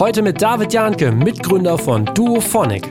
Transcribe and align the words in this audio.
Heute 0.00 0.22
mit 0.22 0.40
David 0.40 0.72
Janke, 0.72 1.12
Mitgründer 1.12 1.76
von 1.76 2.06
Duophonic. 2.06 2.90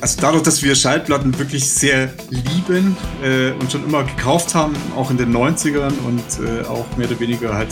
Also 0.00 0.20
dadurch, 0.20 0.44
dass 0.44 0.62
wir 0.62 0.76
Schallplatten 0.76 1.36
wirklich 1.36 1.68
sehr 1.68 2.10
lieben 2.30 2.96
äh, 3.24 3.50
und 3.50 3.72
schon 3.72 3.84
immer 3.84 4.04
gekauft 4.04 4.54
haben, 4.54 4.76
auch 4.94 5.10
in 5.10 5.16
den 5.16 5.36
90ern 5.36 5.92
und 6.06 6.22
äh, 6.46 6.64
auch 6.68 6.86
mehr 6.96 7.08
oder 7.08 7.18
weniger 7.18 7.52
halt 7.52 7.70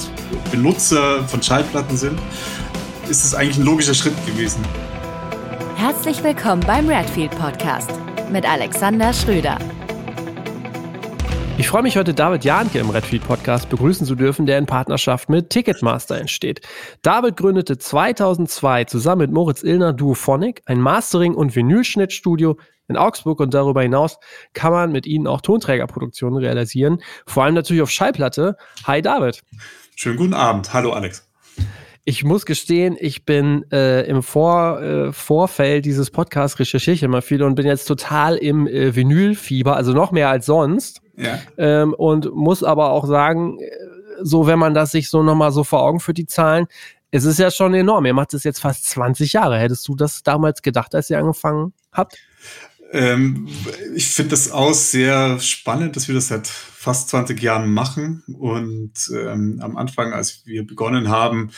Benutzer 0.51 1.23
von 1.29 1.41
Schallplatten 1.41 1.97
sind, 1.97 2.19
ist 3.09 3.25
es 3.25 3.37
eigentlich 3.37 3.59
ein 3.59 3.65
logischer 3.65 3.95
Schritt 3.95 4.17
gewesen. 4.27 4.65
Herzlich 5.77 6.25
willkommen 6.25 6.65
beim 6.67 6.89
Redfield 6.89 7.31
Podcast 7.39 7.93
mit 8.33 8.51
Alexander 8.51 9.13
Schröder. 9.13 9.59
Ich 11.65 11.71
freue 11.71 11.83
mich 11.83 11.97
heute, 11.97 12.13
David 12.13 12.45
Jahnke 12.45 12.79
im 12.79 12.91
Redfield 12.91 13.27
Podcast 13.27 13.71
begrüßen 13.71 14.07
zu 14.07 14.17
dürfen, 14.17 14.45
der 14.45 14.59
in 14.59 14.67
Partnerschaft 14.67 15.31
mit 15.31 15.49
Ticketmaster 15.49 16.19
entsteht. 16.21 16.61
David 17.01 17.39
gründete 17.39 17.79
2002 17.79 18.85
zusammen 18.85 19.23
mit 19.23 19.33
Moritz 19.33 19.63
Illner 19.63 19.95
Duophonic 19.95 20.61
ein 20.67 20.79
Mastering- 20.79 21.35
und 21.35 21.57
Vinylschnittstudio 21.57 22.59
in 22.87 22.99
Augsburg 22.99 23.41
und 23.41 23.55
darüber 23.55 23.81
hinaus 23.81 24.19
kann 24.53 24.73
man 24.73 24.93
mit 24.93 25.07
ihnen 25.07 25.27
auch 25.27 25.41
Tonträgerproduktionen 25.41 26.39
realisieren, 26.39 27.03
vor 27.27 27.45
allem 27.45 27.55
natürlich 27.55 27.83
auf 27.83 27.91
Schallplatte. 27.91 28.59
Hi 28.87 29.01
David. 29.01 29.43
Schönen 29.97 30.19
guten 30.19 30.35
Abend. 30.35 30.75
Hallo 30.75 30.93
Alex. 30.93 31.27
Ich 32.07 32.23
muss 32.23 32.45
gestehen, 32.45 32.97
ich 32.99 33.25
bin 33.25 33.65
äh, 33.73 34.03
im 34.03 34.23
Vor, 34.23 34.81
äh, 34.83 35.13
Vorfeld 35.13 35.87
dieses 35.87 36.11
Podcasts 36.11 36.59
recherchiere 36.59 36.95
ich 36.95 37.03
immer 37.03 37.23
viel 37.23 37.43
und 37.43 37.55
bin 37.55 37.67
jetzt 37.67 37.87
total 37.87 38.37
im 38.37 38.67
äh, 38.67 38.95
Vinylfieber, 38.95 39.75
also 39.75 39.93
noch 39.93 40.13
mehr 40.13 40.29
als 40.29 40.45
sonst. 40.47 41.01
Ja. 41.17 41.39
Ähm, 41.57 41.95
und 41.95 42.35
muss 42.35 42.63
aber 42.63 42.91
auch 42.91 43.07
sagen, 43.07 43.59
äh, 43.59 43.71
so 44.23 44.47
wenn 44.47 44.59
man 44.59 44.75
das 44.75 44.91
sich 44.91 45.09
so 45.09 45.23
nochmal 45.23 45.53
so 45.53 45.65
vor 45.65 45.83
Augen 45.83 46.01
führt, 46.01 46.19
die 46.19 46.27
Zahlen, 46.27 46.67
es 47.11 47.25
ist 47.25 47.39
ja 47.39 47.51
schon 47.51 47.75
enorm. 47.75 48.07
Ihr 48.07 48.15
macht 48.15 48.35
es 48.35 48.45
jetzt 48.45 48.61
fast 48.61 48.87
20 48.91 49.33
Jahre. 49.33 49.59
Hättest 49.59 49.87
du 49.87 49.95
das 49.95 50.23
damals 50.25 50.63
gedacht, 50.63 50.95
als 50.95 51.11
ihr 51.11 51.19
angefangen 51.19 51.73
habt? 51.93 52.19
Ähm, 52.95 53.49
ich 53.97 54.07
finde 54.07 54.31
das 54.31 54.53
auch 54.53 54.73
sehr 54.73 55.41
spannend, 55.41 55.97
dass 55.97 56.07
wir 56.07 56.15
das 56.15 56.29
seit 56.29 56.47
fast 56.47 57.09
20 57.09 57.43
Jahren 57.43 57.69
machen. 57.75 58.23
Und 58.39 58.93
ähm, 59.13 59.59
am 59.61 59.77
Anfang, 59.77 60.13
als 60.13 60.47
wir 60.47 60.65
begonnen 60.65 61.09
haben, 61.09 61.51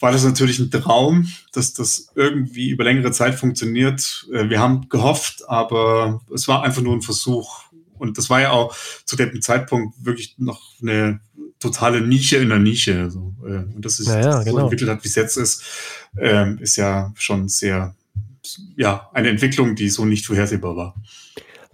war 0.00 0.12
das 0.12 0.22
natürlich 0.22 0.58
ein 0.58 0.70
Traum, 0.70 1.28
dass 1.52 1.72
das 1.72 2.08
irgendwie 2.14 2.68
über 2.68 2.84
längere 2.84 3.10
Zeit 3.10 3.36
funktioniert. 3.36 4.28
Äh, 4.34 4.50
wir 4.50 4.60
haben 4.60 4.90
gehofft, 4.90 5.48
aber 5.48 6.20
es 6.34 6.46
war 6.46 6.62
einfach 6.62 6.82
nur 6.82 6.94
ein 6.94 7.02
Versuch. 7.02 7.62
Und 7.96 8.18
das 8.18 8.28
war 8.28 8.42
ja 8.42 8.50
auch 8.50 8.76
zu 9.06 9.16
dem 9.16 9.40
Zeitpunkt 9.40 9.94
wirklich 10.04 10.34
noch 10.36 10.60
eine 10.82 11.20
totale 11.58 12.02
Nische 12.02 12.36
in 12.36 12.50
der 12.50 12.58
Nische. 12.58 13.00
Also, 13.00 13.34
äh, 13.46 13.74
und 13.74 13.82
das 13.82 13.98
ist 13.98 14.08
ja, 14.08 14.20
ja, 14.20 14.42
genau. 14.42 14.56
so 14.56 14.62
entwickelt 14.64 14.90
hat, 14.90 15.02
wie 15.04 15.08
es 15.08 15.14
jetzt 15.14 15.38
ist, 15.38 15.62
äh, 16.18 16.54
ist 16.60 16.76
ja 16.76 17.14
schon 17.16 17.48
sehr 17.48 17.94
ja, 18.76 19.08
eine 19.12 19.28
Entwicklung, 19.28 19.74
die 19.74 19.88
so 19.88 20.04
nicht 20.04 20.26
vorhersehbar 20.26 20.76
war. 20.76 20.94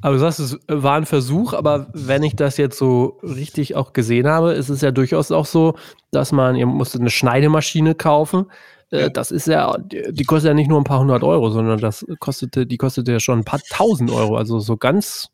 Aber 0.01 0.15
du 0.15 0.21
sagst, 0.21 0.39
es 0.39 0.59
war 0.69 0.97
ein 0.97 1.07
Versuch, 1.07 1.55
aber 1.55 1.89
wenn 1.93 2.23
ich 2.23 2.37
das 2.37 2.57
jetzt 2.57 2.79
so 2.79 3.19
richtig 3.23 3.75
auch 3.75 3.93
gesehen 3.93 4.29
habe, 4.29 4.53
ist 4.53 4.69
es 4.69 4.81
ja 4.81 4.93
durchaus 4.93 5.33
auch 5.33 5.47
so, 5.47 5.75
dass 6.13 6.31
man, 6.31 6.55
ihr 6.55 6.67
musstet 6.67 7.01
eine 7.01 7.11
Schneidemaschine 7.11 7.95
kaufen. 7.97 8.47
Äh, 8.91 9.11
das 9.11 9.33
ist 9.33 9.49
ja, 9.49 9.77
die 9.79 10.25
kostet 10.25 10.49
ja 10.49 10.55
nicht 10.55 10.69
nur 10.69 10.81
ein 10.81 10.85
paar 10.85 11.01
hundert 11.01 11.25
Euro, 11.25 11.51
sondern 11.51 11.81
das 11.81 12.07
kostete, 12.21 12.65
die 12.65 12.77
kostete 12.77 13.13
ja 13.13 13.21
schon 13.21 13.41
ein 13.41 13.45
paar 13.45 13.61
tausend 13.71 14.11
Euro. 14.13 14.37
Also 14.37 14.61
so 14.61 14.77
ganz, 14.77 15.31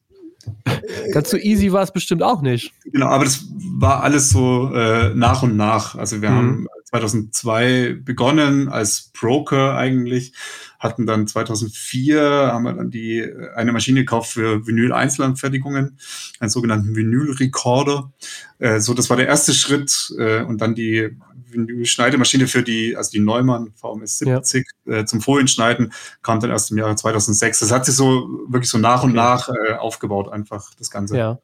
ganz 1.12 1.30
so 1.30 1.36
easy 1.36 1.70
war 1.72 1.82
es 1.82 1.92
bestimmt 1.92 2.22
auch 2.22 2.40
nicht. 2.40 2.72
Genau, 2.84 3.06
aber 3.06 3.24
das 3.24 3.44
war 3.76 4.02
alles 4.02 4.30
so 4.30 4.72
äh, 4.74 5.14
nach 5.14 5.42
und 5.42 5.56
nach. 5.56 5.94
Also 5.94 6.22
wir 6.22 6.30
mhm. 6.30 6.36
haben 6.36 6.66
2002 6.94 7.96
begonnen 8.04 8.68
als 8.68 9.10
Broker 9.12 9.76
eigentlich 9.76 10.32
hatten 10.78 11.06
dann 11.06 11.26
2004 11.26 12.20
haben 12.20 12.64
wir 12.64 12.74
dann 12.74 12.90
die 12.90 13.26
eine 13.54 13.72
Maschine 13.72 14.00
gekauft 14.00 14.32
für 14.32 14.66
Vinyl-Einzelanfertigungen, 14.66 15.98
einen 16.40 16.50
sogenannten 16.50 16.94
Vinyl-Recorder. 16.94 18.12
Äh, 18.58 18.80
so, 18.80 18.92
das 18.92 19.08
war 19.08 19.16
der 19.16 19.26
erste 19.26 19.54
Schritt 19.54 20.12
äh, 20.18 20.42
und 20.42 20.60
dann 20.60 20.74
die 20.74 21.16
Vinyl-Schneidemaschine 21.48 22.46
für 22.46 22.62
die, 22.62 22.96
also 22.96 23.10
die 23.10 23.20
Neumann 23.20 23.72
VMS 23.74 24.18
70 24.18 24.66
ja. 24.84 24.92
äh, 24.98 25.04
zum 25.06 25.20
Folienschneiden 25.20 25.92
kam 26.22 26.40
dann 26.40 26.50
erst 26.50 26.70
im 26.70 26.78
Jahre 26.78 26.96
2006. 26.96 27.60
Das 27.60 27.72
hat 27.72 27.86
sich 27.86 27.94
so 27.96 28.28
wirklich 28.48 28.70
so 28.70 28.78
nach 28.78 29.02
und 29.02 29.10
okay. 29.10 29.16
nach 29.16 29.48
äh, 29.48 29.72
aufgebaut 29.74 30.30
einfach 30.30 30.70
das 30.78 30.90
Ganze. 30.90 31.16
Ja. 31.16 31.38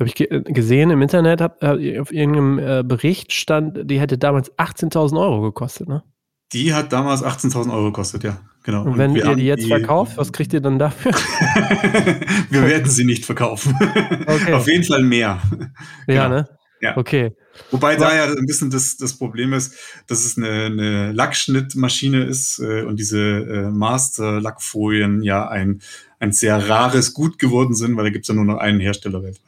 Habe 0.00 0.08
ich 0.08 0.14
gesehen 0.54 0.90
im 0.90 1.02
Internet, 1.02 1.40
hab, 1.40 1.62
auf 1.62 2.12
irgendeinem 2.12 2.58
äh, 2.58 2.82
Bericht 2.84 3.32
stand, 3.32 3.90
die 3.90 3.98
hätte 3.98 4.16
damals 4.16 4.56
18.000 4.56 5.20
Euro 5.20 5.40
gekostet, 5.40 5.88
ne? 5.88 6.04
Die 6.52 6.72
hat 6.72 6.92
damals 6.92 7.22
18.000 7.24 7.72
Euro 7.72 7.86
gekostet, 7.86 8.24
ja, 8.24 8.40
genau. 8.62 8.84
Und 8.84 8.96
wenn 8.96 9.10
Und 9.10 9.16
ihr 9.16 9.34
die 9.34 9.44
jetzt 9.44 9.64
die 9.64 9.68
verkauft, 9.68 10.16
was 10.16 10.32
kriegt 10.32 10.52
ihr 10.52 10.60
dann 10.60 10.78
dafür? 10.78 11.12
wir 12.50 12.62
werden 12.66 12.88
sie 12.88 13.04
nicht 13.04 13.26
verkaufen. 13.26 13.74
Okay. 14.26 14.52
Auf 14.52 14.66
jeden 14.68 14.84
Fall 14.84 15.02
mehr. 15.02 15.42
Ja, 16.06 16.24
genau. 16.24 16.28
ne? 16.28 16.48
Ja. 16.80 16.96
Okay. 16.96 17.32
Wobei 17.70 17.96
da 17.96 18.14
ja 18.14 18.24
ein 18.32 18.46
bisschen 18.46 18.70
das, 18.70 18.96
das 18.96 19.18
Problem 19.18 19.52
ist, 19.52 19.74
dass 20.06 20.24
es 20.24 20.36
eine, 20.36 20.66
eine 20.66 21.12
Lackschnittmaschine 21.12 22.22
ist 22.22 22.60
äh, 22.60 22.82
und 22.82 23.00
diese 23.00 23.18
äh, 23.20 23.70
Master-Lackfolien 23.70 25.22
ja 25.22 25.48
ein, 25.48 25.82
ein 26.20 26.32
sehr 26.32 26.68
rares 26.68 27.14
Gut 27.14 27.38
geworden 27.38 27.74
sind, 27.74 27.96
weil 27.96 28.04
da 28.04 28.10
gibt 28.10 28.24
es 28.24 28.28
ja 28.28 28.34
nur 28.34 28.44
noch 28.44 28.58
einen 28.58 28.80
Hersteller 28.80 29.22
weltweit. 29.22 29.47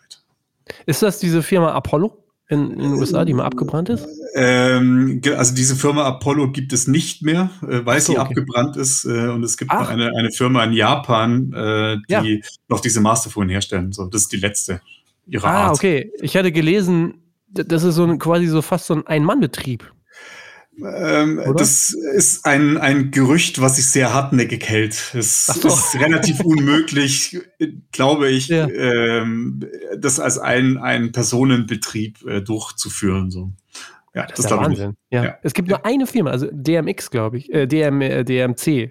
Ist 0.87 1.03
das 1.03 1.19
diese 1.19 1.43
Firma 1.43 1.73
Apollo? 1.73 2.17
in, 2.51 2.77
den 2.77 2.93
USA, 2.95 3.25
die 3.25 3.33
mal 3.33 3.45
abgebrannt 3.45 3.89
ist? 3.91 4.07
Ähm, 4.35 5.21
also 5.37 5.55
diese 5.55 5.77
Firma 5.77 6.05
Apollo 6.05 6.51
gibt 6.51 6.73
es 6.73 6.89
nicht 6.89 7.23
mehr, 7.23 7.51
äh, 7.63 7.87
weil 7.87 8.01
so, 8.01 8.13
sie 8.13 8.19
okay. 8.19 8.29
abgebrannt 8.29 8.77
ist. 8.77 9.05
Äh, 9.05 9.29
und 9.29 9.45
es 9.45 9.57
gibt 9.57 9.73
noch 9.73 9.89
eine, 9.89 10.11
eine 10.17 10.33
Firma 10.33 10.65
in 10.65 10.73
Japan, 10.73 11.53
äh, 11.53 11.97
die 12.09 12.13
ja. 12.13 12.49
noch 12.69 12.81
diese 12.81 13.01
Masterfolien 13.01 13.51
herstellen. 13.51 13.93
So, 13.93 14.07
das 14.07 14.23
ist 14.23 14.33
die 14.33 14.39
letzte 14.39 14.81
ihrer 15.27 15.47
ah, 15.47 15.51
Art. 15.51 15.69
Ah, 15.69 15.73
okay. 15.73 16.13
Ich 16.21 16.37
hatte 16.37 16.51
gelesen, 16.51 17.23
das 17.49 17.85
ist 17.85 17.95
so 17.95 18.05
ein, 18.05 18.19
quasi 18.19 18.47
so 18.47 18.63
fast 18.63 18.87
so 18.87 18.95
ein 18.95 19.07
Ein-Mann-Betrieb. 19.07 19.91
Ähm, 20.85 21.41
das 21.57 21.91
ist 21.91 22.47
ein, 22.47 22.79
ein 22.79 23.11
Gerücht, 23.11 23.61
was 23.61 23.77
sich 23.77 23.87
sehr 23.87 24.13
hartnäckig 24.13 24.69
hält. 24.69 25.13
Es 25.15 25.47
so. 25.47 25.69
ist 25.69 25.99
relativ 26.01 26.41
unmöglich, 26.45 27.39
glaube 27.93 28.29
ich, 28.29 28.49
ja. 28.49 28.69
ähm, 28.69 29.65
das 29.99 30.21
als 30.21 30.39
ein, 30.39 30.79
ein 30.79 31.13
Personenbetrieb 31.13 32.25
äh, 32.27 32.41
durchzuführen. 32.41 33.31
So. 33.31 33.53
Ja, 34.15 34.23
das, 34.23 34.37
das 34.37 34.39
ist 34.41 34.51
der 34.51 34.59
Wahnsinn. 34.59 34.97
Ja. 35.11 35.25
ja. 35.25 35.39
Es 35.43 35.55
gibt 35.55 35.69
nur 35.69 35.85
eine 35.87 36.07
Firma, 36.07 36.31
also 36.31 36.49
DMX, 36.51 37.11
glaube 37.11 37.39
ich, 37.39 37.53
äh, 37.53 37.67
DM, 37.67 38.01
äh, 38.01 38.25
DMC. 38.25 38.91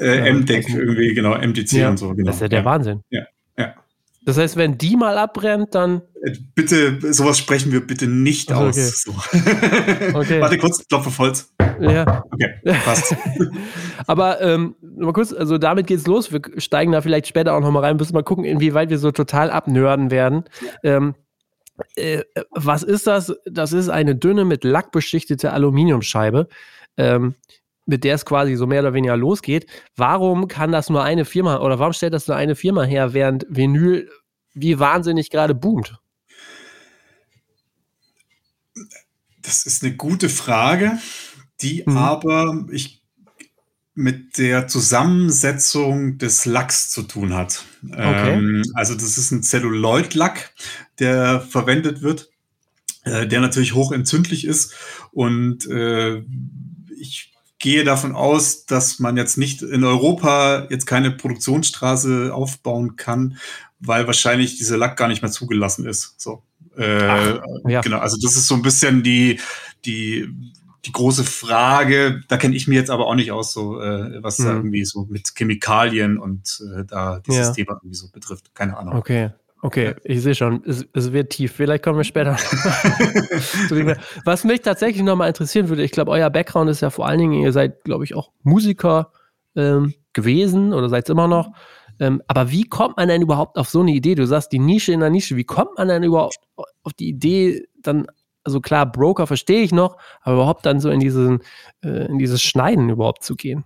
Äh, 0.00 0.32
MDEC 0.32 0.70
irgendwie, 0.70 1.12
genau, 1.14 1.36
MDC 1.36 1.72
ja. 1.72 1.90
und 1.90 1.98
so. 1.98 2.14
Genau. 2.14 2.26
Das 2.26 2.36
ist 2.36 2.42
ja 2.42 2.48
der 2.48 2.64
Wahnsinn. 2.64 3.02
Ja. 3.10 3.22
Das 4.24 4.38
heißt, 4.38 4.56
wenn 4.56 4.78
die 4.78 4.96
mal 4.96 5.18
abbrennt, 5.18 5.74
dann. 5.74 6.02
Äh, 6.22 6.32
bitte, 6.54 7.12
sowas 7.12 7.38
sprechen 7.38 7.72
wir 7.72 7.86
bitte 7.86 8.06
nicht 8.06 8.50
okay. 8.50 8.68
aus. 8.68 9.02
So. 9.02 9.10
okay. 10.14 10.40
Warte 10.40 10.58
kurz, 10.58 10.86
Klopf 10.88 11.06
auf 11.06 11.18
Holz. 11.18 11.52
Ja. 11.80 12.24
Okay, 12.30 12.54
passt. 12.84 13.14
Aber 14.06 14.40
ähm, 14.40 14.76
mal 14.80 15.12
kurz, 15.12 15.32
also 15.32 15.58
damit 15.58 15.86
geht's 15.86 16.06
los. 16.06 16.32
Wir 16.32 16.40
steigen 16.56 16.92
da 16.92 17.02
vielleicht 17.02 17.26
später 17.26 17.54
auch 17.54 17.60
nochmal 17.60 17.84
rein, 17.84 17.96
müssen 17.96 18.14
mal 18.14 18.22
gucken, 18.22 18.44
inwieweit 18.44 18.90
wir 18.90 18.98
so 18.98 19.10
total 19.10 19.50
abnörden 19.50 20.10
werden. 20.10 20.44
Ähm, 20.82 21.14
äh, 21.96 22.22
was 22.50 22.82
ist 22.82 23.06
das? 23.06 23.34
Das 23.44 23.72
ist 23.72 23.88
eine 23.88 24.14
dünne 24.14 24.44
mit 24.44 24.64
Lack 24.64 24.90
beschichtete 24.92 25.52
Aluminiumscheibe. 25.52 26.48
Ähm, 26.96 27.34
mit 27.86 28.04
der 28.04 28.14
es 28.14 28.24
quasi 28.24 28.56
so 28.56 28.66
mehr 28.66 28.80
oder 28.80 28.94
weniger 28.94 29.16
losgeht. 29.16 29.66
Warum 29.96 30.48
kann 30.48 30.72
das 30.72 30.90
nur 30.90 31.02
eine 31.02 31.24
Firma 31.24 31.58
oder 31.58 31.78
warum 31.78 31.92
stellt 31.92 32.14
das 32.14 32.26
nur 32.26 32.36
eine 32.36 32.56
Firma 32.56 32.84
her, 32.84 33.12
während 33.12 33.46
Vinyl 33.48 34.08
wie 34.54 34.78
wahnsinnig 34.78 35.30
gerade 35.30 35.54
boomt? 35.54 35.98
Das 39.42 39.66
ist 39.66 39.82
eine 39.82 39.94
gute 39.94 40.28
Frage, 40.28 40.98
die 41.60 41.82
mhm. 41.86 41.96
aber 41.96 42.66
ich 42.70 43.02
mit 43.94 44.38
der 44.38 44.66
Zusammensetzung 44.66 46.18
des 46.18 46.46
Lacks 46.46 46.90
zu 46.90 47.02
tun 47.02 47.34
hat. 47.34 47.64
Okay. 47.84 48.34
Ähm, 48.34 48.62
also 48.74 48.94
das 48.94 49.18
ist 49.18 49.30
ein 49.30 49.42
Zelluloid-Lack, 49.42 50.52
der 50.98 51.40
verwendet 51.40 52.02
wird, 52.02 52.30
äh, 53.04 53.26
der 53.26 53.40
natürlich 53.40 53.74
hochentzündlich 53.74 54.46
ist 54.46 54.74
und 55.12 55.66
äh, 55.66 56.24
ich 56.98 57.33
gehe 57.64 57.82
davon 57.82 58.14
aus, 58.14 58.66
dass 58.66 58.98
man 58.98 59.16
jetzt 59.16 59.38
nicht 59.38 59.62
in 59.62 59.84
Europa 59.84 60.66
jetzt 60.68 60.84
keine 60.84 61.10
Produktionsstraße 61.10 62.34
aufbauen 62.34 62.96
kann, 62.96 63.38
weil 63.80 64.06
wahrscheinlich 64.06 64.58
dieser 64.58 64.76
Lack 64.76 64.98
gar 64.98 65.08
nicht 65.08 65.22
mehr 65.22 65.30
zugelassen 65.30 65.86
ist. 65.86 66.20
So. 66.20 66.42
Äh, 66.76 67.08
Ach, 67.08 67.42
ja. 67.66 67.80
Genau, 67.80 68.00
also 68.00 68.18
das 68.20 68.36
ist 68.36 68.48
so 68.48 68.54
ein 68.54 68.60
bisschen 68.60 69.02
die, 69.02 69.40
die, 69.86 70.28
die 70.84 70.92
große 70.92 71.24
Frage. 71.24 72.20
Da 72.28 72.36
kenne 72.36 72.54
ich 72.54 72.68
mir 72.68 72.74
jetzt 72.74 72.90
aber 72.90 73.06
auch 73.06 73.14
nicht 73.14 73.32
aus, 73.32 73.54
so 73.54 73.80
äh, 73.80 74.22
was 74.22 74.40
mhm. 74.40 74.48
irgendwie 74.48 74.84
so 74.84 75.06
mit 75.08 75.32
Chemikalien 75.34 76.18
und 76.18 76.62
äh, 76.70 76.84
da 76.84 77.20
dieses 77.20 77.46
ja. 77.46 77.52
Thema 77.54 77.72
irgendwie 77.80 77.96
so 77.96 78.10
betrifft. 78.10 78.54
Keine 78.54 78.76
Ahnung. 78.76 78.94
Okay. 78.94 79.30
Okay, 79.64 79.94
ich 80.04 80.20
sehe 80.20 80.34
schon, 80.34 80.62
es, 80.66 80.86
es, 80.92 81.12
wird 81.14 81.30
tief. 81.30 81.52
Vielleicht 81.52 81.82
kommen 81.82 81.96
wir 81.96 82.04
später. 82.04 82.32
Was 84.26 84.44
mich 84.44 84.60
tatsächlich 84.60 85.02
nochmal 85.02 85.28
interessieren 85.28 85.70
würde, 85.70 85.82
ich 85.82 85.90
glaube, 85.90 86.10
euer 86.10 86.28
Background 86.28 86.68
ist 86.68 86.82
ja 86.82 86.90
vor 86.90 87.06
allen 87.06 87.18
Dingen, 87.18 87.32
ihr 87.32 87.50
seid, 87.50 87.82
glaube 87.82 88.04
ich, 88.04 88.14
auch 88.14 88.30
Musiker 88.42 89.10
ähm, 89.56 89.94
gewesen 90.12 90.74
oder 90.74 90.90
seid 90.90 91.04
es 91.04 91.10
immer 91.10 91.28
noch. 91.28 91.48
Ähm, 91.98 92.20
aber 92.28 92.50
wie 92.50 92.64
kommt 92.64 92.98
man 92.98 93.08
denn 93.08 93.22
überhaupt 93.22 93.56
auf 93.56 93.70
so 93.70 93.80
eine 93.80 93.92
Idee? 93.92 94.14
Du 94.14 94.26
sagst 94.26 94.52
die 94.52 94.58
Nische 94.58 94.92
in 94.92 95.00
der 95.00 95.08
Nische. 95.08 95.34
Wie 95.34 95.44
kommt 95.44 95.78
man 95.78 95.88
denn 95.88 96.02
überhaupt 96.02 96.36
auf 96.82 96.92
die 96.92 97.08
Idee, 97.08 97.66
dann, 97.80 98.06
also 98.42 98.60
klar, 98.60 98.84
Broker 98.84 99.26
verstehe 99.26 99.62
ich 99.62 99.72
noch, 99.72 99.96
aber 100.20 100.34
überhaupt 100.34 100.66
dann 100.66 100.78
so 100.78 100.90
in, 100.90 101.00
diesen, 101.00 101.40
äh, 101.82 102.04
in 102.08 102.18
dieses 102.18 102.42
Schneiden 102.42 102.90
überhaupt 102.90 103.24
zu 103.24 103.34
gehen? 103.34 103.64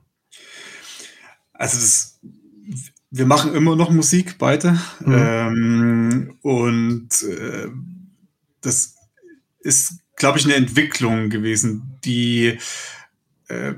Also 1.55 1.77
das 1.77 2.21
wir 3.10 3.26
machen 3.26 3.55
immer 3.55 3.76
noch 3.76 3.90
Musik 3.90 4.37
beide. 4.38 4.78
Mhm. 5.00 5.14
Ähm, 5.14 6.37
und 6.43 7.08
äh, 7.22 7.69
das 8.60 8.96
ist, 9.60 10.00
glaube 10.16 10.38
ich, 10.38 10.44
eine 10.44 10.55
Entwicklung 10.55 11.31
gewesen, 11.31 11.99
die 12.05 12.58
äh, 13.49 13.75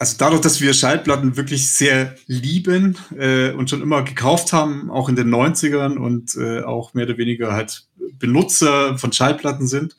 also 0.00 0.16
dadurch, 0.18 0.40
dass 0.40 0.62
wir 0.62 0.72
Schallplatten 0.72 1.36
wirklich 1.36 1.70
sehr 1.70 2.14
lieben 2.26 2.96
äh, 3.18 3.50
und 3.50 3.68
schon 3.68 3.82
immer 3.82 4.02
gekauft 4.02 4.54
haben, 4.54 4.90
auch 4.90 5.10
in 5.10 5.14
den 5.14 5.28
90ern 5.28 5.98
und 5.98 6.34
äh, 6.36 6.62
auch 6.62 6.94
mehr 6.94 7.04
oder 7.04 7.18
weniger 7.18 7.52
halt 7.52 7.86
Benutzer 8.18 8.96
von 8.96 9.12
Schallplatten 9.12 9.66
sind, 9.66 9.98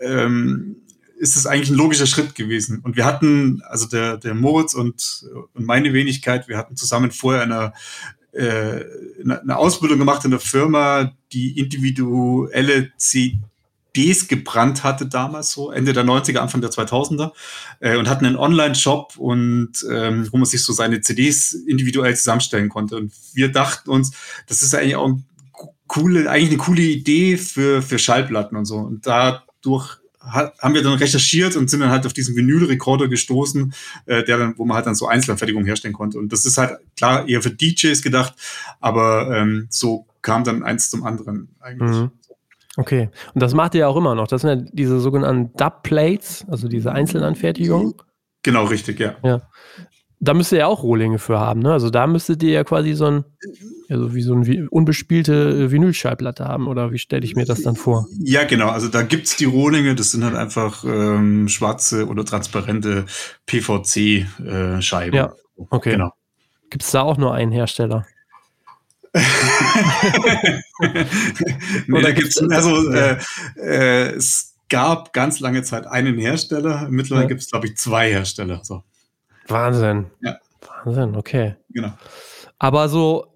ähm, 0.00 0.76
ist 1.18 1.36
es 1.36 1.46
eigentlich 1.46 1.70
ein 1.70 1.76
logischer 1.76 2.06
Schritt 2.06 2.34
gewesen. 2.34 2.80
Und 2.82 2.96
wir 2.96 3.04
hatten, 3.04 3.62
also 3.66 3.86
der, 3.86 4.16
der 4.16 4.34
Moritz 4.34 4.74
und, 4.74 5.26
und 5.54 5.66
meine 5.66 5.92
Wenigkeit, 5.92 6.48
wir 6.48 6.56
hatten 6.56 6.76
zusammen 6.76 7.10
vorher 7.10 7.42
eine, 7.42 7.72
äh, 8.32 8.84
eine 9.22 9.56
Ausbildung 9.56 9.98
gemacht 9.98 10.24
in 10.24 10.30
der 10.30 10.40
Firma, 10.40 11.12
die 11.32 11.58
individuelle 11.58 12.92
CDs 12.96 14.28
gebrannt 14.28 14.84
hatte 14.84 15.06
damals 15.06 15.52
so, 15.52 15.72
Ende 15.72 15.92
der 15.92 16.04
90er, 16.04 16.38
Anfang 16.38 16.60
der 16.60 16.70
2000er 16.70 17.32
äh, 17.80 17.96
und 17.96 18.08
hatten 18.08 18.26
einen 18.26 18.36
Online-Shop 18.36 19.16
und 19.16 19.72
ähm, 19.90 20.28
wo 20.30 20.36
man 20.36 20.46
sich 20.46 20.62
so 20.62 20.72
seine 20.72 21.00
CDs 21.00 21.52
individuell 21.52 22.16
zusammenstellen 22.16 22.68
konnte. 22.68 22.96
Und 22.96 23.12
wir 23.34 23.50
dachten 23.50 23.90
uns, 23.90 24.12
das 24.46 24.62
ist 24.62 24.74
eigentlich 24.74 24.96
auch 24.96 25.06
eine 25.06 25.22
coole, 25.88 26.30
eigentlich 26.30 26.50
eine 26.50 26.58
coole 26.58 26.82
Idee 26.82 27.36
für, 27.36 27.82
für 27.82 27.98
Schallplatten 27.98 28.56
und 28.56 28.66
so. 28.66 28.76
Und 28.76 29.06
dadurch 29.06 29.98
haben 30.20 30.74
wir 30.74 30.82
dann 30.82 30.94
recherchiert 30.94 31.56
und 31.56 31.70
sind 31.70 31.80
dann 31.80 31.90
halt 31.90 32.06
auf 32.06 32.12
diesen 32.12 32.36
Vinyl-Rekorder 32.36 33.08
gestoßen, 33.08 33.72
äh, 34.06 34.24
der 34.24 34.38
dann, 34.38 34.54
wo 34.58 34.64
man 34.64 34.76
halt 34.76 34.86
dann 34.86 34.94
so 34.94 35.06
Einzelanfertigungen 35.06 35.66
herstellen 35.66 35.94
konnte. 35.94 36.18
Und 36.18 36.32
das 36.32 36.44
ist 36.44 36.58
halt 36.58 36.78
klar 36.96 37.28
eher 37.28 37.42
für 37.42 37.50
DJs 37.50 38.02
gedacht, 38.02 38.34
aber 38.80 39.30
ähm, 39.36 39.66
so 39.70 40.06
kam 40.22 40.44
dann 40.44 40.62
eins 40.62 40.90
zum 40.90 41.04
anderen 41.04 41.54
eigentlich. 41.60 41.96
Mhm. 41.96 42.10
Okay, 42.76 43.10
und 43.34 43.42
das 43.42 43.54
macht 43.54 43.74
ihr 43.74 43.80
ja 43.80 43.88
auch 43.88 43.96
immer 43.96 44.14
noch. 44.14 44.28
Das 44.28 44.42
sind 44.42 44.50
ja 44.50 44.68
diese 44.72 45.00
sogenannten 45.00 45.52
Dub-Plates, 45.56 46.46
also 46.48 46.68
diese 46.68 46.92
Einzelanfertigungen. 46.92 47.94
Genau, 48.42 48.64
richtig, 48.66 49.00
ja. 49.00 49.16
ja. 49.24 49.42
Da 50.20 50.34
müsst 50.34 50.50
ihr 50.50 50.58
ja 50.58 50.66
auch 50.66 50.82
Rohlinge 50.82 51.18
für 51.18 51.38
haben, 51.38 51.60
ne? 51.60 51.72
Also 51.72 51.90
da 51.90 52.06
müsstet 52.06 52.42
ihr 52.42 52.50
ja 52.50 52.64
quasi 52.64 52.94
so 52.94 53.06
ein, 53.06 53.24
also 53.88 54.14
wie 54.14 54.22
so 54.22 54.34
eine 54.34 54.68
unbespielte 54.68 55.32
äh, 55.32 55.70
Vinylschallplatte 55.70 56.44
haben, 56.44 56.66
oder 56.66 56.90
wie 56.90 56.98
stelle 56.98 57.24
ich 57.24 57.36
mir 57.36 57.44
das 57.44 57.62
dann 57.62 57.76
vor? 57.76 58.06
Ja, 58.18 58.44
genau. 58.44 58.68
Also 58.68 58.88
da 58.88 59.02
gibt 59.02 59.26
es 59.26 59.36
die 59.36 59.44
Rohlinge, 59.44 59.94
das 59.94 60.10
sind 60.10 60.24
halt 60.24 60.34
einfach 60.34 60.84
ähm, 60.84 61.48
schwarze 61.48 62.08
oder 62.08 62.24
transparente 62.24 63.06
PVC-Scheiben. 63.46 65.14
Äh, 65.14 65.16
ja, 65.16 65.32
okay. 65.70 65.92
Genau. 65.92 66.12
Gibt 66.70 66.82
es 66.82 66.90
da 66.90 67.02
auch 67.02 67.16
nur 67.16 67.32
einen 67.32 67.52
Hersteller? 67.52 68.04
nee, 71.86 72.02
da 72.02 72.10
gibt's, 72.10 72.36
also 72.42 72.90
äh, 72.90 73.16
äh, 73.56 74.10
es 74.16 74.54
gab 74.68 75.12
ganz 75.12 75.40
lange 75.40 75.62
Zeit 75.62 75.86
einen 75.86 76.18
Hersteller, 76.18 76.88
mittlerweile 76.90 77.24
ja. 77.24 77.28
gibt 77.28 77.40
es, 77.40 77.50
glaube 77.50 77.66
ich, 77.68 77.76
zwei 77.76 78.10
Hersteller. 78.10 78.60
So. 78.64 78.82
Wahnsinn. 79.48 80.06
Ja. 80.20 80.38
Wahnsinn, 80.84 81.16
okay. 81.16 81.56
Genau. 81.70 81.92
Aber 82.58 82.88
so, 82.88 83.26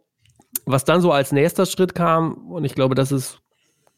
was 0.65 0.85
dann 0.85 1.01
so 1.01 1.13
als 1.13 1.33
nächster 1.33 1.67
Schritt 1.67 1.95
kam, 1.95 2.51
und 2.51 2.65
ich 2.65 2.75
glaube, 2.75 2.95
das 2.95 3.13
ist, 3.13 3.41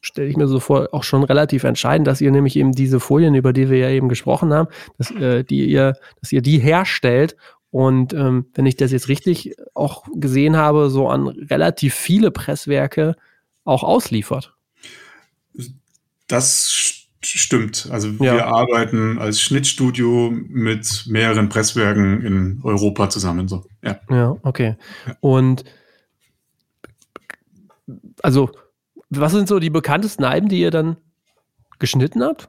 stelle 0.00 0.28
ich 0.28 0.36
mir 0.36 0.46
so 0.46 0.60
vor, 0.60 0.88
auch 0.92 1.02
schon 1.02 1.24
relativ 1.24 1.64
entscheidend, 1.64 2.06
dass 2.06 2.20
ihr 2.20 2.30
nämlich 2.30 2.56
eben 2.56 2.72
diese 2.72 3.00
Folien, 3.00 3.34
über 3.34 3.52
die 3.52 3.70
wir 3.70 3.78
ja 3.78 3.88
eben 3.88 4.08
gesprochen 4.08 4.52
haben, 4.52 4.68
dass, 4.98 5.10
äh, 5.10 5.44
die 5.44 5.64
ihr, 5.66 5.94
dass 6.20 6.32
ihr 6.32 6.42
die 6.42 6.58
herstellt 6.58 7.36
und 7.70 8.12
ähm, 8.12 8.46
wenn 8.54 8.66
ich 8.66 8.76
das 8.76 8.92
jetzt 8.92 9.08
richtig 9.08 9.56
auch 9.74 10.04
gesehen 10.14 10.56
habe, 10.56 10.90
so 10.90 11.08
an 11.08 11.26
relativ 11.26 11.94
viele 11.94 12.30
Presswerke 12.30 13.16
auch 13.64 13.82
ausliefert. 13.82 14.54
Das 16.28 16.70
stimmt 16.70 17.03
Stimmt. 17.26 17.88
Also 17.90 18.08
ja. 18.08 18.34
wir 18.34 18.46
arbeiten 18.46 19.18
als 19.18 19.40
Schnittstudio 19.40 20.30
mit 20.30 21.04
mehreren 21.08 21.48
Presswerken 21.48 22.22
in 22.22 22.60
Europa 22.62 23.08
zusammen. 23.10 23.48
So. 23.48 23.64
Ja. 23.82 24.00
ja, 24.10 24.36
okay. 24.42 24.76
Und 25.20 25.64
also, 28.22 28.50
was 29.10 29.32
sind 29.32 29.48
so 29.48 29.58
die 29.58 29.70
bekanntesten 29.70 30.24
Alben, 30.24 30.48
die 30.48 30.60
ihr 30.60 30.70
dann 30.70 30.96
geschnitten 31.78 32.22
habt? 32.22 32.48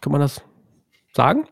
Kann 0.00 0.12
man 0.12 0.20
das 0.20 0.42
sagen? 1.14 1.46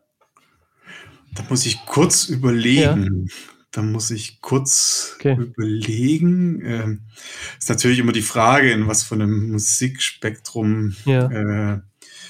Da 1.34 1.44
muss 1.48 1.66
ich 1.66 1.84
kurz 1.86 2.28
überlegen. 2.28 3.26
Ja. 3.26 3.34
Da 3.72 3.82
muss 3.82 4.12
ich 4.12 4.40
kurz 4.40 5.16
okay. 5.16 5.34
überlegen. 5.36 6.62
Ähm, 6.64 7.00
ist 7.58 7.68
natürlich 7.68 7.98
immer 7.98 8.12
die 8.12 8.22
Frage, 8.22 8.70
in 8.70 8.86
was 8.86 9.02
von 9.02 9.20
einem 9.20 9.50
Musikspektrum 9.50 10.94
ja. 11.04 11.26
äh, 11.28 11.80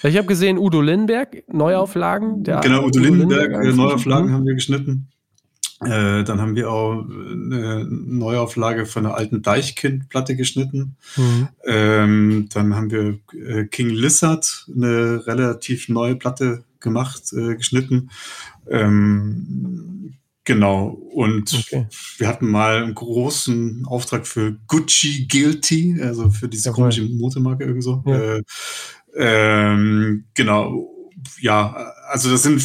ich 0.08 0.16
habe 0.16 0.26
gesehen, 0.26 0.58
Udo 0.58 0.80
Lindenberg, 0.80 1.44
Neuauflagen. 1.52 2.42
genau, 2.42 2.78
Udo, 2.78 2.86
Udo 2.86 2.98
Lindenberg, 3.00 3.50
Lindenberg 3.50 3.64
äh, 3.64 3.76
Neuauflagen 3.76 4.32
haben 4.32 4.46
wir 4.46 4.54
geschnitten. 4.54 5.08
Äh, 5.80 6.24
dann 6.24 6.40
haben 6.40 6.56
wir 6.56 6.70
auch 6.70 7.04
eine 7.04 7.84
Neuauflage 7.88 8.86
von 8.86 9.06
einer 9.06 9.16
alten 9.16 9.42
Deichkind-Platte 9.42 10.36
geschnitten. 10.36 10.96
Mhm. 11.16 11.48
Ähm, 11.66 12.48
dann 12.52 12.74
haben 12.74 12.90
wir 12.90 13.18
äh, 13.32 13.64
King 13.66 13.90
Lizard, 13.90 14.66
eine 14.74 15.26
relativ 15.26 15.88
neue 15.88 16.16
Platte 16.16 16.64
gemacht, 16.80 17.32
äh, 17.32 17.56
geschnitten. 17.56 18.10
Ähm, 18.70 20.14
genau. 20.44 20.86
Und 21.12 21.52
okay. 21.54 21.86
wir 22.18 22.28
hatten 22.28 22.48
mal 22.48 22.84
einen 22.84 22.94
großen 22.94 23.84
Auftrag 23.86 24.26
für 24.26 24.56
Gucci 24.68 25.26
Guilty, 25.28 25.98
also 26.00 26.30
für 26.30 26.48
diese 26.48 26.70
Jawohl. 26.70 26.84
komische 26.84 27.02
Motormarke 27.02 27.64
irgendwie 27.64 27.82
so. 27.82 28.02
Ja. 28.06 28.40
Äh, 29.14 29.72
ähm, 29.72 30.24
genau. 30.34 30.90
Ja, 31.40 31.92
also 32.08 32.30
das 32.30 32.42
sind 32.42 32.60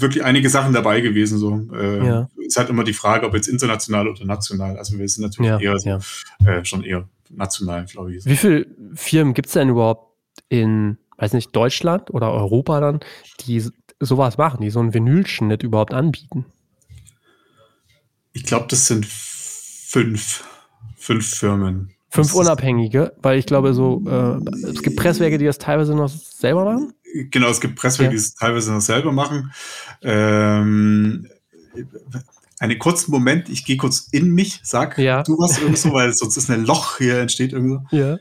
wirklich 0.00 0.24
einige 0.24 0.50
Sachen 0.50 0.72
dabei 0.72 1.00
gewesen. 1.00 1.38
So 1.38 1.68
äh, 1.72 2.06
ja. 2.06 2.28
ist 2.38 2.56
halt 2.56 2.68
immer 2.68 2.84
die 2.84 2.92
Frage, 2.92 3.26
ob 3.26 3.34
jetzt 3.34 3.48
international 3.48 4.08
oder 4.08 4.24
national. 4.24 4.76
Also 4.76 4.98
wir 4.98 5.08
sind 5.08 5.22
natürlich 5.22 5.50
ja, 5.50 5.60
eher 5.60 5.78
so, 5.78 5.88
ja. 5.88 5.98
äh, 6.44 6.64
schon 6.64 6.82
eher 6.82 7.08
national, 7.30 7.86
glaube 7.86 8.14
ich. 8.14 8.24
Wie 8.24 8.36
viele 8.36 8.66
Firmen 8.94 9.34
gibt 9.34 9.48
es 9.48 9.54
denn 9.54 9.68
überhaupt 9.68 10.12
in, 10.48 10.98
weiß 11.18 11.32
nicht, 11.32 11.54
Deutschland 11.54 12.10
oder 12.10 12.32
Europa 12.32 12.80
dann, 12.80 13.00
die 13.40 13.64
sowas 14.00 14.36
machen, 14.36 14.60
die 14.60 14.70
so 14.70 14.80
einen 14.80 14.94
Vinylschnitt 14.94 15.62
überhaupt 15.62 15.94
anbieten? 15.94 16.44
Ich 18.32 18.44
glaube, 18.44 18.66
das 18.68 18.86
sind 18.86 19.06
fünf, 19.06 20.44
fünf 20.96 21.28
Firmen. 21.28 21.94
Fünf 22.12 22.34
Unabhängige, 22.34 23.14
weil 23.22 23.38
ich 23.38 23.46
glaube, 23.46 23.72
so, 23.72 24.02
äh, 24.06 24.68
es 24.68 24.82
gibt 24.82 24.96
Presswerke, 24.96 25.38
die 25.38 25.46
das 25.46 25.56
teilweise 25.56 25.94
noch 25.94 26.10
selber 26.10 26.66
machen. 26.66 26.92
Genau, 27.30 27.48
es 27.48 27.58
gibt 27.58 27.76
Presswerke, 27.76 28.04
ja. 28.04 28.10
die 28.10 28.16
es 28.16 28.34
teilweise 28.34 28.70
noch 28.70 28.82
selber 28.82 29.12
machen. 29.12 29.50
Ähm, 30.02 31.26
einen 32.58 32.78
kurzen 32.78 33.12
Moment, 33.12 33.48
ich 33.48 33.64
gehe 33.64 33.78
kurz 33.78 34.08
in 34.12 34.30
mich, 34.34 34.60
sag 34.62 34.98
ja. 34.98 35.22
du 35.22 35.38
was 35.38 35.58
irgendwo, 35.58 35.94
weil 35.94 36.12
sonst 36.12 36.36
ist 36.36 36.50
ein 36.50 36.66
Loch 36.66 36.98
hier 36.98 37.18
entsteht 37.18 37.54
irgendwo. 37.54 37.82
Ja. 37.90 38.18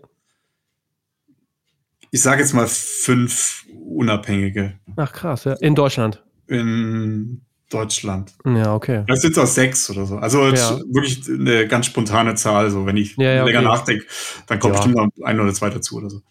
Ich 2.12 2.22
sage 2.22 2.42
jetzt 2.42 2.54
mal 2.54 2.68
fünf 2.68 3.66
Unabhängige. 3.74 4.80
Ach 4.96 5.12
krass, 5.12 5.44
ja. 5.44 5.54
In 5.56 5.76
Deutschland. 5.76 6.24
In 6.48 7.42
Deutschland. 7.74 8.34
Ja, 8.46 8.76
okay. 8.76 9.04
Vielleicht 9.06 9.22
sind 9.22 9.32
es 9.32 9.38
auch 9.38 9.48
sechs 9.48 9.90
oder 9.90 10.06
so. 10.06 10.18
Also 10.18 10.46
ja. 10.46 10.80
wirklich 10.92 11.22
eine 11.28 11.68
ganz 11.68 11.88
spontane 11.88 12.36
Zahl. 12.36 12.70
So, 12.70 12.86
wenn 12.86 12.98
ich 12.98 13.16
ja, 13.18 13.32
ja, 13.34 13.44
länger 13.44 13.60
okay. 13.60 13.68
nachdenke, 13.68 14.06
dann 14.48 14.60
kommt 14.60 14.74
bestimmt 14.74 14.96
noch 14.96 15.08
ein 15.24 15.40
oder 15.40 15.54
zwei 15.54 15.70
dazu 15.70 15.98
oder 15.98 16.10
so. 16.10 16.22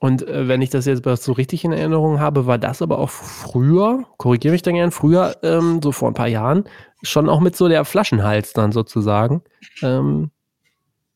Und 0.00 0.26
äh, 0.28 0.46
wenn 0.46 0.62
ich 0.62 0.70
das 0.70 0.86
jetzt 0.86 1.04
so 1.04 1.32
richtig 1.32 1.64
in 1.64 1.72
Erinnerung 1.72 2.20
habe, 2.20 2.46
war 2.46 2.58
das 2.58 2.82
aber 2.82 2.98
auch 2.98 3.10
früher, 3.10 4.04
korrigiere 4.16 4.52
mich 4.52 4.62
da 4.62 4.70
gern, 4.70 4.92
früher, 4.92 5.36
ähm, 5.42 5.80
so 5.82 5.90
vor 5.90 6.08
ein 6.08 6.14
paar 6.14 6.28
Jahren, 6.28 6.64
schon 7.02 7.28
auch 7.28 7.40
mit 7.40 7.56
so 7.56 7.68
der 7.68 7.84
Flaschenhals 7.84 8.52
dann 8.52 8.70
sozusagen, 8.70 9.42
ähm, 9.82 10.30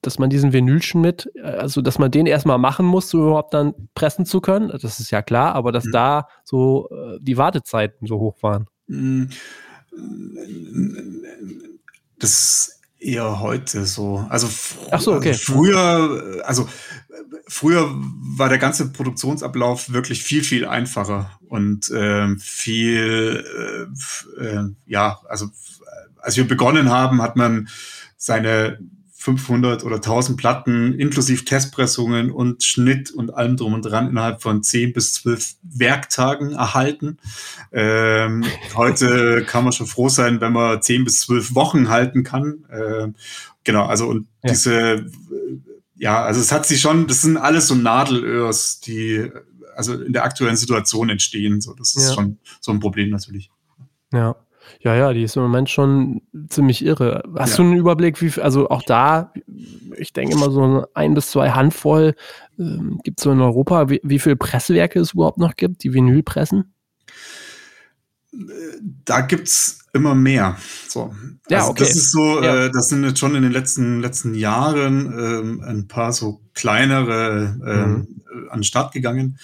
dass 0.00 0.18
man 0.18 0.30
diesen 0.30 0.52
Vinylschnitt, 0.52 1.30
äh, 1.36 1.42
also 1.42 1.80
dass 1.80 2.00
man 2.00 2.10
den 2.10 2.26
erstmal 2.26 2.58
machen 2.58 2.84
muss, 2.84 3.14
um 3.14 3.22
überhaupt 3.22 3.54
dann 3.54 3.72
pressen 3.94 4.26
zu 4.26 4.40
können. 4.40 4.68
Das 4.68 4.98
ist 4.98 5.12
ja 5.12 5.22
klar, 5.22 5.54
aber 5.54 5.70
dass 5.70 5.84
mhm. 5.84 5.92
da 5.92 6.26
so 6.44 6.88
äh, 6.90 7.18
die 7.20 7.36
Wartezeiten 7.36 8.08
so 8.08 8.18
hoch 8.18 8.42
waren. 8.42 8.66
Das 12.18 12.80
eher 12.98 13.40
heute 13.40 13.86
so. 13.86 14.24
Also, 14.28 14.48
Ach 14.90 15.00
so, 15.00 15.14
okay. 15.14 15.30
Also 15.30 15.52
früher, 15.52 16.42
also 16.44 16.68
früher 17.48 17.90
war 18.36 18.48
der 18.48 18.58
ganze 18.58 18.92
Produktionsablauf 18.92 19.92
wirklich 19.92 20.22
viel, 20.22 20.44
viel 20.44 20.66
einfacher 20.66 21.38
und 21.48 21.90
äh, 21.90 22.36
viel, 22.38 23.44
äh, 24.38 24.44
äh, 24.44 24.64
ja, 24.86 25.20
also 25.28 25.50
als 26.20 26.36
wir 26.36 26.46
begonnen 26.46 26.90
haben, 26.90 27.20
hat 27.20 27.36
man 27.36 27.68
seine 28.16 28.78
500 29.22 29.84
oder 29.84 29.96
1000 29.96 30.36
Platten 30.36 30.94
inklusive 30.94 31.44
Testpressungen 31.44 32.32
und 32.32 32.64
Schnitt 32.64 33.12
und 33.12 33.32
allem 33.32 33.56
drum 33.56 33.72
und 33.72 33.82
dran 33.82 34.08
innerhalb 34.08 34.42
von 34.42 34.64
10 34.64 34.92
bis 34.92 35.14
12 35.14 35.54
Werktagen 35.62 36.52
erhalten. 36.52 37.18
Ähm, 37.70 38.44
heute 38.74 39.44
kann 39.46 39.62
man 39.62 39.72
schon 39.72 39.86
froh 39.86 40.08
sein, 40.08 40.40
wenn 40.40 40.52
man 40.52 40.82
10 40.82 41.04
bis 41.04 41.20
12 41.20 41.54
Wochen 41.54 41.88
halten 41.88 42.24
kann. 42.24 42.64
Ähm, 42.72 43.14
genau, 43.62 43.86
also 43.86 44.08
und 44.08 44.26
ja. 44.42 44.50
diese, 44.50 45.06
ja, 45.94 46.24
also 46.24 46.40
es 46.40 46.50
hat 46.50 46.66
sich 46.66 46.80
schon, 46.80 47.06
das 47.06 47.22
sind 47.22 47.36
alles 47.36 47.68
so 47.68 47.76
Nadelöhrs, 47.76 48.80
die 48.80 49.30
also 49.76 49.94
in 49.94 50.12
der 50.12 50.24
aktuellen 50.24 50.56
Situation 50.56 51.10
entstehen. 51.10 51.60
So, 51.60 51.74
das 51.74 51.94
ist 51.94 52.08
ja. 52.08 52.14
schon 52.14 52.38
so 52.60 52.72
ein 52.72 52.80
Problem 52.80 53.10
natürlich. 53.10 53.52
Ja. 54.12 54.34
Ja, 54.80 54.94
ja, 54.94 55.12
die 55.12 55.22
ist 55.22 55.36
im 55.36 55.42
Moment 55.42 55.70
schon 55.70 56.22
ziemlich 56.48 56.84
irre. 56.84 57.22
Hast 57.36 57.52
ja. 57.52 57.56
du 57.58 57.62
einen 57.62 57.76
Überblick, 57.76 58.20
wie 58.20 58.40
also 58.40 58.68
auch 58.70 58.82
da, 58.82 59.32
ich 59.96 60.12
denke 60.12 60.34
immer 60.34 60.50
so 60.50 60.86
ein 60.94 61.14
bis 61.14 61.30
zwei 61.30 61.50
Handvoll 61.50 62.14
ähm, 62.58 63.00
gibt 63.02 63.20
es 63.20 63.24
so 63.24 63.32
in 63.32 63.40
Europa, 63.40 63.88
wie, 63.88 64.00
wie 64.02 64.18
viele 64.18 64.36
Presswerke 64.36 65.00
es 65.00 65.14
überhaupt 65.14 65.38
noch 65.38 65.56
gibt, 65.56 65.82
die 65.84 65.92
Vinylpressen? 65.92 66.74
Da 69.04 69.20
gibt 69.20 69.48
es 69.48 69.86
immer 69.92 70.14
mehr. 70.14 70.56
So. 70.88 71.14
Ja, 71.50 71.58
also 71.58 71.70
okay. 71.70 71.84
Das 71.84 71.96
ist 71.96 72.12
so, 72.12 72.42
ja. 72.42 72.64
äh, 72.64 72.70
das 72.70 72.88
sind 72.88 73.04
jetzt 73.04 73.18
schon 73.18 73.34
in 73.34 73.42
den 73.42 73.52
letzten, 73.52 74.00
letzten 74.00 74.34
Jahren 74.34 75.06
ähm, 75.18 75.62
ein 75.66 75.88
paar 75.88 76.12
so 76.12 76.40
kleinere 76.54 77.58
ähm, 77.66 77.90
mhm. 77.90 78.48
an 78.50 78.58
den 78.60 78.64
Start 78.64 78.92
gegangen. 78.92 79.38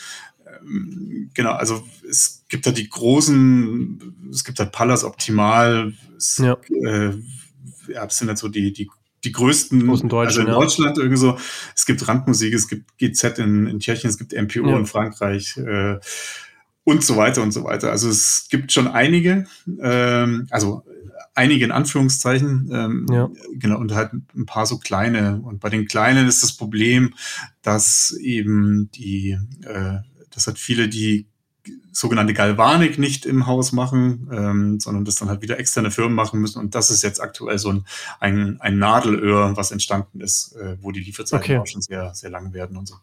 Genau, 1.34 1.52
also 1.52 1.86
es 2.08 2.44
gibt 2.48 2.66
da 2.66 2.70
die 2.70 2.88
großen, 2.88 4.30
es 4.32 4.44
gibt 4.44 4.58
halt 4.58 4.72
Pallas 4.72 5.04
Optimal, 5.04 5.92
es, 6.16 6.38
ja. 6.38 6.56
Äh, 6.84 7.14
ja, 7.88 8.08
sind 8.10 8.28
halt 8.28 8.38
so 8.38 8.48
die, 8.48 8.72
die, 8.72 8.90
die 9.24 9.32
größten, 9.32 9.86
Großen 9.86 10.12
also 10.12 10.40
in 10.40 10.46
ja. 10.46 10.54
Deutschland 10.54 10.98
irgendwie 10.98 11.16
so, 11.16 11.38
es 11.74 11.86
gibt 11.86 12.06
Randmusik, 12.06 12.54
es 12.54 12.68
gibt 12.68 12.98
GZ 12.98 13.38
in, 13.38 13.66
in 13.66 13.80
Tschechien, 13.80 14.10
es 14.10 14.18
gibt 14.18 14.32
MPO 14.32 14.68
ja. 14.68 14.78
in 14.78 14.86
Frankreich 14.86 15.56
äh, 15.56 15.98
und 16.84 17.04
so 17.04 17.16
weiter 17.16 17.42
und 17.42 17.52
so 17.52 17.64
weiter. 17.64 17.90
Also 17.90 18.08
es 18.08 18.48
gibt 18.50 18.72
schon 18.72 18.88
einige, 18.88 19.46
ähm, 19.80 20.46
also 20.50 20.84
einige 21.34 21.64
in 21.64 21.70
Anführungszeichen, 21.70 22.68
ähm, 22.72 23.06
ja. 23.10 23.30
genau, 23.54 23.78
und 23.78 23.94
halt 23.94 24.12
ein 24.12 24.46
paar 24.46 24.66
so 24.66 24.78
kleine. 24.78 25.40
Und 25.40 25.60
bei 25.60 25.68
den 25.68 25.86
kleinen 25.86 26.26
ist 26.26 26.42
das 26.42 26.56
Problem, 26.56 27.14
dass 27.62 28.16
eben 28.20 28.90
die, 28.92 29.38
äh, 29.62 29.98
das 30.30 30.46
hat 30.46 30.58
viele, 30.58 30.88
die 30.88 31.26
sogenannte 31.92 32.34
Galvanik 32.34 32.98
nicht 32.98 33.26
im 33.26 33.46
Haus 33.46 33.72
machen, 33.72 34.28
ähm, 34.32 34.80
sondern 34.80 35.04
das 35.04 35.16
dann 35.16 35.28
halt 35.28 35.42
wieder 35.42 35.58
externe 35.58 35.90
Firmen 35.90 36.14
machen 36.14 36.40
müssen. 36.40 36.58
Und 36.60 36.74
das 36.74 36.90
ist 36.90 37.02
jetzt 37.02 37.20
aktuell 37.20 37.58
so 37.58 37.70
ein, 37.70 37.84
ein, 38.20 38.58
ein 38.60 38.78
Nadelöhr, 38.78 39.56
was 39.56 39.70
entstanden 39.70 40.20
ist, 40.20 40.56
äh, 40.56 40.76
wo 40.80 40.92
die 40.92 41.00
Lieferzeiten 41.00 41.44
okay. 41.44 41.58
auch 41.58 41.66
schon 41.66 41.82
sehr, 41.82 42.14
sehr 42.14 42.30
lang 42.30 42.52
werden 42.52 42.76
und 42.76 42.86
so. 42.88 42.94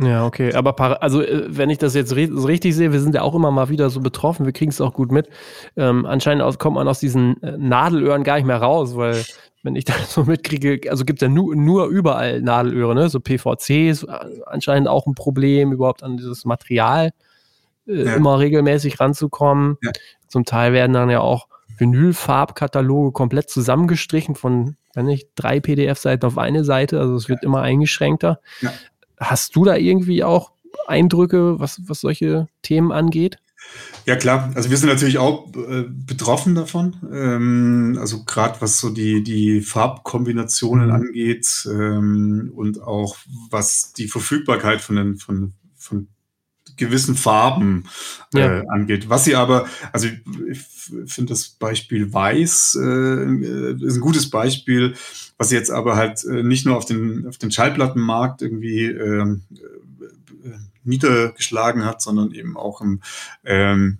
Ja, 0.00 0.24
okay. 0.24 0.54
Aber 0.54 1.02
also, 1.02 1.22
äh, 1.22 1.44
wenn 1.48 1.70
ich 1.70 1.78
das 1.78 1.94
jetzt 1.94 2.14
richtig 2.14 2.74
sehe, 2.74 2.92
wir 2.92 3.00
sind 3.00 3.14
ja 3.14 3.22
auch 3.22 3.34
immer 3.34 3.50
mal 3.50 3.68
wieder 3.68 3.90
so 3.90 4.00
betroffen, 4.00 4.46
wir 4.46 4.52
kriegen 4.52 4.70
es 4.70 4.80
auch 4.80 4.94
gut 4.94 5.12
mit. 5.12 5.28
Ähm, 5.76 6.06
anscheinend 6.06 6.42
aus, 6.42 6.58
kommt 6.58 6.76
man 6.76 6.88
aus 6.88 7.00
diesen 7.00 7.42
äh, 7.42 7.56
Nadelöhren 7.58 8.24
gar 8.24 8.36
nicht 8.36 8.46
mehr 8.46 8.60
raus, 8.60 8.96
weil 8.96 9.24
wenn 9.62 9.76
ich 9.76 9.84
das 9.84 10.12
so 10.12 10.24
mitkriege, 10.24 10.90
also 10.90 11.04
gibt 11.04 11.22
es 11.22 11.26
ja 11.26 11.32
nur, 11.32 11.54
nur 11.54 11.86
überall 11.86 12.42
Nadelöhre, 12.42 12.94
ne? 12.94 13.08
So 13.08 13.20
PVC 13.20 13.88
ist 13.88 14.06
anscheinend 14.46 14.88
auch 14.88 15.06
ein 15.06 15.14
Problem, 15.14 15.72
überhaupt 15.72 16.02
an 16.02 16.16
dieses 16.16 16.44
Material 16.44 17.12
äh, 17.86 18.04
ja. 18.04 18.14
immer 18.14 18.38
regelmäßig 18.38 19.00
ranzukommen. 19.00 19.78
Ja. 19.82 19.92
Zum 20.28 20.44
Teil 20.44 20.72
werden 20.72 20.92
dann 20.92 21.10
ja 21.10 21.20
auch 21.20 21.48
Vinylfarbkataloge 21.78 23.12
komplett 23.12 23.50
zusammengestrichen 23.50 24.34
von, 24.34 24.76
wenn 24.94 25.06
nicht, 25.06 25.30
drei 25.34 25.60
PDF-Seiten 25.60 26.26
auf 26.26 26.38
eine 26.38 26.64
Seite. 26.64 27.00
Also 27.00 27.16
es 27.16 27.28
wird 27.28 27.42
ja. 27.42 27.48
immer 27.48 27.62
eingeschränkter. 27.62 28.40
Hast 29.18 29.56
du 29.56 29.64
da 29.64 29.76
irgendwie 29.76 30.24
auch 30.24 30.52
Eindrücke, 30.86 31.58
was, 31.60 31.80
was 31.86 32.00
solche 32.00 32.48
Themen 32.62 32.92
angeht? 32.92 33.38
Ja 34.04 34.16
klar, 34.16 34.50
also 34.54 34.68
wir 34.68 34.76
sind 34.76 34.88
natürlich 34.88 35.18
auch 35.18 35.48
äh, 35.54 35.84
betroffen 35.88 36.54
davon. 36.54 36.96
Ähm, 37.12 37.96
also 38.00 38.24
gerade 38.24 38.60
was 38.60 38.80
so 38.80 38.90
die, 38.90 39.22
die 39.22 39.60
Farbkombinationen 39.60 40.88
mhm. 40.88 40.94
angeht 40.94 41.68
ähm, 41.70 42.52
und 42.54 42.82
auch 42.82 43.16
was 43.50 43.92
die 43.92 44.08
Verfügbarkeit 44.08 44.80
von 44.80 44.96
den 44.96 45.16
von, 45.18 45.52
von 45.76 46.08
gewissen 46.76 47.14
Farben 47.14 47.84
äh, 48.34 48.40
ja. 48.40 48.62
angeht. 48.68 49.08
Was 49.08 49.24
sie 49.24 49.36
aber, 49.36 49.66
also 49.92 50.08
ich 50.08 50.60
finde 51.06 51.32
das 51.32 51.48
Beispiel 51.50 52.12
Weiß 52.12 52.78
äh, 52.80 53.76
ist 53.84 53.96
ein 53.96 54.00
gutes 54.00 54.30
Beispiel, 54.30 54.94
was 55.38 55.50
sie 55.50 55.56
jetzt 55.56 55.70
aber 55.70 55.96
halt 55.96 56.24
äh, 56.24 56.42
nicht 56.42 56.66
nur 56.66 56.76
auf 56.76 56.84
den, 56.84 57.26
auf 57.28 57.38
den 57.38 57.50
Schallplattenmarkt 57.50 58.42
irgendwie 58.42 58.86
ähm, 58.86 59.42
äh, 59.52 59.58
niedergeschlagen 60.84 61.84
hat, 61.84 62.02
sondern 62.02 62.32
eben 62.32 62.56
auch 62.56 62.80
im, 62.80 63.02
ähm, 63.44 63.98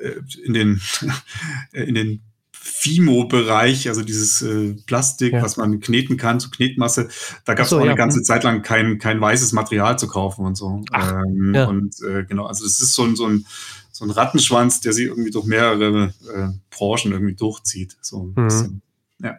äh, 0.00 0.20
in 0.44 0.54
den, 0.54 0.80
in 1.72 1.94
den 1.94 2.22
Fimo-Bereich, 2.66 3.88
also 3.88 4.02
dieses 4.02 4.40
äh, 4.40 4.74
Plastik, 4.86 5.34
ja. 5.34 5.42
was 5.42 5.58
man 5.58 5.80
kneten 5.80 6.16
kann 6.16 6.40
zu 6.40 6.50
Knetmasse, 6.50 7.08
da 7.44 7.52
gab 7.52 7.64
es 7.64 7.70
so, 7.70 7.76
auch 7.76 7.80
ja. 7.80 7.90
eine 7.90 7.96
ganze 7.96 8.22
Zeit 8.22 8.42
lang 8.42 8.62
kein, 8.62 8.98
kein 8.98 9.20
weißes 9.20 9.52
Material 9.52 9.98
zu 9.98 10.08
kaufen 10.08 10.46
und 10.46 10.56
so. 10.56 10.82
Ach, 10.90 11.12
ähm, 11.12 11.52
ja. 11.54 11.66
Und 11.66 12.00
äh, 12.02 12.24
genau, 12.24 12.46
also 12.46 12.64
es 12.64 12.80
ist 12.80 12.94
so 12.94 13.04
ein, 13.04 13.16
so, 13.16 13.26
ein, 13.26 13.44
so 13.92 14.06
ein 14.06 14.10
Rattenschwanz, 14.10 14.80
der 14.80 14.94
sich 14.94 15.06
irgendwie 15.06 15.30
durch 15.30 15.44
mehrere 15.44 16.14
äh, 16.34 16.48
Branchen 16.70 17.12
irgendwie 17.12 17.34
durchzieht. 17.34 17.98
So 18.00 18.22
ein 18.22 18.32
mhm. 18.34 18.44
bisschen. 18.46 18.82
Ja. 19.18 19.36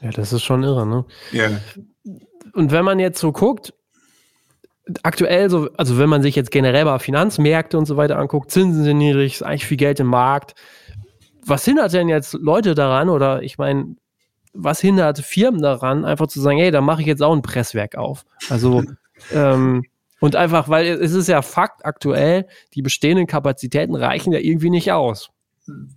ja, 0.00 0.10
das 0.10 0.32
ist 0.32 0.42
schon 0.42 0.64
irre, 0.64 0.84
ne? 0.84 1.04
Ja. 1.30 1.60
Und 2.54 2.72
wenn 2.72 2.84
man 2.84 2.98
jetzt 2.98 3.20
so 3.20 3.30
guckt, 3.30 3.72
aktuell 5.02 5.50
so, 5.50 5.70
also 5.76 5.98
wenn 5.98 6.08
man 6.08 6.22
sich 6.22 6.36
jetzt 6.36 6.50
generell 6.50 6.84
mal 6.84 6.98
Finanzmärkte 6.98 7.78
und 7.78 7.86
so 7.86 7.96
weiter 7.96 8.18
anguckt, 8.18 8.50
Zinsen 8.50 8.84
sind 8.84 8.98
niedrig, 8.98 9.34
ist 9.34 9.42
eigentlich 9.42 9.66
viel 9.66 9.76
Geld 9.76 10.00
im 10.00 10.08
Markt 10.08 10.54
was 11.46 11.64
hindert 11.64 11.92
denn 11.92 12.08
jetzt 12.08 12.34
Leute 12.34 12.74
daran 12.74 13.08
oder 13.08 13.42
ich 13.42 13.58
meine, 13.58 13.96
was 14.52 14.80
hindert 14.80 15.18
Firmen 15.18 15.60
daran, 15.60 16.04
einfach 16.04 16.26
zu 16.26 16.40
sagen, 16.40 16.58
hey, 16.58 16.70
da 16.70 16.80
mache 16.80 17.00
ich 17.02 17.06
jetzt 17.06 17.22
auch 17.22 17.34
ein 17.34 17.42
Presswerk 17.42 17.96
auf? 17.96 18.24
Also, 18.48 18.84
ähm, 19.32 19.84
und 20.20 20.36
einfach, 20.36 20.68
weil 20.68 20.86
es 20.86 21.12
ist 21.12 21.28
ja 21.28 21.42
Fakt 21.42 21.84
aktuell, 21.84 22.46
die 22.74 22.82
bestehenden 22.82 23.26
Kapazitäten 23.26 23.94
reichen 23.94 24.32
ja 24.32 24.38
irgendwie 24.38 24.70
nicht 24.70 24.92
aus. 24.92 25.30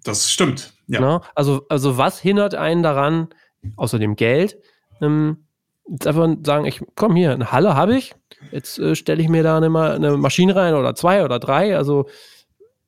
Das 0.03 0.31
stimmt, 0.31 0.73
ja. 0.87 0.99
Na? 0.99 1.19
Ne? 1.19 1.21
Also, 1.35 1.65
also 1.69 1.97
was 1.97 2.19
hindert 2.19 2.55
einen 2.55 2.83
daran, 2.83 3.29
außer 3.75 3.99
dem 3.99 4.15
Geld, 4.15 4.57
ähm, 5.01 5.46
jetzt 5.89 6.07
einfach 6.07 6.27
sagen, 6.43 6.65
ich 6.65 6.81
komm 6.95 7.15
hier, 7.15 7.31
eine 7.31 7.51
Halle 7.51 7.75
habe 7.75 7.97
ich, 7.97 8.15
jetzt 8.51 8.79
äh, 8.79 8.95
stelle 8.95 9.21
ich 9.21 9.29
mir 9.29 9.43
da 9.43 9.57
eine, 9.57 9.67
eine 9.79 10.17
Maschine 10.17 10.55
rein 10.55 10.73
oder 10.73 10.95
zwei 10.95 11.23
oder 11.23 11.39
drei, 11.39 11.75
also 11.75 12.07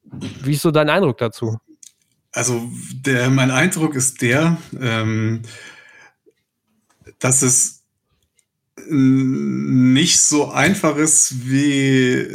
wie 0.03 0.53
ist 0.53 0.62
so 0.62 0.72
dein 0.72 0.89
Eindruck 0.89 1.18
dazu? 1.18 1.58
Also 2.32 2.62
der, 2.94 3.29
mein 3.29 3.51
Eindruck 3.51 3.96
ist 3.96 4.22
der, 4.22 4.58
ähm, 4.79 5.41
dass 7.20 7.41
es 7.41 7.84
nicht 8.88 10.22
so 10.22 10.50
einfach 10.50 10.96
ist, 10.96 11.50
wie, 11.50 12.27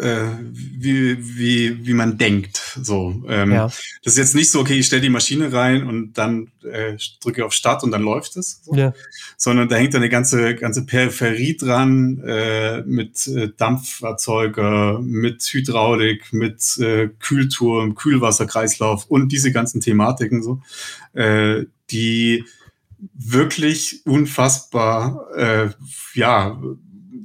äh, 0.00 0.28
wie, 0.52 1.16
wie, 1.36 1.86
wie 1.86 1.94
man 1.94 2.18
denkt. 2.18 2.78
So, 2.82 3.22
ähm, 3.28 3.52
ja. 3.52 3.66
Das 4.02 4.14
ist 4.14 4.18
jetzt 4.18 4.34
nicht 4.34 4.50
so, 4.50 4.60
okay, 4.60 4.74
ich 4.74 4.86
stelle 4.86 5.02
die 5.02 5.10
Maschine 5.10 5.52
rein 5.52 5.86
und 5.86 6.14
dann 6.14 6.50
äh, 6.64 6.96
drücke 7.22 7.44
auf 7.44 7.52
Start 7.52 7.84
und 7.84 7.90
dann 7.90 8.02
läuft 8.02 8.36
es. 8.36 8.62
So. 8.64 8.74
Ja. 8.74 8.92
Sondern 9.36 9.68
da 9.68 9.76
hängt 9.76 9.94
eine 9.94 10.08
ganze, 10.08 10.54
ganze 10.54 10.86
Peripherie 10.86 11.56
dran 11.56 12.22
äh, 12.26 12.82
mit 12.82 13.26
äh, 13.28 13.50
Dampferzeuger, 13.56 15.00
mit 15.00 15.42
Hydraulik, 15.42 16.32
mit 16.32 16.78
äh, 16.78 17.08
Kühlturm, 17.20 17.94
Kühlwasserkreislauf 17.94 19.06
und 19.06 19.30
diese 19.30 19.52
ganzen 19.52 19.80
Thematiken 19.80 20.42
so, 20.42 20.60
äh, 21.12 21.64
die 21.90 22.44
wirklich 23.14 24.02
unfassbar, 24.04 25.26
äh, 25.36 25.70
ja, 26.14 26.60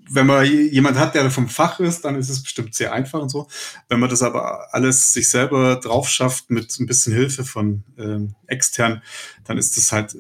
wenn 0.09 0.27
man 0.27 0.45
jemand 0.45 0.97
hat, 0.97 1.15
der 1.15 1.29
vom 1.31 1.49
Fach 1.49 1.79
ist, 1.79 2.05
dann 2.05 2.15
ist 2.15 2.29
es 2.29 2.43
bestimmt 2.43 2.75
sehr 2.75 2.93
einfach 2.93 3.21
und 3.21 3.29
so. 3.29 3.47
Wenn 3.89 3.99
man 3.99 4.09
das 4.09 4.21
aber 4.21 4.73
alles 4.73 5.13
sich 5.13 5.29
selber 5.29 5.77
drauf 5.77 6.09
schafft 6.09 6.49
mit 6.49 6.79
ein 6.79 6.85
bisschen 6.85 7.13
Hilfe 7.13 7.43
von 7.43 7.83
ähm, 7.97 8.35
extern, 8.47 9.01
dann 9.45 9.57
ist 9.57 9.77
das 9.77 9.91
halt 9.91 10.15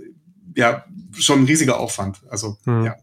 ja 0.55 0.85
schon 1.13 1.41
ein 1.41 1.45
riesiger 1.45 1.79
Aufwand. 1.79 2.21
Also 2.29 2.57
mhm. 2.65 2.85
ja. 2.85 2.95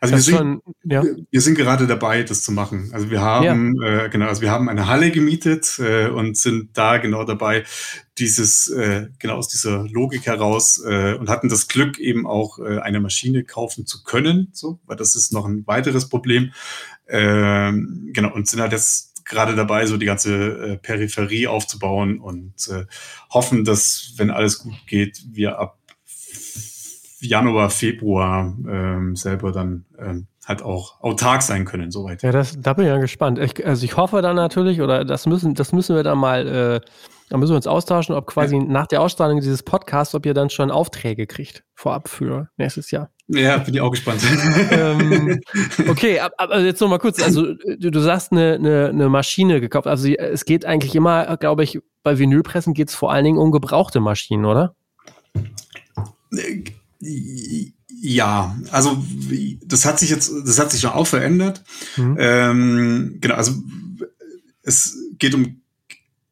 Also 0.00 0.14
wir 0.14 0.22
sind, 0.22 0.36
schon, 0.36 0.62
ja. 0.84 1.04
wir 1.30 1.40
sind 1.40 1.56
gerade 1.56 1.86
dabei, 1.86 2.22
das 2.22 2.42
zu 2.42 2.52
machen. 2.52 2.90
Also 2.92 3.10
wir 3.10 3.20
haben, 3.20 3.80
ja. 3.80 4.04
äh, 4.04 4.08
genau, 4.08 4.26
also 4.26 4.42
wir 4.42 4.50
haben 4.50 4.68
eine 4.68 4.86
Halle 4.86 5.10
gemietet 5.10 5.78
äh, 5.78 6.08
und 6.08 6.36
sind 6.36 6.76
da 6.76 6.98
genau 6.98 7.24
dabei, 7.24 7.64
dieses, 8.18 8.68
äh, 8.68 9.08
genau 9.18 9.36
aus 9.36 9.48
dieser 9.48 9.86
Logik 9.88 10.26
heraus 10.26 10.82
äh, 10.84 11.14
und 11.14 11.28
hatten 11.28 11.48
das 11.48 11.68
Glück, 11.68 11.98
eben 11.98 12.26
auch 12.26 12.58
äh, 12.58 12.78
eine 12.78 13.00
Maschine 13.00 13.44
kaufen 13.44 13.86
zu 13.86 14.02
können, 14.02 14.48
so, 14.52 14.80
weil 14.86 14.96
das 14.96 15.16
ist 15.16 15.32
noch 15.32 15.46
ein 15.46 15.66
weiteres 15.66 16.08
Problem. 16.08 16.52
Ähm, 17.08 18.10
genau, 18.12 18.32
und 18.32 18.46
sind 18.46 18.60
halt 18.60 18.72
jetzt 18.72 19.24
gerade 19.24 19.54
dabei, 19.54 19.86
so 19.86 19.96
die 19.96 20.06
ganze 20.06 20.34
äh, 20.34 20.76
Peripherie 20.76 21.46
aufzubauen 21.46 22.18
und 22.20 22.68
äh, 22.68 22.84
hoffen, 23.30 23.64
dass, 23.64 24.14
wenn 24.16 24.30
alles 24.30 24.58
gut 24.58 24.74
geht, 24.86 25.22
wir 25.30 25.58
ab 25.58 25.78
Januar, 27.20 27.70
Februar 27.70 28.56
ähm, 28.68 29.16
selber 29.16 29.52
dann 29.52 29.84
ähm, 29.98 30.26
halt 30.46 30.62
auch 30.62 31.00
autark 31.00 31.42
sein 31.42 31.64
können, 31.64 31.90
soweit. 31.90 32.22
Ja, 32.22 32.32
das, 32.32 32.60
da 32.60 32.72
bin 32.74 32.84
ich 32.84 32.90
ja 32.90 32.98
gespannt. 32.98 33.38
Ich, 33.38 33.64
also 33.64 33.84
ich 33.84 33.96
hoffe 33.96 34.22
dann 34.22 34.36
natürlich, 34.36 34.80
oder 34.80 35.04
das 35.04 35.26
müssen, 35.26 35.54
das 35.54 35.72
müssen 35.72 35.96
wir 35.96 36.02
dann 36.02 36.18
mal, 36.18 36.46
äh, 36.46 36.80
da 37.28 37.36
müssen 37.36 37.52
wir 37.52 37.56
uns 37.56 37.66
austauschen, 37.66 38.14
ob 38.14 38.26
quasi 38.26 38.56
ja. 38.56 38.62
nach 38.62 38.86
der 38.86 39.00
Ausstrahlung 39.00 39.40
dieses 39.40 39.62
Podcasts, 39.62 40.14
ob 40.14 40.26
ihr 40.26 40.34
dann 40.34 40.50
schon 40.50 40.70
Aufträge 40.70 41.26
kriegt, 41.26 41.64
vorab 41.74 42.08
für 42.08 42.48
nächstes 42.56 42.90
Jahr. 42.90 43.10
Ja, 43.28 43.58
bin 43.58 43.74
ich 43.74 43.80
auch 43.80 43.92
gespannt. 43.92 44.22
ähm, 44.72 45.40
okay, 45.88 46.18
aber 46.18 46.60
jetzt 46.60 46.80
noch 46.80 46.88
mal 46.88 46.98
kurz. 46.98 47.22
Also 47.22 47.54
du, 47.54 47.90
du 47.90 48.00
sagst 48.00 48.32
eine, 48.32 48.54
eine, 48.54 48.88
eine 48.88 49.08
Maschine 49.08 49.60
gekauft. 49.60 49.86
Also 49.86 50.08
es 50.08 50.44
geht 50.44 50.64
eigentlich 50.64 50.96
immer, 50.96 51.36
glaube 51.36 51.62
ich, 51.62 51.78
bei 52.02 52.18
Vinylpressen 52.18 52.74
geht 52.74 52.88
es 52.88 52.94
vor 52.96 53.12
allen 53.12 53.24
Dingen 53.24 53.38
um 53.38 53.52
gebrauchte 53.52 54.00
Maschinen, 54.00 54.46
oder? 54.46 54.74
Äh, 57.02 57.72
ja, 57.88 58.56
also 58.70 59.04
das 59.64 59.84
hat 59.84 59.98
sich 59.98 60.10
jetzt, 60.10 60.32
das 60.44 60.58
hat 60.58 60.70
sich 60.72 60.80
schon 60.80 60.90
auch 60.90 61.06
verändert. 61.06 61.62
Mhm. 61.96 62.16
Ähm, 62.18 63.18
genau, 63.20 63.34
also 63.34 63.52
es 64.62 64.96
geht 65.18 65.34
um 65.34 65.60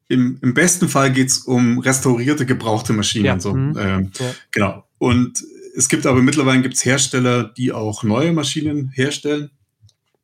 im, 0.09 0.39
im 0.41 0.53
besten 0.55 0.89
Fall 0.89 1.13
geht 1.13 1.29
es 1.29 1.37
um 1.39 1.79
restaurierte, 1.79 2.45
gebrauchte 2.45 2.93
Maschinen. 2.93 3.25
Ja. 3.25 3.39
So. 3.39 3.53
Mhm. 3.53 3.77
Ähm, 3.79 4.11
ja. 4.19 4.35
Genau. 4.51 4.83
Und 4.97 5.43
es 5.75 5.87
gibt 5.87 6.05
aber 6.05 6.21
mittlerweile 6.21 6.61
gibt's 6.61 6.83
Hersteller, 6.83 7.43
die 7.43 7.71
auch 7.71 8.03
neue 8.03 8.33
Maschinen 8.33 8.89
herstellen, 8.89 9.51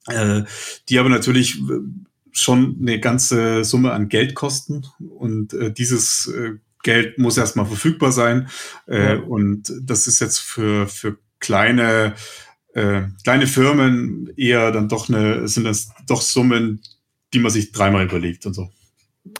äh, 0.07 0.41
die 0.89 0.97
aber 0.97 1.09
natürlich 1.09 1.61
schon 2.31 2.77
eine 2.81 2.99
ganze 2.99 3.63
Summe 3.63 3.91
an 3.91 4.09
Geld 4.09 4.33
kosten. 4.33 4.85
Und 4.99 5.53
äh, 5.53 5.71
dieses 5.71 6.27
äh, 6.27 6.53
Geld 6.85 7.17
muss 7.17 7.35
erstmal 7.35 7.65
verfügbar 7.65 8.11
sein. 8.11 8.47
Äh, 8.87 9.15
ja. 9.15 9.19
Und 9.19 9.73
das 9.81 10.05
ist 10.05 10.21
jetzt 10.21 10.37
für, 10.37 10.87
für 10.87 11.17
kleine, 11.39 12.13
äh, 12.73 13.01
kleine 13.23 13.47
Firmen 13.47 14.31
eher 14.37 14.71
dann 14.71 14.87
doch 14.87 15.09
eine, 15.09 15.47
sind 15.47 15.63
das 15.63 15.89
doch 16.07 16.21
Summen, 16.21 16.81
die 17.33 17.39
man 17.39 17.51
sich 17.51 17.71
dreimal 17.71 18.05
überlegt 18.05 18.45
und 18.45 18.53
so. 18.53 18.69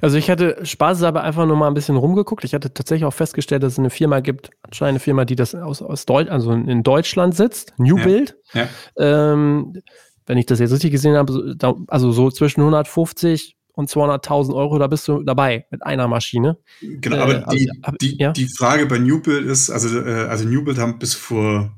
Also 0.01 0.17
ich 0.17 0.31
hatte 0.31 0.57
spaßeshalber 0.65 1.21
einfach 1.21 1.45
nur 1.45 1.55
mal 1.55 1.67
ein 1.67 1.75
bisschen 1.75 1.97
rumgeguckt. 1.97 2.43
Ich 2.43 2.55
hatte 2.55 2.73
tatsächlich 2.73 3.05
auch 3.05 3.13
festgestellt, 3.13 3.61
dass 3.61 3.73
es 3.73 3.79
eine 3.79 3.91
Firma 3.91 4.21
gibt, 4.21 4.49
anscheinend 4.63 4.93
eine 4.93 4.99
Firma, 4.99 5.25
die 5.25 5.35
das 5.35 5.53
aus, 5.53 5.83
aus 5.83 6.07
Deutsch, 6.07 6.31
also 6.31 6.51
in 6.51 6.81
Deutschland 6.81 7.35
sitzt, 7.35 7.73
New 7.77 7.99
ja. 7.99 8.03
Build. 8.03 8.35
Ja. 8.53 8.67
Ähm, 8.97 9.83
wenn 10.25 10.39
ich 10.39 10.47
das 10.47 10.57
jetzt 10.57 10.71
richtig 10.71 10.91
gesehen 10.91 11.15
habe, 11.15 11.55
also 11.87 12.11
so 12.11 12.31
zwischen 12.31 12.61
150 12.61 13.54
und 13.75 13.89
200.000 13.89 14.55
Euro, 14.55 14.79
da 14.79 14.87
bist 14.87 15.07
du 15.07 15.21
dabei 15.23 15.65
mit 15.69 15.83
einer 15.83 16.07
Maschine. 16.07 16.57
Genau, 16.81 17.17
aber 17.17 17.47
äh, 17.47 17.55
die, 17.55 17.71
also, 17.81 17.97
die, 18.01 18.17
ja? 18.17 18.31
die 18.31 18.47
Frage 18.47 18.85
bei 18.85 18.97
Newbuild 18.97 19.45
ist, 19.45 19.69
also, 19.69 19.99
äh, 19.99 20.25
also 20.27 20.47
Newbuild 20.47 20.77
haben 20.79 20.97
bis 20.97 21.13
vor, 21.13 21.73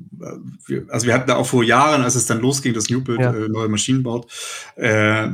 äh, 0.70 0.82
also 0.90 1.08
wir 1.08 1.14
hatten 1.14 1.28
da 1.28 1.36
auch 1.36 1.46
vor 1.46 1.64
Jahren, 1.64 2.04
als 2.04 2.16
es 2.16 2.28
dann 2.28 2.40
losging, 2.40 2.74
dass 2.74 2.90
Newbuild 2.90 3.20
ja. 3.20 3.34
äh, 3.34 3.50
neue 3.50 3.68
Maschinen 3.68 4.04
baut, 4.04 4.32
äh, 4.76 5.30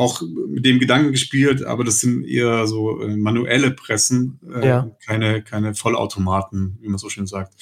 auch 0.00 0.22
mit 0.48 0.64
dem 0.64 0.78
Gedanken 0.78 1.12
gespielt, 1.12 1.62
aber 1.62 1.84
das 1.84 2.00
sind 2.00 2.24
eher 2.24 2.66
so 2.66 3.02
äh, 3.02 3.16
manuelle 3.16 3.70
Pressen, 3.70 4.40
äh, 4.52 4.66
ja. 4.66 4.90
keine, 5.04 5.42
keine 5.42 5.74
Vollautomaten, 5.74 6.78
wie 6.80 6.88
man 6.88 6.98
so 6.98 7.10
schön 7.10 7.26
sagt. 7.26 7.52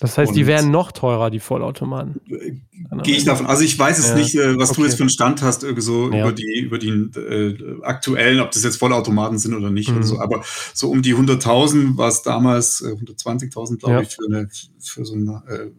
Das 0.00 0.16
heißt, 0.16 0.30
Und 0.30 0.36
die 0.36 0.46
wären 0.46 0.70
noch 0.70 0.92
teurer, 0.92 1.30
die 1.30 1.40
Vollautomaten. 1.40 2.20
Äh, 2.30 3.02
gehe 3.02 3.16
ich 3.16 3.24
davon. 3.24 3.46
Also 3.46 3.64
ich 3.64 3.76
weiß 3.76 3.98
es 3.98 4.10
ja. 4.10 4.14
nicht, 4.14 4.34
äh, 4.36 4.56
was 4.56 4.70
okay. 4.70 4.80
du 4.80 4.86
jetzt 4.86 4.96
für 4.96 5.02
einen 5.02 5.10
Stand 5.10 5.42
hast, 5.42 5.64
irgendwie 5.64 5.82
so 5.82 6.10
ja. 6.12 6.22
über 6.22 6.32
die, 6.32 6.60
über 6.60 6.78
die 6.78 6.88
äh, 6.88 7.82
aktuellen, 7.82 8.40
ob 8.40 8.52
das 8.52 8.62
jetzt 8.62 8.76
Vollautomaten 8.76 9.38
sind 9.38 9.54
oder 9.54 9.70
nicht 9.70 9.90
mhm. 9.90 9.96
oder 9.96 10.06
so. 10.06 10.20
Aber 10.20 10.44
so 10.72 10.90
um 10.90 11.02
die 11.02 11.16
100.000 11.16 11.96
war 11.96 12.08
es 12.08 12.22
damals, 12.22 12.82
120.000, 12.84 13.78
glaube 13.78 14.04
ich, 14.04 14.14
für 14.14 14.26
eine, 14.26 14.48
für 14.78 15.04
so 15.04 15.14
eine, 15.14 15.72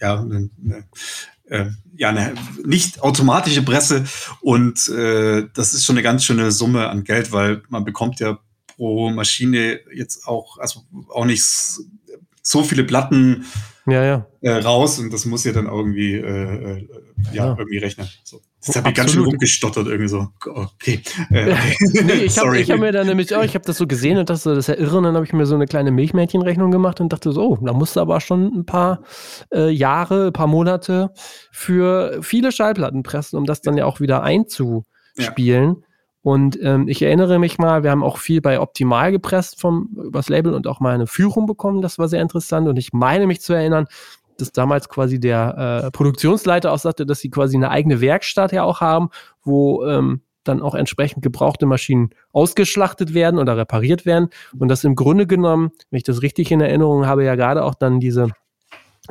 ja, 0.00 0.20
eine, 0.20 0.48
eine 0.64 0.84
äh, 1.46 1.66
ja, 1.96 2.10
eine 2.10 2.34
nicht 2.64 3.02
automatische 3.02 3.62
Presse. 3.62 4.04
Und 4.40 4.88
äh, 4.88 5.48
das 5.54 5.74
ist 5.74 5.84
schon 5.84 5.96
eine 5.96 6.02
ganz 6.02 6.24
schöne 6.24 6.52
Summe 6.52 6.88
an 6.88 7.04
Geld, 7.04 7.32
weil 7.32 7.62
man 7.68 7.84
bekommt 7.84 8.20
ja 8.20 8.38
pro 8.76 9.10
Maschine 9.10 9.80
jetzt 9.94 10.26
auch, 10.26 10.58
also 10.58 10.84
auch 11.08 11.24
nicht 11.24 11.44
so 12.42 12.62
viele 12.62 12.84
Platten 12.84 13.46
ja, 13.86 14.04
ja. 14.04 14.26
Äh, 14.40 14.58
raus 14.58 14.98
und 14.98 15.12
das 15.12 15.26
muss 15.26 15.44
ja 15.44 15.52
dann 15.52 15.66
irgendwie, 15.66 16.14
äh, 16.14 16.20
äh 16.20 16.88
ja, 17.32 17.46
ja, 17.46 17.56
irgendwie 17.58 17.78
rechnen. 17.78 18.08
So. 18.24 18.40
Das 18.66 18.76
habe 18.76 18.88
ich 18.88 18.94
ganz 18.94 19.12
schön 19.12 19.24
rumgestottert, 19.24 19.86
irgendwie 19.86 20.08
so. 20.08 20.28
Okay. 20.44 21.00
Äh, 21.30 21.52
okay. 21.52 22.02
nee, 22.04 22.12
ich 22.24 22.38
habe 22.38 22.58
hab 22.58 22.78
mir 22.80 22.92
dann 22.92 23.06
nämlich 23.06 23.34
auch, 23.34 23.44
ich 23.44 23.54
habe 23.54 23.64
das 23.64 23.78
so 23.78 23.86
gesehen 23.86 24.18
und 24.18 24.28
dachte, 24.28 24.54
das 24.54 24.58
ist 24.58 24.66
ja 24.68 24.74
irre. 24.74 24.98
Und 24.98 25.04
dann 25.04 25.14
habe 25.14 25.24
ich 25.24 25.32
mir 25.32 25.46
so 25.46 25.54
eine 25.54 25.66
kleine 25.66 25.92
Milchmädchenrechnung 25.92 26.70
gemacht 26.70 27.00
und 27.00 27.12
dachte 27.12 27.32
so, 27.32 27.42
oh, 27.42 27.58
da 27.64 27.72
musst 27.72 27.96
du 27.96 28.00
aber 28.00 28.20
schon 28.20 28.52
ein 28.52 28.66
paar 28.66 29.02
äh, 29.52 29.70
Jahre, 29.70 30.28
ein 30.28 30.32
paar 30.32 30.48
Monate 30.48 31.10
für 31.52 32.18
viele 32.22 32.50
Schallplatten 32.50 33.04
pressen, 33.04 33.38
um 33.38 33.44
das 33.44 33.60
dann 33.60 33.76
ja 33.76 33.84
auch 33.84 34.00
wieder 34.00 34.22
einzuspielen. 34.22 34.84
Ja. 35.16 35.85
Und 36.26 36.58
ähm, 36.60 36.88
ich 36.88 37.02
erinnere 37.02 37.38
mich 37.38 37.56
mal, 37.56 37.84
wir 37.84 37.92
haben 37.92 38.02
auch 38.02 38.16
viel 38.18 38.40
bei 38.40 38.58
Optimal 38.58 39.12
gepresst 39.12 39.60
vom 39.60 39.90
übers 39.96 40.28
Label 40.28 40.54
und 40.54 40.66
auch 40.66 40.80
mal 40.80 40.92
eine 40.92 41.06
Führung 41.06 41.46
bekommen. 41.46 41.82
Das 41.82 42.00
war 42.00 42.08
sehr 42.08 42.20
interessant. 42.20 42.66
Und 42.66 42.80
ich 42.80 42.92
meine 42.92 43.28
mich 43.28 43.42
zu 43.42 43.52
erinnern, 43.52 43.86
dass 44.36 44.50
damals 44.50 44.88
quasi 44.88 45.20
der 45.20 45.84
äh, 45.84 45.90
Produktionsleiter 45.92 46.72
auch 46.72 46.80
sagte, 46.80 47.06
dass 47.06 47.20
sie 47.20 47.30
quasi 47.30 47.54
eine 47.54 47.70
eigene 47.70 48.00
Werkstatt 48.00 48.50
ja 48.50 48.64
auch 48.64 48.80
haben, 48.80 49.10
wo 49.44 49.84
ähm, 49.86 50.20
dann 50.42 50.62
auch 50.62 50.74
entsprechend 50.74 51.22
gebrauchte 51.22 51.64
Maschinen 51.64 52.10
ausgeschlachtet 52.32 53.14
werden 53.14 53.38
oder 53.38 53.56
repariert 53.56 54.04
werden. 54.04 54.30
Und 54.58 54.66
das 54.66 54.82
im 54.82 54.96
Grunde 54.96 55.28
genommen, 55.28 55.70
wenn 55.90 55.98
ich 55.98 56.02
das 56.02 56.22
richtig 56.22 56.50
in 56.50 56.60
Erinnerung 56.60 57.06
habe, 57.06 57.24
ja 57.24 57.36
gerade 57.36 57.62
auch 57.62 57.76
dann 57.76 58.00
diese 58.00 58.30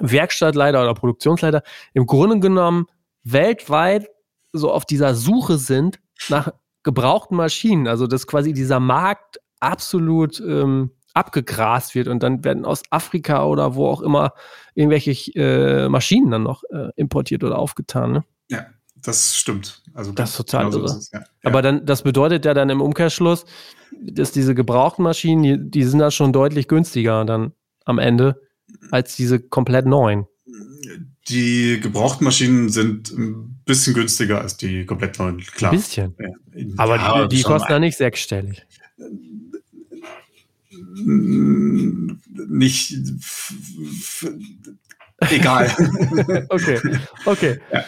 Werkstattleiter 0.01 0.81
oder 0.81 0.93
Produktionsleiter 0.93 1.63
im 1.93 2.07
Grunde 2.07 2.41
genommen 2.41 2.87
weltweit 3.23 4.09
so 4.51 4.69
auf 4.69 4.83
dieser 4.83 5.15
Suche 5.15 5.57
sind 5.57 6.01
nach 6.27 6.51
gebrauchten 6.85 7.35
Maschinen, 7.35 7.87
also 7.87 8.07
dass 8.07 8.27
quasi 8.27 8.53
dieser 8.53 8.79
Markt 8.79 9.39
absolut 9.59 10.39
ähm, 10.39 10.91
abgegrast 11.15 11.95
wird 11.95 12.07
und 12.07 12.21
dann 12.21 12.43
werden 12.43 12.63
aus 12.63 12.83
Afrika 12.91 13.45
oder 13.45 13.75
wo 13.75 13.87
auch 13.87 14.01
immer 14.01 14.33
irgendwelche 14.75 15.31
äh, 15.33 15.89
Maschinen 15.89 16.29
dann 16.29 16.43
noch 16.43 16.63
äh, 16.69 16.89
importiert 16.95 17.43
oder 17.43 17.57
aufgetan. 17.57 18.11
Ne? 18.11 18.23
Ja, 18.49 18.67
das 18.95 19.35
stimmt. 19.35 19.81
Also 19.93 20.11
das 20.11 20.31
ist 20.31 20.37
total 20.37 20.71
irre. 20.71 20.85
Ist 20.85 21.11
ja. 21.11 21.23
Aber 21.43 21.61
dann, 21.61 21.85
das 21.85 22.03
bedeutet 22.03 22.45
ja 22.45 22.53
dann 22.53 22.69
im 22.69 22.81
Umkehrschluss, 22.81 23.45
dass 23.99 24.31
diese 24.31 24.53
gebrauchten 24.53 25.03
Maschinen, 25.03 25.41
die, 25.41 25.71
die 25.71 25.83
sind 25.83 25.99
dann 25.99 26.11
schon 26.11 26.33
deutlich 26.33 26.67
günstiger 26.67 27.25
dann 27.25 27.53
am 27.85 27.97
Ende 27.97 28.41
als 28.91 29.15
diese 29.15 29.39
komplett 29.39 29.85
neuen. 29.87 30.27
Die 31.27 31.79
gebrauchten 31.81 32.23
Maschinen 32.23 32.69
sind 32.69 33.11
ein 33.11 33.59
bisschen 33.65 33.95
günstiger 33.95 34.41
als 34.41 34.57
die 34.57 34.85
komplett 34.85 35.17
neuen, 35.17 35.39
klar. 35.39 35.71
Ein 35.71 35.77
bisschen. 35.77 36.15
Ja, 36.19 36.65
Aber 36.77 36.95
ja, 36.97 37.27
die, 37.27 37.37
die 37.37 37.43
kosten 37.43 37.71
ja 37.71 37.79
nicht 37.79 37.97
sechsstellig. 37.97 38.63
Nicht. 42.47 42.95
Egal. 45.19 45.71
okay, 46.49 46.79
okay. 47.25 47.59
Ja. 47.71 47.83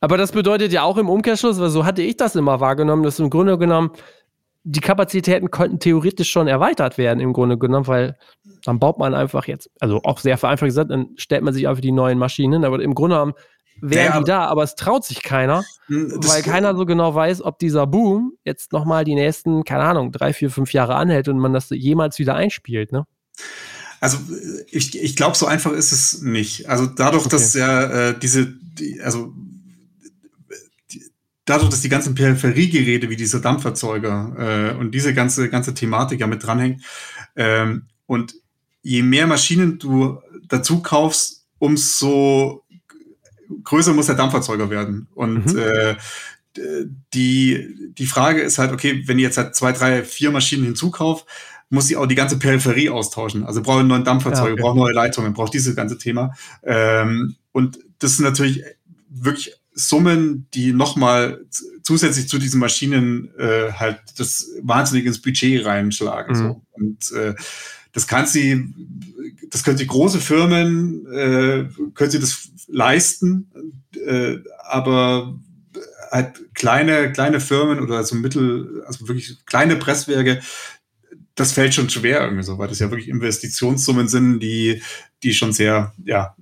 Aber 0.00 0.16
das 0.18 0.32
bedeutet 0.32 0.72
ja 0.72 0.82
auch 0.82 0.98
im 0.98 1.08
Umkehrschluss, 1.08 1.58
weil 1.60 1.70
so 1.70 1.84
hatte 1.86 2.02
ich 2.02 2.16
das 2.16 2.34
immer 2.36 2.60
wahrgenommen, 2.60 3.04
dass 3.04 3.18
im 3.18 3.30
Grunde 3.30 3.56
genommen 3.56 3.90
die 4.64 4.80
Kapazitäten 4.80 5.50
konnten 5.50 5.78
theoretisch 5.78 6.30
schon 6.30 6.48
erweitert 6.48 6.96
werden, 6.96 7.20
im 7.20 7.34
Grunde 7.34 7.58
genommen, 7.58 7.86
weil 7.86 8.16
dann 8.64 8.78
baut 8.78 8.98
man 8.98 9.14
einfach 9.14 9.46
jetzt, 9.46 9.70
also 9.78 10.00
auch 10.04 10.18
sehr 10.18 10.38
vereinfacht 10.38 10.68
gesagt, 10.68 10.90
dann 10.90 11.10
stellt 11.16 11.42
man 11.42 11.52
sich 11.52 11.68
einfach 11.68 11.82
die 11.82 11.92
neuen 11.92 12.18
Maschinen, 12.18 12.64
aber 12.64 12.80
im 12.82 12.94
Grunde 12.94 13.16
genommen 13.16 13.34
wären 13.80 14.14
ja, 14.14 14.18
die 14.18 14.24
da, 14.24 14.46
aber 14.46 14.62
es 14.62 14.74
traut 14.74 15.04
sich 15.04 15.22
keiner, 15.22 15.64
hm, 15.86 16.12
weil 16.16 16.42
keiner 16.42 16.74
so 16.74 16.86
genau 16.86 17.14
weiß, 17.14 17.42
ob 17.42 17.58
dieser 17.58 17.86
Boom 17.86 18.32
jetzt 18.44 18.72
nochmal 18.72 19.04
die 19.04 19.14
nächsten, 19.14 19.64
keine 19.64 19.84
Ahnung, 19.84 20.12
drei, 20.12 20.32
vier, 20.32 20.50
fünf 20.50 20.72
Jahre 20.72 20.94
anhält 20.94 21.28
und 21.28 21.38
man 21.38 21.52
das 21.52 21.68
jemals 21.70 22.18
wieder 22.18 22.34
einspielt, 22.34 22.90
ne? 22.90 23.06
Also 24.00 24.18
ich, 24.70 25.00
ich 25.02 25.16
glaube, 25.16 25.36
so 25.36 25.46
einfach 25.46 25.72
ist 25.72 25.92
es 25.92 26.20
nicht. 26.20 26.68
Also 26.68 26.86
dadurch, 26.86 27.24
okay. 27.24 27.36
dass 27.36 27.54
ja 27.54 28.10
äh, 28.10 28.18
diese, 28.18 28.46
die, 28.46 29.00
also 29.00 29.32
dadurch, 31.44 31.70
dass 31.70 31.82
die 31.82 31.88
ganzen 31.88 32.14
Peripheriegeräte 32.14 33.10
wie 33.10 33.16
diese 33.16 33.40
Dampferzeuger 33.40 34.72
äh, 34.74 34.78
und 34.78 34.92
diese 34.92 35.14
ganze, 35.14 35.48
ganze 35.48 35.74
Thematik 35.74 36.20
ja 36.20 36.26
mit 36.26 36.42
dranhängt 36.42 36.82
ähm, 37.36 37.86
und 38.06 38.34
je 38.82 39.02
mehr 39.02 39.26
Maschinen 39.26 39.78
du 39.78 40.20
dazu 40.48 40.82
kaufst, 40.82 41.46
umso 41.58 42.64
größer 43.64 43.92
muss 43.92 44.06
der 44.06 44.14
Dampferzeuger 44.14 44.70
werden. 44.70 45.08
Und 45.14 45.52
mhm. 45.52 45.58
äh, 45.58 45.96
die, 47.12 47.92
die 47.98 48.06
Frage 48.06 48.42
ist 48.42 48.58
halt, 48.58 48.72
okay, 48.72 49.02
wenn 49.06 49.18
ich 49.18 49.24
jetzt 49.24 49.38
halt 49.38 49.54
zwei, 49.54 49.72
drei, 49.72 50.04
vier 50.04 50.30
Maschinen 50.30 50.64
hinzukaufe, 50.64 51.24
muss 51.70 51.90
ich 51.90 51.96
auch 51.96 52.06
die 52.06 52.14
ganze 52.14 52.38
Peripherie 52.38 52.90
austauschen. 52.90 53.44
Also 53.44 53.62
brauche 53.62 53.80
einen 53.80 53.88
neuen 53.88 54.04
Dampferzeuger, 54.04 54.48
ja, 54.48 54.52
okay. 54.52 54.62
brauche 54.62 54.78
neue 54.78 54.92
Leitungen, 54.92 55.32
brauche 55.32 55.50
dieses 55.50 55.74
ganze 55.74 55.98
Thema. 55.98 56.34
Ähm, 56.62 57.36
und 57.52 57.78
das 57.98 58.16
sind 58.16 58.24
natürlich 58.24 58.62
wirklich 59.08 59.54
Summen, 59.74 60.46
die 60.54 60.72
nochmal 60.72 61.44
zusätzlich 61.82 62.28
zu 62.28 62.38
diesen 62.38 62.60
Maschinen 62.60 63.30
äh, 63.38 63.72
halt 63.72 64.00
das 64.16 64.48
wahnsinnig 64.62 65.06
ins 65.06 65.20
Budget 65.20 65.64
reinschlagen. 65.64 66.36
Mhm. 66.36 66.42
So. 66.42 66.62
Und 66.72 67.12
äh, 67.12 67.34
das 67.92 68.06
kann 68.06 68.26
sie, 68.26 68.72
das 69.50 69.62
können 69.62 69.78
sie 69.78 69.86
große 69.86 70.20
Firmen, 70.20 71.06
äh, 71.06 71.68
können 71.94 72.10
sie 72.10 72.20
das 72.20 72.48
leisten, 72.66 73.50
äh, 74.06 74.38
aber 74.64 75.38
halt 76.10 76.54
kleine, 76.54 77.12
kleine 77.12 77.40
Firmen 77.40 77.80
oder 77.80 78.02
so 78.04 78.16
Mittel, 78.16 78.82
also 78.86 79.08
wirklich 79.08 79.44
kleine 79.46 79.76
Presswerke, 79.76 80.40
das 81.34 81.52
fällt 81.52 81.74
schon 81.74 81.90
schwer 81.90 82.22
irgendwie 82.22 82.44
so, 82.44 82.58
weil 82.58 82.68
das 82.68 82.78
ja 82.78 82.90
wirklich 82.90 83.08
Investitionssummen 83.08 84.08
sind, 84.08 84.40
die, 84.40 84.82
die 85.22 85.34
schon 85.34 85.52
sehr, 85.52 85.92
ja, 86.04 86.36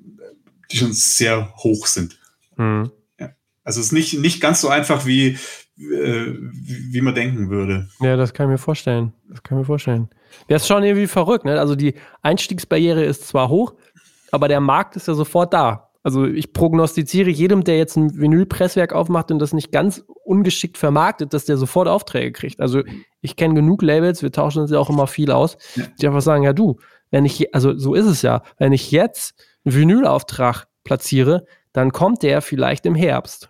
die 0.70 0.76
schon 0.76 0.92
sehr 0.92 1.54
hoch 1.56 1.86
sind. 1.86 2.18
Mhm. 2.56 2.90
Also 3.64 3.80
es 3.80 3.86
ist 3.86 3.92
nicht, 3.92 4.18
nicht 4.18 4.40
ganz 4.40 4.60
so 4.60 4.68
einfach, 4.68 5.06
wie, 5.06 5.28
äh, 5.28 5.36
wie, 5.76 6.92
wie 6.92 7.00
man 7.00 7.14
denken 7.14 7.50
würde. 7.50 7.88
Ja, 8.00 8.16
das 8.16 8.34
kann 8.34 8.46
ich 8.46 8.52
mir 8.52 8.58
vorstellen. 8.58 9.12
Das 9.28 9.42
kann 9.42 9.58
ich 9.58 9.62
mir 9.62 9.66
vorstellen. 9.66 10.08
Das 10.48 10.62
ist 10.62 10.68
schon 10.68 10.82
irgendwie 10.82 11.06
verrückt, 11.06 11.44
ne? 11.44 11.58
Also 11.58 11.76
die 11.76 11.94
Einstiegsbarriere 12.22 13.04
ist 13.04 13.28
zwar 13.28 13.48
hoch, 13.48 13.74
aber 14.30 14.48
der 14.48 14.60
Markt 14.60 14.96
ist 14.96 15.08
ja 15.08 15.14
sofort 15.14 15.52
da. 15.52 15.90
Also 16.02 16.26
ich 16.26 16.52
prognostiziere 16.52 17.30
jedem, 17.30 17.62
der 17.62 17.78
jetzt 17.78 17.96
ein 17.96 18.18
Vinylpresswerk 18.18 18.92
aufmacht 18.92 19.30
und 19.30 19.38
das 19.38 19.52
nicht 19.52 19.70
ganz 19.70 20.02
ungeschickt 20.24 20.76
vermarktet, 20.76 21.32
dass 21.32 21.44
der 21.44 21.56
sofort 21.56 21.86
Aufträge 21.86 22.32
kriegt. 22.32 22.60
Also 22.60 22.82
ich 23.20 23.36
kenne 23.36 23.54
genug 23.54 23.82
Labels, 23.82 24.22
wir 24.22 24.32
tauschen 24.32 24.62
uns 24.62 24.72
ja 24.72 24.80
auch 24.80 24.90
immer 24.90 25.06
viel 25.06 25.30
aus, 25.30 25.56
die 26.00 26.06
einfach 26.06 26.22
sagen, 26.22 26.42
ja 26.42 26.52
du, 26.52 26.78
wenn 27.12 27.24
ich, 27.24 27.54
also 27.54 27.78
so 27.78 27.94
ist 27.94 28.06
es 28.06 28.22
ja, 28.22 28.42
wenn 28.58 28.72
ich 28.72 28.90
jetzt 28.90 29.34
einen 29.64 29.76
Vinylauftrag 29.76 30.66
platziere, 30.82 31.46
dann 31.72 31.92
kommt 31.92 32.22
der 32.24 32.42
vielleicht 32.42 32.84
im 32.84 32.96
Herbst. 32.96 33.48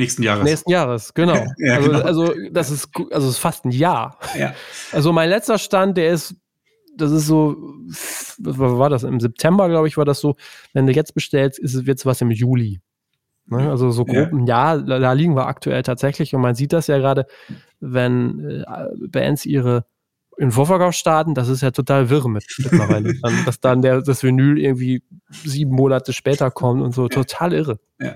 Nächsten 0.00 0.22
Jahres. 0.22 0.44
Nächsten 0.44 0.70
Jahres, 0.70 1.14
genau. 1.14 1.34
ja, 1.58 1.76
also, 1.76 1.90
genau. 1.90 2.02
also, 2.02 2.34
das 2.50 2.70
ist, 2.70 2.88
also 3.10 3.28
ist 3.28 3.38
fast 3.38 3.64
ein 3.64 3.70
Jahr. 3.70 4.18
Ja. 4.38 4.54
Also 4.92 5.12
mein 5.12 5.28
letzter 5.28 5.58
Stand, 5.58 5.96
der 5.96 6.12
ist 6.12 6.34
das 6.96 7.12
ist 7.12 7.26
so, 7.26 7.56
was 8.38 8.58
war 8.58 8.90
das? 8.90 9.04
Im 9.04 9.20
September, 9.20 9.68
glaube 9.68 9.88
ich, 9.88 9.96
war 9.96 10.04
das 10.04 10.20
so, 10.20 10.36
wenn 10.72 10.86
du 10.86 10.92
jetzt 10.92 11.14
bestellst, 11.14 11.58
ist 11.58 11.74
es 11.74 12.06
was 12.06 12.20
im 12.20 12.30
Juli. 12.30 12.80
Ne? 13.46 13.68
Also 13.68 13.90
so 13.90 14.04
grob 14.04 14.32
ein 14.32 14.46
Jahr, 14.46 14.78
da, 14.78 14.98
da, 14.98 15.12
liegen 15.12 15.34
wir 15.34 15.46
aktuell 15.46 15.82
tatsächlich 15.82 16.34
und 16.34 16.40
man 16.40 16.54
sieht 16.54 16.72
das 16.72 16.86
ja 16.86 16.98
gerade, 16.98 17.26
wenn 17.80 18.40
äh, 18.40 18.64
Bands 19.08 19.44
ihre 19.44 19.86
in 20.40 20.52
Vorverkauf 20.52 20.94
starten, 20.94 21.34
das 21.34 21.48
ist 21.48 21.60
ja 21.60 21.70
total 21.70 22.08
wirr 22.08 22.26
mit 22.26 22.44
mittlerweile. 22.56 23.14
dann, 23.22 23.44
dass 23.44 23.60
dann 23.60 23.82
der, 23.82 24.00
das 24.00 24.22
Vinyl 24.22 24.58
irgendwie 24.58 25.02
sieben 25.28 25.72
Monate 25.72 26.14
später 26.14 26.50
kommt 26.50 26.80
und 26.80 26.94
so, 26.94 27.08
total 27.08 27.52
irre. 27.52 27.78
Ja, 27.98 28.14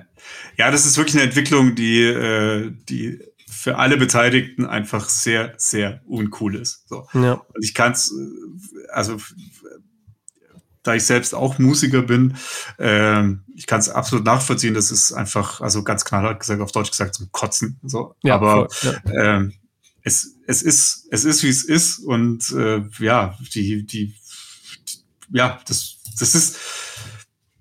ja 0.57 0.71
das 0.71 0.87
ist 0.87 0.97
wirklich 0.97 1.17
eine 1.17 1.25
Entwicklung, 1.25 1.75
die, 1.75 2.01
äh, 2.03 2.73
die 2.89 3.21
für 3.47 3.77
alle 3.77 3.99
Beteiligten 3.99 4.65
einfach 4.65 5.11
sehr, 5.11 5.53
sehr 5.59 6.01
uncool 6.07 6.57
ist. 6.57 6.89
So. 6.89 7.07
Ja. 7.13 7.35
Und 7.35 7.63
ich 7.63 7.75
kann 7.75 7.93
es, 7.93 8.11
also 8.91 9.19
da 10.83 10.95
ich 10.95 11.05
selbst 11.05 11.35
auch 11.35 11.59
Musiker 11.59 12.01
bin, 12.01 12.39
äh, 12.79 13.23
ich 13.55 13.67
kann 13.67 13.81
es 13.81 13.91
absolut 13.91 14.25
nachvollziehen. 14.25 14.73
Das 14.73 14.91
ist 14.91 15.13
einfach, 15.13 15.61
also 15.61 15.85
ganz 15.85 16.07
knallhart 16.07 16.41
gesagt, 16.41 16.63
auf 16.63 16.73
Deutsch 16.73 16.91
gesagt, 16.91 17.17
zum 17.17 17.31
Kotzen. 17.33 17.79
So. 17.83 18.15
Ja, 18.23 18.37
Aber 18.37 18.71
voll, 18.71 18.99
ja. 19.13 19.41
äh, 19.41 19.51
es, 20.05 20.37
es 20.47 20.63
ist, 20.63 21.09
es 21.11 21.25
ist, 21.25 21.43
wie 21.43 21.49
es 21.49 21.65
ist. 21.65 21.99
Und 21.99 22.51
äh, 22.53 22.83
ja, 23.01 23.37
die, 23.55 23.85
die, 23.85 24.15
die, 24.15 24.15
ja, 25.33 25.61
das, 25.67 25.97
das 26.19 26.35
ist 26.35 26.59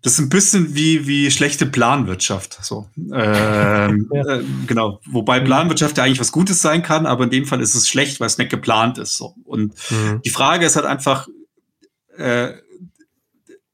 das 0.03 0.13
ist 0.13 0.19
ein 0.19 0.29
bisschen 0.29 0.75
wie, 0.75 1.07
wie 1.07 1.31
schlechte 1.31 1.65
Planwirtschaft. 1.65 2.59
So. 2.61 2.89
Ähm, 2.97 4.09
ja. 4.13 4.35
äh, 4.35 4.43
genau. 4.67 4.99
Wobei 5.05 5.39
mhm. 5.39 5.45
Planwirtschaft 5.45 5.97
ja 5.97 6.03
eigentlich 6.03 6.19
was 6.19 6.33
Gutes 6.33 6.61
sein 6.61 6.83
kann, 6.83 7.05
aber 7.05 7.23
in 7.23 7.29
dem 7.29 7.45
Fall 7.45 7.61
ist 7.61 7.73
es 7.73 7.87
schlecht, 7.87 8.19
weil 8.19 8.27
es 8.27 8.37
nicht 8.37 8.51
geplant 8.51 8.97
ist. 8.97 9.15
So. 9.15 9.33
Und 9.45 9.73
mhm. 9.89 10.21
die 10.25 10.29
Frage 10.29 10.65
ist 10.65 10.75
halt 10.75 10.85
einfach, 10.85 11.29
äh, 12.17 12.51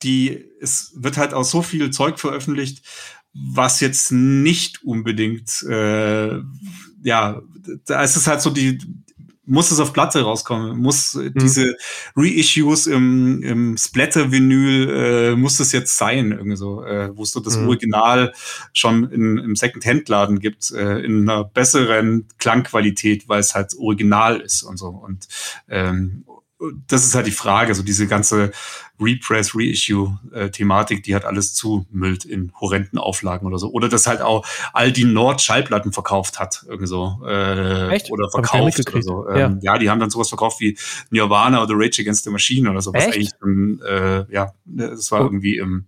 die, 0.04 0.46
es 0.62 0.94
wird 0.96 1.18
halt 1.18 1.34
auch 1.34 1.44
so 1.44 1.64
viel 1.64 1.90
Zeug 1.90 2.20
veröffentlicht, 2.20 2.86
was 3.34 3.80
jetzt 3.80 4.12
nicht 4.12 4.84
unbedingt, 4.84 5.64
äh, 5.64 6.42
ja, 7.04 7.42
da 7.86 8.04
ist 8.04 8.16
es 8.16 8.28
halt 8.28 8.42
so 8.42 8.50
die, 8.50 8.80
muss 9.50 9.72
es 9.72 9.80
auf 9.80 9.94
Platte 9.94 10.22
rauskommen, 10.22 10.78
muss 10.78 11.16
mhm. 11.16 11.34
diese 11.34 11.76
Reissues 12.16 12.86
im, 12.88 13.42
im 13.42 13.78
Splatter-Vinyl, 13.78 14.90
äh, 14.90 15.36
muss 15.36 15.60
es 15.60 15.72
jetzt 15.72 15.98
sein, 15.98 16.32
irgendwie 16.32 16.56
so, 16.56 16.84
äh, 16.84 17.16
wo 17.18 17.24
es 17.24 17.32
so 17.32 17.40
das 17.40 17.58
mhm. 17.58 17.68
Original 17.68 18.34
schon 18.74 19.12
in, 19.12 19.38
im 19.40 19.56
Second-Hand-Laden 19.56 20.40
gibt, 20.40 20.72
äh, 20.72 21.00
in 21.00 21.28
einer 21.28 21.44
besseren 21.44 22.28
Klangqualität, 22.38 23.28
weil 23.28 23.40
es 23.40 23.56
halt 23.56 23.76
original 23.80 24.40
ist 24.40 24.62
und 24.62 24.78
so. 24.78 24.90
Und 24.90 25.28
ähm, 25.68 26.26
das 26.88 27.06
ist 27.06 27.16
halt 27.16 27.26
die 27.26 27.32
Frage, 27.32 27.74
so 27.74 27.84
diese 27.84 28.06
ganze 28.06 28.52
Repress, 29.00 29.56
Reissue-Thematik, 29.56 31.04
die 31.04 31.16
hat 31.16 31.26
alles 31.26 31.54
zumüllt 31.54 32.26
in 32.26 32.52
horrenden 32.60 33.00
Auflagen 33.00 33.48
oder 33.48 33.58
so. 33.58 33.72
Oder 33.72 33.90
dass 33.90 34.08
halt 34.08 34.22
auch 34.22 34.46
all 34.74 34.92
die 34.92 35.06
Nord-Schallplatten 35.06 35.94
verkauft 35.94 36.40
hat, 36.40 36.64
irgendwie 36.68 36.88
so. 36.88 37.22
Äh, 37.26 37.90
Echt? 37.90 38.12
Oder 38.12 38.30
verkauft 38.30 38.90
oder 38.90 39.02
so. 39.02 39.30
Ähm, 39.30 39.60
ja. 39.62 39.74
ja. 39.74 39.78
die 39.78 39.90
haben 39.90 40.00
dann 40.00 40.10
sowas 40.10 40.30
verkauft 40.30 40.60
wie 40.60 40.78
Nirvana 41.12 41.64
oder 41.64 41.74
Rage 41.76 42.02
Against 42.02 42.26
the 42.26 42.30
Machine 42.30 42.70
oder 42.70 42.82
so. 42.82 42.94
Was 42.94 43.06
eigentlich, 43.06 43.32
ähm, 43.44 43.82
äh, 43.88 44.32
ja, 44.34 44.54
das 44.66 45.12
war 45.12 45.22
oh. 45.22 45.26
irgendwie 45.26 45.58
im, 45.58 45.86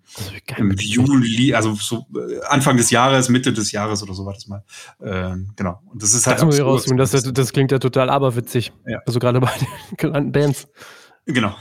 im 0.57 0.71
Juli, 0.77 1.53
also 1.53 1.75
so 1.75 2.05
äh, 2.15 2.41
Anfang 2.47 2.77
des 2.77 2.91
Jahres, 2.91 3.29
Mitte 3.29 3.53
des 3.53 3.71
Jahres 3.71 4.01
oder 4.03 4.13
so 4.13 4.25
war 4.25 4.33
das 4.33 4.47
mal. 4.47 4.63
Ähm, 5.01 5.51
genau. 5.55 5.81
Und 5.91 6.01
das 6.01 6.13
ist 6.13 6.27
halt. 6.27 6.41
Das, 6.41 6.59
raus, 6.59 6.85
das, 6.85 7.11
das 7.11 7.53
klingt 7.53 7.71
ja 7.71 7.79
total 7.79 8.09
aberwitzig. 8.09 8.71
Ja. 8.87 8.99
Also 9.05 9.19
gerade 9.19 9.39
bei 9.39 9.51
den 9.59 9.97
genannten 9.97 10.31
Bands. 10.31 10.67
Genau. 11.25 11.55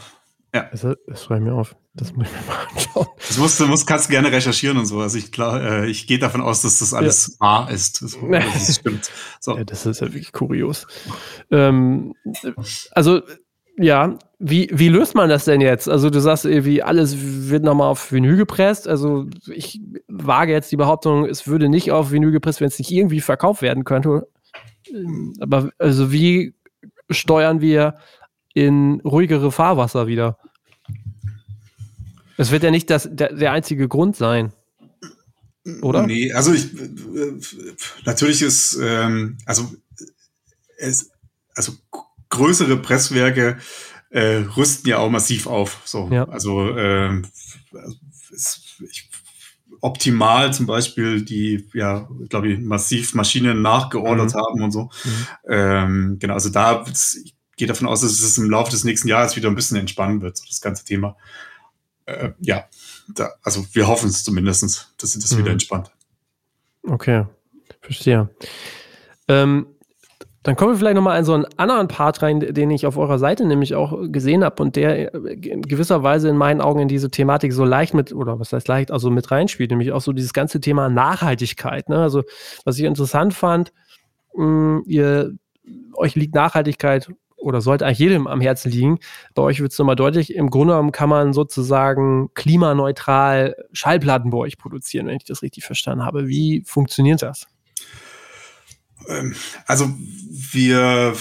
Ja. 0.55 0.69
Das, 0.71 0.87
das 1.07 1.25
schreibe 1.25 1.45
ich 1.45 1.51
mir 1.51 1.55
auf. 1.55 1.77
Das 1.95 2.13
muss 2.13 2.27
ich 2.27 2.33
mir 2.33 2.53
mal 2.53 2.67
anschauen. 2.73 3.07
Das 3.17 3.39
musst 3.39 3.61
du 3.61 3.67
musst, 3.67 3.87
kannst 3.87 4.11
gerne 4.11 4.33
recherchieren 4.33 4.79
und 4.79 4.87
so. 4.87 5.01
Also 5.01 5.19
ich, 5.19 5.31
klar, 5.31 5.63
äh, 5.63 5.87
ich 5.91 6.07
gehe 6.07 6.19
davon 6.19 6.41
aus, 6.41 6.63
dass 6.63 6.81
das 6.81 6.93
alles 6.93 7.37
ja. 7.41 7.47
wahr 7.47 7.71
ist. 7.71 8.03
Das, 8.03 8.17
das 8.31 8.77
stimmt. 8.77 9.11
So. 9.41 9.57
Ja, 9.57 9.65
das 9.65 9.87
ist 9.87 10.01
ja 10.01 10.09
wirklich 10.09 10.33
kurios. 10.33 10.87
Ähm, 11.51 12.15
also, 12.93 13.23
ja, 13.77 14.19
wie, 14.39 14.69
wie 14.73 14.89
löst 14.89 15.15
man 15.15 15.29
das 15.29 15.45
denn 15.45 15.61
jetzt? 15.61 15.89
Also, 15.89 16.11
du 16.11 16.21
sagst 16.21 16.45
irgendwie, 16.45 16.83
alles 16.83 17.17
wird 17.17 17.63
nochmal 17.63 17.89
auf 17.89 18.11
Vinyl 18.11 18.37
gepresst. 18.37 18.89
Also, 18.89 19.27
ich 19.47 19.81
wage 20.09 20.53
jetzt 20.53 20.73
die 20.73 20.77
Behauptung, 20.77 21.27
es 21.27 21.47
würde 21.47 21.69
nicht 21.69 21.93
auf 21.93 22.11
Vinyl 22.11 22.33
gepresst, 22.33 22.61
wenn 22.61 22.69
es 22.69 22.79
nicht 22.79 22.91
irgendwie 22.91 23.21
verkauft 23.21 23.63
werden 23.63 23.85
könnte. 23.85 24.29
Aber, 25.41 25.71
also, 25.79 26.13
wie 26.13 26.55
steuern 27.11 27.61
wir 27.61 27.95
in 28.55 29.01
ruhigere 29.01 29.53
Fahrwasser 29.53 30.07
wieder. 30.07 30.39
Es 32.37 32.51
wird 32.51 32.63
ja 32.63 32.71
nicht 32.71 32.89
das, 32.91 33.09
der, 33.11 33.33
der 33.33 33.53
einzige 33.53 33.87
Grund 33.89 34.17
sein. 34.17 34.53
Oder? 35.83 36.07
Nee, 36.07 36.33
also 36.33 36.53
ich 36.55 36.71
natürlich 38.07 38.41
ist, 38.41 38.79
ähm, 38.83 39.37
also 39.45 39.71
es, 40.79 41.11
also 41.55 41.73
größere 42.31 42.79
Presswerke 42.79 43.59
äh, 44.09 44.37
rüsten 44.57 44.89
ja 44.89 44.99
auch 44.99 45.11
massiv 45.11 45.47
auf. 45.47 45.83
So. 45.85 46.09
Ja. 46.11 46.25
Also 46.29 46.77
ähm, 46.77 47.27
es, 48.33 48.79
ich, 48.91 49.11
optimal 49.83 50.53
zum 50.53 50.67
Beispiel, 50.67 51.23
die 51.23 51.69
ja, 51.75 52.09
glaube 52.29 52.49
ich, 52.49 52.61
massiv 52.61 53.15
Maschinen 53.15 53.63
nachgeordert 53.63 54.35
mhm. 54.35 54.39
haben 54.39 54.63
und 54.63 54.71
so. 54.71 54.91
Mhm. 55.05 55.27
Ähm, 55.49 56.17
genau, 56.19 56.35
also 56.35 56.51
da, 56.51 56.85
ich 56.87 57.35
gehe 57.61 57.69
davon 57.69 57.87
aus, 57.87 58.01
dass 58.01 58.19
es 58.19 58.39
im 58.39 58.51
Laufe 58.51 58.71
des 58.71 58.85
nächsten 58.85 59.07
Jahres 59.07 59.37
wieder 59.37 59.49
ein 59.49 59.55
bisschen 59.55 59.77
entspannen 59.77 60.23
wird, 60.23 60.41
das 60.49 60.63
ganze 60.63 60.83
Thema. 60.83 61.17
Äh, 62.07 62.31
ja, 62.41 62.65
da, 63.15 63.35
also 63.43 63.65
wir 63.73 63.87
hoffen 63.87 64.09
es 64.09 64.25
zumindest, 64.25 64.95
dass 64.97 65.13
sich 65.13 65.23
das 65.23 65.33
mhm. 65.35 65.39
wieder 65.39 65.51
entspannt. 65.53 65.91
Okay, 66.83 67.27
verstehe. 67.83 68.31
Ähm, 69.29 69.67
dann 70.43 70.57
kommen 70.57 70.73
wir 70.73 70.79
vielleicht 70.79 70.95
nochmal 70.95 71.19
in 71.19 71.27
so 71.27 71.35
einen 71.35 71.45
anderen 71.59 71.87
Part 71.87 72.23
rein, 72.23 72.41
den 72.41 72.71
ich 72.71 72.87
auf 72.87 72.97
eurer 72.97 73.19
Seite 73.19 73.45
nämlich 73.45 73.75
auch 73.75 74.11
gesehen 74.11 74.43
habe 74.43 74.63
und 74.63 74.75
der 74.75 75.13
in 75.13 75.61
gewisser 75.61 76.03
Weise 76.03 76.31
in 76.31 76.37
meinen 76.39 76.63
Augen 76.63 76.81
in 76.81 76.89
diese 76.89 77.11
Thematik 77.11 77.53
so 77.53 77.67
leicht 77.67 77.93
mit, 77.93 78.15
oder 78.15 78.41
was 78.41 78.55
heißt 78.55 78.69
leicht, 78.69 78.91
also 78.91 79.11
mit 79.11 79.31
reinspielt, 79.31 79.71
nämlich 79.71 79.93
auch 79.93 80.01
so 80.01 80.15
dieses 80.15 80.33
ganze 80.33 80.59
Thema 80.61 80.89
Nachhaltigkeit. 80.89 81.91
Ne? 81.91 81.99
Also, 81.99 82.23
was 82.65 82.79
ich 82.79 82.85
interessant 82.85 83.35
fand, 83.35 83.75
mh, 84.35 84.81
ihr, 84.87 85.35
euch 85.93 86.15
liegt 86.15 86.35
Nachhaltigkeit 86.35 87.11
oder 87.41 87.61
sollte 87.61 87.87
eigentlich 87.87 87.99
jedem 87.99 88.27
am 88.27 88.41
Herzen 88.41 88.71
liegen. 88.71 88.99
Bei 89.35 89.43
euch 89.43 89.61
wird 89.61 89.73
es 89.73 89.79
nochmal 89.79 89.97
deutlich. 89.97 90.35
Im 90.35 90.51
Grunde 90.51 90.75
genommen 90.75 90.93
kann 90.93 91.09
man 91.09 91.33
sozusagen 91.33 92.31
klimaneutral 92.35 93.57
Schallplatten 93.73 94.31
bei 94.31 94.39
euch 94.39 94.59
produzieren, 94.59 95.07
wenn 95.07 95.17
ich 95.17 95.25
das 95.25 95.43
richtig 95.43 95.65
verstanden 95.65 96.05
habe. 96.05 96.29
Wie 96.29 96.63
funktioniert 96.67 97.23
das? 97.23 97.47
Ähm, 99.09 99.35
also 99.67 99.91
wir 100.53 101.15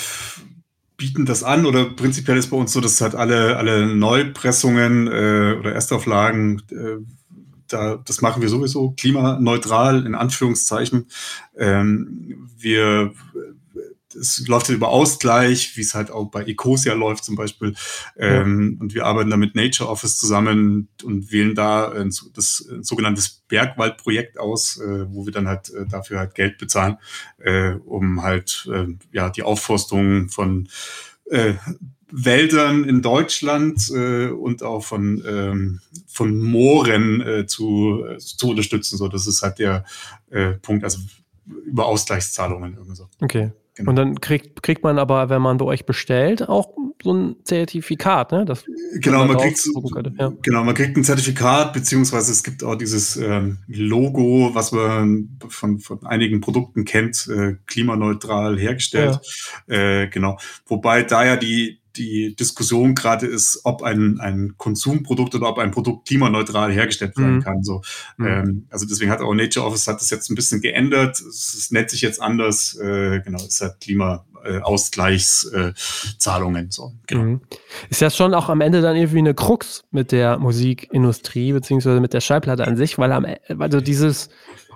bieten 0.97 1.25
das 1.25 1.43
an 1.43 1.65
oder 1.65 1.85
prinzipiell 1.85 2.37
ist 2.37 2.49
bei 2.49 2.57
uns 2.57 2.73
so, 2.73 2.81
dass 2.81 2.99
halt 3.01 3.15
alle, 3.15 3.57
alle 3.57 3.87
Neupressungen 3.87 5.07
äh, 5.07 5.55
oder 5.57 5.71
Erstauflagen, 5.73 6.61
äh, 6.71 6.97
da, 7.69 7.97
das 8.05 8.21
machen 8.21 8.41
wir 8.41 8.49
sowieso 8.49 8.91
klimaneutral 8.91 10.05
in 10.05 10.15
Anführungszeichen. 10.15 11.07
Ähm, 11.57 12.49
wir 12.57 13.13
es 14.15 14.47
läuft 14.47 14.69
ja 14.69 14.75
über 14.75 14.89
Ausgleich, 14.89 15.75
wie 15.75 15.81
es 15.81 15.93
halt 15.93 16.11
auch 16.11 16.25
bei 16.25 16.43
Ecosia 16.43 16.93
läuft 16.93 17.23
zum 17.23 17.35
Beispiel. 17.35 17.75
Ähm, 18.17 18.75
ja. 18.75 18.81
Und 18.81 18.93
wir 18.93 19.05
arbeiten 19.05 19.29
da 19.29 19.37
mit 19.37 19.55
Nature 19.55 19.89
Office 19.89 20.17
zusammen 20.17 20.89
und 21.03 21.31
wählen 21.31 21.55
da 21.55 21.91
ein, 21.91 22.13
das 22.33 22.67
ein 22.69 22.83
sogenanntes 22.83 23.29
Bergwaldprojekt 23.47 24.39
aus, 24.39 24.77
äh, 24.77 25.05
wo 25.09 25.25
wir 25.25 25.33
dann 25.33 25.47
halt 25.47 25.69
äh, 25.73 25.85
dafür 25.85 26.19
halt 26.19 26.35
Geld 26.35 26.57
bezahlen, 26.57 26.97
äh, 27.39 27.73
um 27.73 28.23
halt 28.23 28.67
äh, 28.71 28.87
ja 29.11 29.29
die 29.29 29.43
Aufforstung 29.43 30.29
von 30.29 30.67
äh, 31.25 31.53
Wäldern 32.11 32.85
in 32.85 33.03
Deutschland 33.03 33.91
äh, 33.91 34.29
und 34.29 34.63
auch 34.63 34.83
von, 34.83 35.23
ähm, 35.27 35.81
von 36.07 36.35
Mooren 36.39 37.45
zu, 37.47 38.03
zu 38.17 38.49
unterstützen. 38.49 38.97
So, 38.97 39.07
das 39.07 39.27
ist 39.27 39.43
halt 39.43 39.59
der 39.59 39.85
Punkt, 40.63 40.83
also 40.83 40.99
über 41.45 41.85
Ausgleichszahlungen. 41.85 42.73
Irgendwie 42.73 42.95
so. 42.95 43.07
Okay. 43.21 43.51
Genau. 43.79 43.91
Und 43.91 43.95
dann 43.95 44.19
kriegt, 44.19 44.61
kriegt 44.61 44.83
man 44.83 44.99
aber, 44.99 45.29
wenn 45.29 45.41
man 45.41 45.57
bei 45.57 45.63
euch 45.63 45.85
bestellt, 45.85 46.49
auch 46.49 46.75
so 47.01 47.13
ein 47.13 47.37
Zertifikat, 47.45 48.33
ne? 48.33 48.43
Das 48.43 48.65
genau, 48.95 49.23
man 49.23 49.37
kriegt, 49.37 49.65
ja. 50.17 50.33
genau, 50.41 50.65
man 50.65 50.75
kriegt 50.75 50.97
ein 50.97 51.05
Zertifikat, 51.05 51.71
beziehungsweise 51.71 52.33
es 52.33 52.43
gibt 52.43 52.61
auch 52.61 52.75
dieses 52.75 53.15
ähm, 53.15 53.59
Logo, 53.67 54.51
was 54.53 54.73
man 54.73 55.29
von, 55.47 55.79
von 55.79 56.05
einigen 56.05 56.41
Produkten 56.41 56.83
kennt, 56.83 57.29
äh, 57.29 57.55
klimaneutral 57.67 58.59
hergestellt. 58.59 59.21
Ja. 59.67 60.01
Äh, 60.01 60.09
genau. 60.09 60.37
Wobei 60.65 61.03
da 61.03 61.23
ja 61.23 61.37
die, 61.37 61.78
die 61.99 62.35
Diskussion 62.35 62.95
gerade 62.95 63.27
ist, 63.27 63.61
ob 63.65 63.83
ein, 63.83 64.19
ein 64.19 64.55
Konsumprodukt 64.57 65.35
oder 65.35 65.49
ob 65.49 65.59
ein 65.59 65.69
Produkt 65.71 66.07
klimaneutral 66.07 66.71
hergestellt 66.71 67.15
werden 67.17 67.35
mhm. 67.35 67.43
kann. 67.43 67.61
So, 67.63 67.83
mhm. 68.17 68.27
ähm, 68.27 68.65
also 68.69 68.87
deswegen 68.87 69.11
hat 69.11 69.21
auch 69.21 69.33
Nature 69.33 69.65
Office 69.65 69.87
hat 69.87 70.01
das 70.01 70.09
jetzt 70.09 70.31
ein 70.31 70.35
bisschen 70.35 70.61
geändert. 70.61 71.19
Es, 71.19 71.53
es 71.53 71.71
nennt 71.71 71.89
sich 71.89 71.99
jetzt 72.01 72.21
anders. 72.21 72.77
Äh, 72.77 73.19
genau, 73.21 73.43
es 73.45 73.59
hat 73.61 73.81
Klimaausgleichszahlungen. 73.81 76.67
Äh, 76.67 76.71
so, 76.71 76.93
genau. 77.05 77.23
Mhm. 77.23 77.41
Ist 77.89 77.99
ja 78.01 78.09
schon 78.09 78.33
auch 78.33 78.47
am 78.49 78.61
Ende 78.61 78.81
dann 78.81 78.95
irgendwie 78.95 79.19
eine 79.19 79.33
Krux 79.33 79.83
mit 79.91 80.13
der 80.13 80.39
Musikindustrie 80.39 81.51
beziehungsweise 81.53 81.99
mit 81.99 82.13
der 82.13 82.21
Schallplatte 82.21 82.65
an 82.65 82.77
sich, 82.77 82.97
weil 82.97 83.11
am 83.11 83.25
e, 83.25 83.35
also 83.59 83.81
dieses 83.81 84.29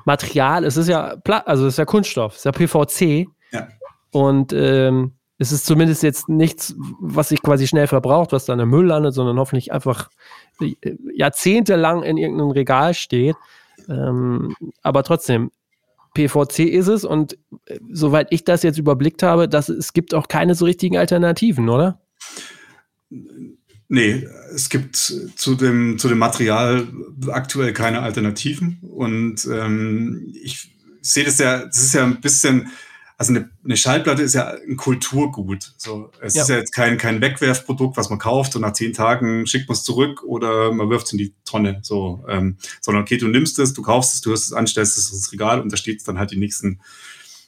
Material, 0.05 0.65
es 0.65 0.75
ist 0.75 0.89
ja 0.89 1.15
also 1.45 1.67
es 1.67 1.73
ist 1.73 1.77
ja 1.77 1.85
Kunststoff, 1.85 2.33
es 2.33 2.39
ist 2.39 2.45
ja 2.45 2.51
PVC. 2.51 3.27
Ja. 3.51 3.69
Und 4.11 4.51
ähm, 4.53 5.13
es 5.43 5.51
ist 5.51 5.65
zumindest 5.65 6.03
jetzt 6.03 6.29
nichts, 6.29 6.73
was 6.99 7.29
sich 7.29 7.41
quasi 7.41 7.67
schnell 7.67 7.87
verbraucht, 7.87 8.31
was 8.31 8.45
dann 8.45 8.61
im 8.61 8.69
Müll 8.69 8.87
landet, 8.87 9.13
sondern 9.13 9.37
hoffentlich 9.37 9.73
einfach 9.73 10.09
äh, 10.61 10.75
jahrzehntelang 11.13 12.03
in 12.03 12.17
irgendeinem 12.17 12.51
Regal 12.51 12.93
steht. 12.93 13.35
Ähm, 13.89 14.55
aber 14.81 15.03
trotzdem, 15.03 15.51
PVC 16.13 16.59
ist 16.59 16.87
es 16.87 17.03
und 17.03 17.37
äh, 17.65 17.79
soweit 17.91 18.27
ich 18.31 18.45
das 18.45 18.63
jetzt 18.63 18.77
überblickt 18.77 19.21
habe, 19.21 19.49
dass 19.49 19.67
es 19.67 19.91
gibt 19.91 20.13
auch 20.13 20.29
keine 20.29 20.55
so 20.55 20.63
richtigen 20.63 20.97
Alternativen, 20.97 21.67
oder? 21.67 21.99
Nee, 23.89 24.25
es 24.55 24.69
gibt 24.69 24.95
zu 24.95 25.55
dem, 25.55 25.97
zu 25.99 26.07
dem 26.07 26.19
Material 26.19 26.87
aktuell 27.27 27.73
keine 27.73 28.01
Alternativen 28.01 28.79
und 28.81 29.45
ähm, 29.51 30.33
ich 30.41 30.71
sehe 31.01 31.25
das 31.25 31.37
ja, 31.37 31.65
das 31.65 31.79
ist 31.79 31.93
ja 31.93 32.05
ein 32.05 32.21
bisschen, 32.21 32.71
also 33.23 33.39
eine, 33.39 33.49
eine 33.63 33.77
Schallplatte 33.77 34.21
ist 34.21 34.33
ja 34.33 34.49
ein 34.49 34.75
Kulturgut. 34.75 35.73
So, 35.77 36.11
es 36.21 36.33
ja. 36.35 36.41
ist 36.41 36.49
ja 36.49 36.57
jetzt 36.57 36.73
kein, 36.73 36.97
kein 36.97 37.21
Wegwerfprodukt, 37.21 37.95
was 37.95 38.09
man 38.09 38.19
kauft 38.19 38.55
und 38.55 38.63
nach 38.63 38.73
zehn 38.73 38.91
Tagen 38.91 39.47
schickt 39.47 39.69
man 39.69 39.77
es 39.77 39.83
zurück 39.83 40.23
oder 40.23 40.73
man 40.73 40.89
wirft 40.89 41.05
es 41.05 41.13
in 41.13 41.19
die 41.19 41.33
Tonne. 41.45 41.79
So, 41.83 42.25
ähm, 42.27 42.57
sondern 42.81 43.03
okay, 43.03 43.17
du 43.17 43.29
nimmst 43.29 43.59
es, 43.59 43.73
du 43.73 43.81
kaufst 43.81 44.13
es, 44.15 44.21
du 44.21 44.31
hörst 44.31 44.47
es 44.47 44.53
an, 44.53 44.67
stellst 44.67 44.97
es 44.97 45.11
ins 45.13 45.31
Regal 45.31 45.61
und 45.61 45.71
da 45.71 45.77
steht 45.77 45.99
es 45.99 46.03
dann 46.03 46.19
halt 46.19 46.31
die 46.31 46.37
nächsten 46.37 46.81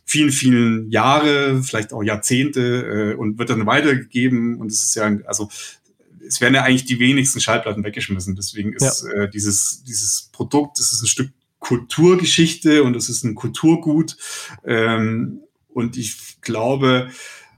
vielen, 0.06 0.32
vielen 0.32 0.90
Jahre, 0.92 1.62
vielleicht 1.62 1.92
auch 1.92 2.04
Jahrzehnte 2.04 3.12
äh, 3.12 3.16
und 3.16 3.38
wird 3.38 3.50
dann 3.50 3.66
weitergegeben. 3.66 4.58
Und 4.62 4.72
es 4.72 4.82
ist 4.82 4.96
ja, 4.96 5.12
also 5.26 5.50
es 6.26 6.40
werden 6.40 6.56
ja 6.56 6.64
eigentlich 6.64 6.86
die 6.86 7.00
wenigsten 7.00 7.42
Schallplatten 7.42 7.84
weggeschmissen. 7.84 8.36
Deswegen 8.36 8.72
ist 8.72 9.04
ja. 9.04 9.24
äh, 9.24 9.30
dieses, 9.30 9.84
dieses 9.84 10.30
Produkt, 10.32 10.80
das 10.80 10.94
ist 10.94 11.04
ein 11.04 11.08
Stück 11.08 11.32
Kulturgeschichte 11.60 12.84
und 12.84 12.96
es 12.96 13.10
ist 13.10 13.24
ein 13.24 13.34
Kulturgut. 13.34 14.18
Ähm, 14.64 15.42
und 15.76 15.98
ich 15.98 16.40
glaube, 16.40 17.10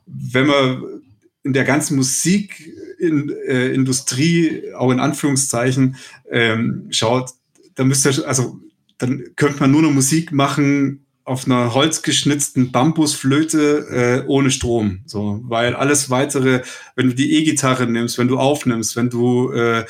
wenn 0.08 0.48
man 0.48 1.04
in 1.44 1.54
der 1.54 1.66
ganzen 1.66 1.98
Musikindustrie, 1.98 4.48
äh, 4.48 4.74
auch 4.74 4.90
in 4.92 5.00
Anführungszeichen, 5.00 5.98
ähm, 6.32 6.88
schaut, 6.90 7.30
dann 7.76 7.88
müsste 7.88 8.28
also 8.28 8.60
dann 8.98 9.24
könnte 9.36 9.60
man 9.60 9.70
nur 9.72 9.84
noch 9.84 9.92
Musik 9.92 10.32
machen 10.32 11.06
auf 11.26 11.46
einer 11.46 11.76
holzgeschnitzten 11.76 12.72
Bambusflöte 12.72 14.24
äh, 14.26 14.28
ohne 14.28 14.50
Strom. 14.50 15.02
So, 15.06 15.42
weil 15.44 15.76
alles 15.76 16.10
weitere, 16.10 16.64
wenn 16.96 17.10
du 17.10 17.16
die 17.16 17.36
E-Gitarre 17.36 17.86
nimmst, 17.86 18.18
wenn 18.18 18.30
du 18.30 18.40
aufnimmst, 18.40 18.96
wenn 18.96 19.12
du 19.12 19.52
äh, 19.52 19.86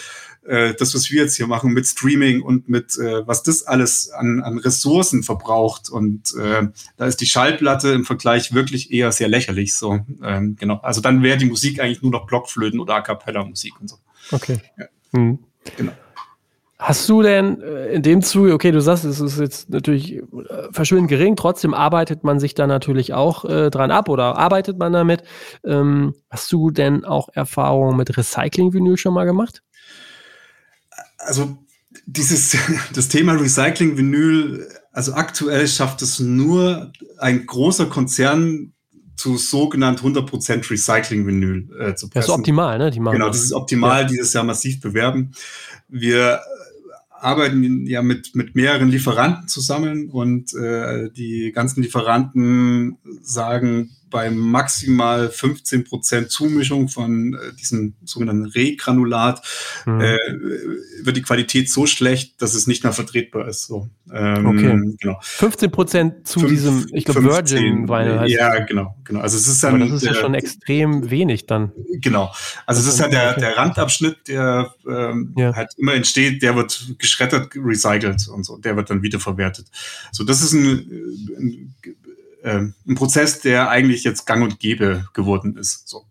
äh, 0.47 0.73
das, 0.73 0.95
was 0.95 1.11
wir 1.11 1.23
jetzt 1.23 1.35
hier 1.35 1.47
machen 1.47 1.73
mit 1.73 1.85
Streaming 1.85 2.41
und 2.41 2.69
mit 2.69 2.97
äh, 2.97 3.27
was 3.27 3.43
das 3.43 3.63
alles 3.63 4.09
an, 4.09 4.41
an 4.41 4.57
Ressourcen 4.57 5.23
verbraucht. 5.23 5.89
Und 5.89 6.33
äh, 6.35 6.67
da 6.97 7.05
ist 7.05 7.21
die 7.21 7.25
Schallplatte 7.25 7.89
im 7.89 8.05
Vergleich 8.05 8.53
wirklich 8.53 8.91
eher 8.91 9.11
sehr 9.11 9.27
lächerlich. 9.27 9.75
So, 9.75 9.99
ähm, 10.23 10.55
genau. 10.59 10.79
Also 10.81 11.01
dann 11.01 11.23
wäre 11.23 11.37
die 11.37 11.45
Musik 11.45 11.79
eigentlich 11.79 12.01
nur 12.01 12.11
noch 12.11 12.25
Blockflöten 12.25 12.79
oder 12.79 12.95
A 12.95 13.01
cappella 13.01 13.43
Musik 13.43 13.73
und 13.79 13.89
so. 13.89 13.97
Okay. 14.31 14.59
Ja. 14.77 14.85
Mhm. 15.11 15.39
Genau. 15.75 15.91
Hast 16.79 17.09
du 17.09 17.23
denn 17.23 17.59
äh, 17.61 17.87
in 17.87 18.03
dem 18.03 18.21
Zuge, 18.21 18.53
okay, 18.53 18.71
du 18.71 18.81
sagst, 18.81 19.03
es 19.03 19.19
ist 19.19 19.39
jetzt 19.39 19.69
natürlich 19.71 20.17
äh, 20.17 20.23
verschwindend 20.71 21.09
gering, 21.09 21.35
trotzdem 21.35 21.73
arbeitet 21.73 22.23
man 22.23 22.39
sich 22.39 22.53
da 22.53 22.67
natürlich 22.67 23.15
auch 23.15 23.45
äh, 23.45 23.71
dran 23.71 23.89
ab 23.89 24.09
oder 24.09 24.37
arbeitet 24.37 24.77
man 24.77 24.93
damit. 24.93 25.23
Ähm, 25.65 26.13
hast 26.29 26.51
du 26.51 26.69
denn 26.69 27.03
auch 27.03 27.29
Erfahrungen 27.33 27.97
mit 27.97 28.15
Recycling-Vinyl 28.15 28.97
schon 28.97 29.15
mal 29.15 29.25
gemacht? 29.25 29.63
Also 31.27 31.57
dieses, 32.05 32.57
das 32.93 33.07
Thema 33.09 33.33
Recycling 33.33 33.97
Vinyl, 33.97 34.67
also 34.91 35.13
aktuell 35.13 35.67
schafft 35.67 36.01
es 36.01 36.19
nur 36.19 36.91
ein 37.19 37.45
großer 37.45 37.87
Konzern 37.87 38.73
zu 39.15 39.37
sogenannt 39.37 40.01
100% 40.01 40.69
Recycling 40.69 41.25
Vinyl 41.25 41.69
äh, 41.79 41.95
zu 41.95 42.07
pressen. 42.07 42.11
Das 42.13 42.25
ist 42.25 42.29
optimal, 42.29 42.77
ne? 42.77 42.91
Die 42.91 42.99
machen 42.99 43.15
genau, 43.15 43.27
das 43.27 43.43
ist 43.43 43.53
optimal, 43.53 44.03
ja. 44.03 44.07
dieses 44.07 44.33
Jahr 44.33 44.43
massiv 44.43 44.79
bewerben. 44.79 45.31
Wir 45.87 46.41
arbeiten 47.09 47.87
ja 47.87 48.03
mit, 48.03 48.35
mit 48.35 48.55
mehreren 48.55 48.89
Lieferanten 48.89 49.47
zusammen 49.47 50.09
und 50.09 50.53
äh, 50.53 51.09
die 51.11 51.51
ganzen 51.51 51.81
Lieferanten 51.81 52.97
sagen, 53.21 53.89
bei 54.09 54.29
maximal 54.29 55.29
15 55.29 55.83
Prozent 55.83 56.31
Zumischung 56.31 56.89
von 56.89 57.33
äh, 57.33 57.53
diesem 57.55 57.95
sogenannten 58.03 58.45
Regranulat 58.45 59.41
mhm. 59.85 60.01
äh, 60.01 60.17
wird 61.01 61.17
die 61.17 61.21
Qualität 61.21 61.69
so 61.69 61.85
schlecht, 61.85 62.41
dass 62.41 62.53
es 62.53 62.67
nicht 62.67 62.83
mehr 62.83 62.93
vertretbar 62.93 63.47
ist. 63.47 63.65
So, 63.65 63.89
ähm, 64.13 64.45
okay. 64.45 64.95
Genau. 64.99 65.17
15 65.21 65.71
Prozent 65.71 66.27
zu 66.27 66.39
Fünf, 66.39 66.51
diesem, 66.51 66.87
ich 66.91 67.05
glaube, 67.05 67.23
Virgin 67.23 67.87
Weine 67.89 68.19
heißt 68.21 68.33
Ja, 68.33 68.59
genau, 68.59 68.95
genau. 69.03 69.19
Also 69.19 69.37
es 69.37 69.47
ist 69.47 69.63
dann. 69.63 69.75
Aber 69.75 69.85
das 69.85 69.93
ist 69.93 70.05
der, 70.05 70.13
ja 70.13 70.19
schon 70.19 70.33
extrem 70.33 71.09
wenig 71.09 71.45
dann. 71.45 71.71
Genau. 72.01 72.31
Also 72.65 72.81
es 72.81 72.87
ist 72.87 72.99
ja 72.99 73.07
der, 73.07 73.33
der 73.33 73.57
Randabschnitt, 73.57 74.27
der 74.27 74.73
ähm, 74.89 75.33
ja. 75.37 75.55
halt 75.55 75.71
immer 75.77 75.93
entsteht, 75.93 76.41
der 76.41 76.55
wird 76.55 76.95
geschreddert, 76.97 77.51
recycelt 77.55 78.27
und 78.27 78.43
so. 78.43 78.57
Der 78.57 78.75
wird 78.75 78.89
dann 78.89 79.01
wiederverwertet. 79.01 79.67
So, 80.11 80.23
das 80.23 80.41
ist 80.41 80.53
ein, 80.53 80.87
ein 81.37 81.75
äh, 82.43 82.61
ein 82.87 82.95
Prozess, 82.95 83.39
der 83.41 83.69
eigentlich 83.69 84.03
jetzt 84.03 84.25
gang 84.25 84.43
und 84.43 84.59
gäbe 84.59 85.07
geworden 85.13 85.57
ist. 85.57 85.87
So. 85.87 86.05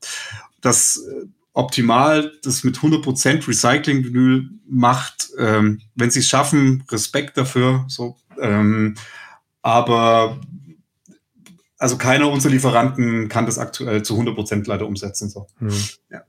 Das 0.60 0.98
äh, 0.98 1.26
optimal, 1.52 2.32
das 2.42 2.64
mit 2.64 2.78
100% 2.78 3.48
Recycling-Vinyl 3.48 4.50
macht, 4.68 5.30
ähm, 5.38 5.80
wenn 5.94 6.10
sie 6.10 6.20
es 6.20 6.28
schaffen, 6.28 6.84
Respekt 6.90 7.38
dafür. 7.38 7.84
So, 7.88 8.16
ähm, 8.40 8.96
aber 9.62 10.38
also 11.78 11.98
keiner 11.98 12.30
unserer 12.30 12.52
Lieferanten 12.52 13.28
kann 13.28 13.46
das 13.46 13.58
aktuell 13.58 14.02
zu 14.02 14.18
100% 14.18 14.66
leider 14.66 14.86
umsetzen. 14.86 15.28
So. 15.28 15.46
Hm. 15.58 15.72
Ja. 16.10 16.22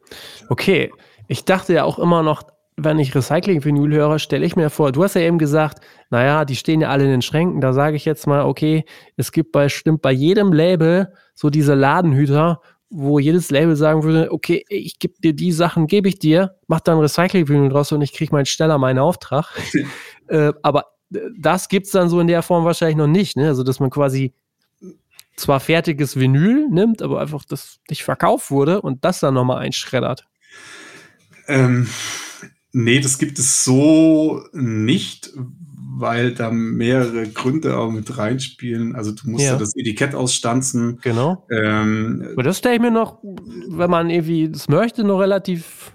Okay, 0.49 0.91
ich 1.27 1.45
dachte 1.45 1.73
ja 1.73 1.83
auch 1.83 1.99
immer 1.99 2.23
noch, 2.23 2.43
wenn 2.79 2.99
ich 2.99 3.15
Recycling-Vinyl 3.15 3.91
höre, 3.91 4.19
stelle 4.19 4.45
ich 4.45 4.55
mir 4.55 4.69
vor, 4.69 4.91
du 4.91 5.03
hast 5.03 5.15
ja 5.15 5.21
eben 5.21 5.39
gesagt, 5.39 5.79
naja, 6.11 6.45
die 6.45 6.55
stehen 6.55 6.81
ja 6.81 6.89
alle 6.89 7.05
in 7.05 7.09
den 7.09 7.21
Schränken. 7.23 7.59
Da 7.59 7.73
sage 7.73 7.95
ich 7.95 8.05
jetzt 8.05 8.27
mal, 8.27 8.43
okay, 8.43 8.85
es 9.15 9.31
gibt 9.31 9.51
bestimmt 9.51 10.03
bei 10.03 10.11
jedem 10.11 10.53
Label 10.53 11.11
so 11.33 11.49
diese 11.49 11.73
Ladenhüter, 11.73 12.61
wo 12.89 13.17
jedes 13.17 13.49
Label 13.49 13.75
sagen 13.75 14.03
würde, 14.03 14.31
okay, 14.31 14.63
ich 14.69 14.99
gebe 14.99 15.15
dir 15.19 15.33
die 15.33 15.51
Sachen, 15.51 15.87
gebe 15.87 16.07
ich 16.07 16.19
dir, 16.19 16.55
mach 16.67 16.79
dann 16.79 16.99
Recycling-Vinyl 16.99 17.69
draus 17.69 17.91
und 17.91 18.01
ich 18.01 18.13
kriege 18.13 18.33
meinen 18.33 18.45
schneller 18.45 18.77
meinen 18.77 18.99
Auftrag. 18.99 19.47
äh, 20.27 20.53
aber 20.61 20.85
das 21.37 21.69
gibt 21.69 21.87
es 21.87 21.91
dann 21.91 22.09
so 22.09 22.19
in 22.19 22.27
der 22.27 22.43
Form 22.43 22.63
wahrscheinlich 22.63 22.97
noch 22.97 23.07
nicht, 23.07 23.37
ne? 23.37 23.47
Also, 23.47 23.63
dass 23.63 23.79
man 23.79 23.89
quasi 23.89 24.33
zwar 25.35 25.59
fertiges 25.59 26.19
Vinyl 26.19 26.67
nimmt, 26.69 27.01
aber 27.01 27.21
einfach 27.21 27.43
das 27.45 27.79
nicht 27.89 28.03
verkauft 28.03 28.51
wurde 28.51 28.81
und 28.81 29.03
das 29.03 29.19
dann 29.19 29.33
nochmal 29.33 29.59
einschreddert. 29.59 30.27
Ähm, 31.47 31.87
nee, 32.71 32.99
das 32.99 33.17
gibt 33.17 33.39
es 33.39 33.63
so 33.63 34.43
nicht, 34.53 35.31
weil 35.99 36.33
da 36.33 36.51
mehrere 36.51 37.27
Gründe 37.27 37.77
auch 37.77 37.91
mit 37.91 38.17
reinspielen. 38.17 38.95
Also 38.95 39.11
du 39.11 39.29
musst 39.29 39.45
ja, 39.45 39.53
ja 39.53 39.57
das 39.57 39.75
Etikett 39.75 40.13
ausstanzen. 40.13 40.99
Genau. 41.01 41.45
Ähm, 41.49 42.29
aber 42.33 42.43
das 42.43 42.59
stelle 42.59 42.75
ich 42.75 42.81
mir 42.81 42.91
noch, 42.91 43.19
wenn 43.23 43.89
man 43.89 44.09
irgendwie 44.09 44.49
das 44.49 44.67
möchte, 44.67 45.03
noch 45.03 45.19
relativ 45.19 45.93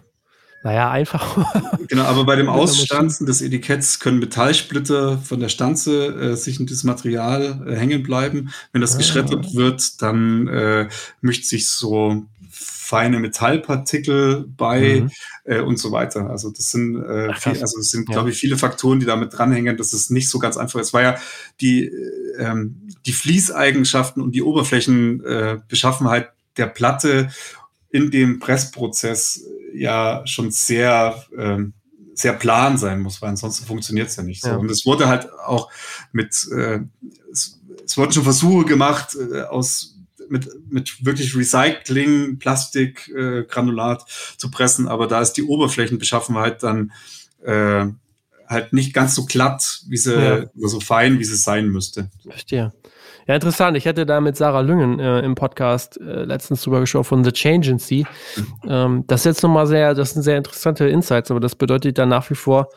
naja, 0.65 0.91
einfach. 0.91 1.39
genau, 1.89 2.05
aber 2.05 2.25
bei 2.25 2.37
dem 2.37 2.49
Ausstanzen 2.49 3.27
des 3.27 3.43
Etiketts 3.43 3.99
können 3.99 4.21
Metallsplitter 4.21 5.19
von 5.19 5.41
der 5.41 5.49
Stanze 5.49 6.07
äh, 6.07 6.37
sich 6.37 6.61
in 6.61 6.67
das 6.67 6.85
Material 6.85 7.65
äh, 7.67 7.75
hängen 7.75 8.05
bleiben. 8.05 8.51
Wenn 8.71 8.81
das 8.81 8.95
ah. 8.95 8.99
geschreddert 8.99 9.55
wird, 9.55 10.01
dann 10.03 10.47
äh, 10.47 10.89
mischt 11.21 11.47
sich 11.47 11.69
so 11.69 12.27
feine 12.53 13.19
Metallpartikel 13.19 14.47
bei 14.57 15.01
mhm. 15.01 15.11
äh, 15.45 15.61
und 15.61 15.79
so 15.79 15.91
weiter. 15.93 16.29
Also 16.31 16.51
das 16.51 16.71
sind, 16.71 16.97
äh, 16.97 17.29
Ach, 17.33 17.41
viel, 17.41 17.61
also 17.61 17.79
das 17.79 17.91
sind, 17.91 18.09
ja. 18.09 18.15
glaube 18.15 18.31
ich, 18.31 18.37
viele 18.37 18.59
Faktoren, 18.59 19.01
die 19.01 19.07
damit 19.07 19.37
dranhängen, 19.37 19.77
dass 19.77 19.93
es 19.93 20.11
nicht 20.11 20.29
so 20.29 20.39
ganz 20.39 20.57
einfach 20.57 20.79
ist. 20.79 20.93
War 20.93 21.03
ja 21.03 21.17
die, 21.61 21.87
äh, 21.87 21.91
ähm, 22.39 22.89
die 23.07 23.13
Fließeigenschaften 23.13 24.23
und 24.23 24.35
die 24.35 24.43
Oberflächenbeschaffenheit 24.43 26.31
der 26.57 26.67
Platte 26.67 27.31
in 27.91 28.11
dem 28.11 28.39
Pressprozess 28.39 29.45
ja 29.75 30.23
schon 30.27 30.51
sehr, 30.51 31.25
ähm, 31.37 31.73
sehr 32.15 32.35
plan 32.35 32.77
sein 32.79 33.01
muss, 33.01 33.23
weil 33.23 33.31
ansonsten 33.31 33.67
funktioniert 33.67 34.09
es 34.09 34.17
ja 34.17 34.23
nicht 34.23 34.43
so. 34.43 34.49
Ja. 34.49 34.57
Und 34.57 34.71
es 34.71 34.85
wurde 34.85 35.09
halt 35.09 35.33
auch 35.33 35.71
mit, 36.13 36.47
äh, 36.55 36.81
es, 37.31 37.61
es, 37.85 37.97
wurden 37.97 38.13
schon 38.13 38.25
Versuche 38.25 38.67
gemacht, 38.67 39.17
äh, 39.17 39.43
aus 39.43 39.92
mit, 40.29 40.49
mit 40.69 41.05
wirklich 41.05 41.37
Recycling, 41.37 42.39
Plastik, 42.39 43.09
äh, 43.09 43.45
Granulat 43.45 44.05
zu 44.37 44.51
pressen, 44.51 44.89
aber 44.89 45.07
da 45.07 45.21
ist 45.21 45.35
die 45.35 45.45
Oberflächenbeschaffenheit 45.45 46.63
dann 46.63 46.93
äh, 47.45 47.87
halt 48.49 48.73
nicht 48.73 48.93
ganz 48.93 49.15
so 49.15 49.25
glatt, 49.25 49.83
wie 49.89 49.97
sie, 49.97 50.15
ja. 50.15 50.45
oder 50.57 50.69
so 50.69 50.81
fein, 50.81 51.19
wie 51.19 51.25
sie 51.25 51.37
sein 51.37 51.69
müsste. 51.69 52.11
Verstehe. 52.29 52.73
Ja, 53.27 53.37
interessant. 53.37 53.77
Ich 53.77 53.87
hatte 53.87 54.05
da 54.05 54.21
mit 54.21 54.37
Sarah 54.37 54.61
Lüngen 54.61 54.99
äh, 54.99 55.21
im 55.21 55.35
Podcast 55.35 55.99
äh, 56.01 56.25
letztens 56.25 56.63
drüber 56.63 56.81
geschaut 56.81 57.07
von 57.07 57.23
The 57.23 57.31
Changency. 57.33 58.05
Ähm, 58.69 59.05
das 59.07 59.21
ist 59.21 59.25
jetzt 59.27 59.43
nochmal 59.43 59.67
sehr, 59.67 59.95
das 59.95 60.13
sind 60.13 60.23
sehr 60.23 60.37
interessante 60.37 60.89
Insights, 60.89 61.31
aber 61.31 61.39
das 61.39 61.55
bedeutet 61.55 61.99
dann 61.99 62.09
nach 62.09 62.29
wie 62.31 62.35
vor, 62.35 62.69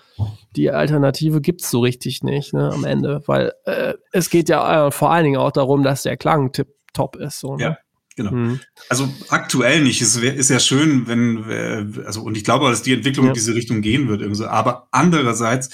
die 0.56 0.70
Alternative 0.70 1.42
gibt 1.42 1.62
es 1.62 1.72
so 1.72 1.80
richtig 1.80 2.24
nicht 2.24 2.54
ne, 2.54 2.72
am 2.72 2.84
Ende, 2.84 3.22
weil 3.26 3.54
äh, 3.66 3.96
es 4.12 4.30
geht 4.30 4.50
ja 4.50 4.88
äh, 4.88 4.92
vor 4.92 5.12
allen 5.12 5.26
Dingen 5.26 5.38
auch 5.38 5.52
darum, 5.52 5.84
dass 5.84 6.04
der 6.04 6.18
Klang 6.18 6.52
top 6.96 7.16
ist. 7.16 7.40
So, 7.40 7.56
ne? 7.56 7.64
Ja. 7.64 7.78
Genau. 8.16 8.32
Mhm. 8.32 8.60
Also 8.88 9.10
aktuell 9.28 9.84
nicht. 9.84 10.02
Es 10.02 10.22
wär, 10.22 10.34
ist 10.34 10.50
ja 10.50 10.60
schön, 10.60 11.06
wenn, 11.08 12.06
also 12.06 12.22
und 12.22 12.38
ich 12.38 12.46
glaube, 12.46 12.70
dass 12.70 12.82
die 12.82 12.94
Entwicklung 12.94 13.26
ja. 13.26 13.32
in 13.32 13.36
diese 13.36 13.54
Richtung 13.54 13.82
gehen 13.82 14.08
wird. 14.08 14.22
Irgendwie. 14.22 14.46
Aber 14.46 14.88
andererseits 14.92 15.70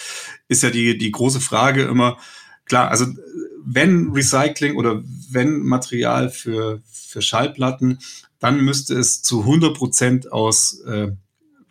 ist 0.47 0.63
ja 0.63 0.71
die, 0.71 0.97
die 0.97 1.11
große 1.11 1.39
Frage 1.39 1.83
immer, 1.83 2.17
klar, 2.65 2.89
also 2.89 3.05
wenn 3.63 4.11
Recycling 4.11 4.75
oder 4.75 5.03
wenn 5.29 5.59
Material 5.59 6.29
für, 6.29 6.81
für 6.91 7.21
Schallplatten, 7.21 7.99
dann 8.39 8.59
müsste 8.61 8.95
es 8.95 9.21
zu 9.21 9.41
100 9.41 9.77
Prozent 9.77 10.31
aus 10.31 10.79
äh, 10.87 11.11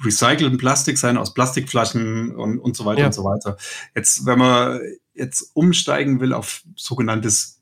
recyceltem 0.05 0.57
Plastik 0.57 0.99
sein, 0.99 1.17
aus 1.17 1.35
Plastikflaschen 1.35 2.35
und, 2.35 2.59
und 2.59 2.77
so 2.77 2.85
weiter 2.85 3.01
ja. 3.01 3.07
und 3.07 3.13
so 3.13 3.25
weiter. 3.25 3.57
Jetzt, 3.95 4.25
wenn 4.25 4.39
man 4.39 4.81
jetzt 5.15 5.51
umsteigen 5.55 6.21
will 6.21 6.33
auf 6.33 6.63
sogenanntes 6.77 7.60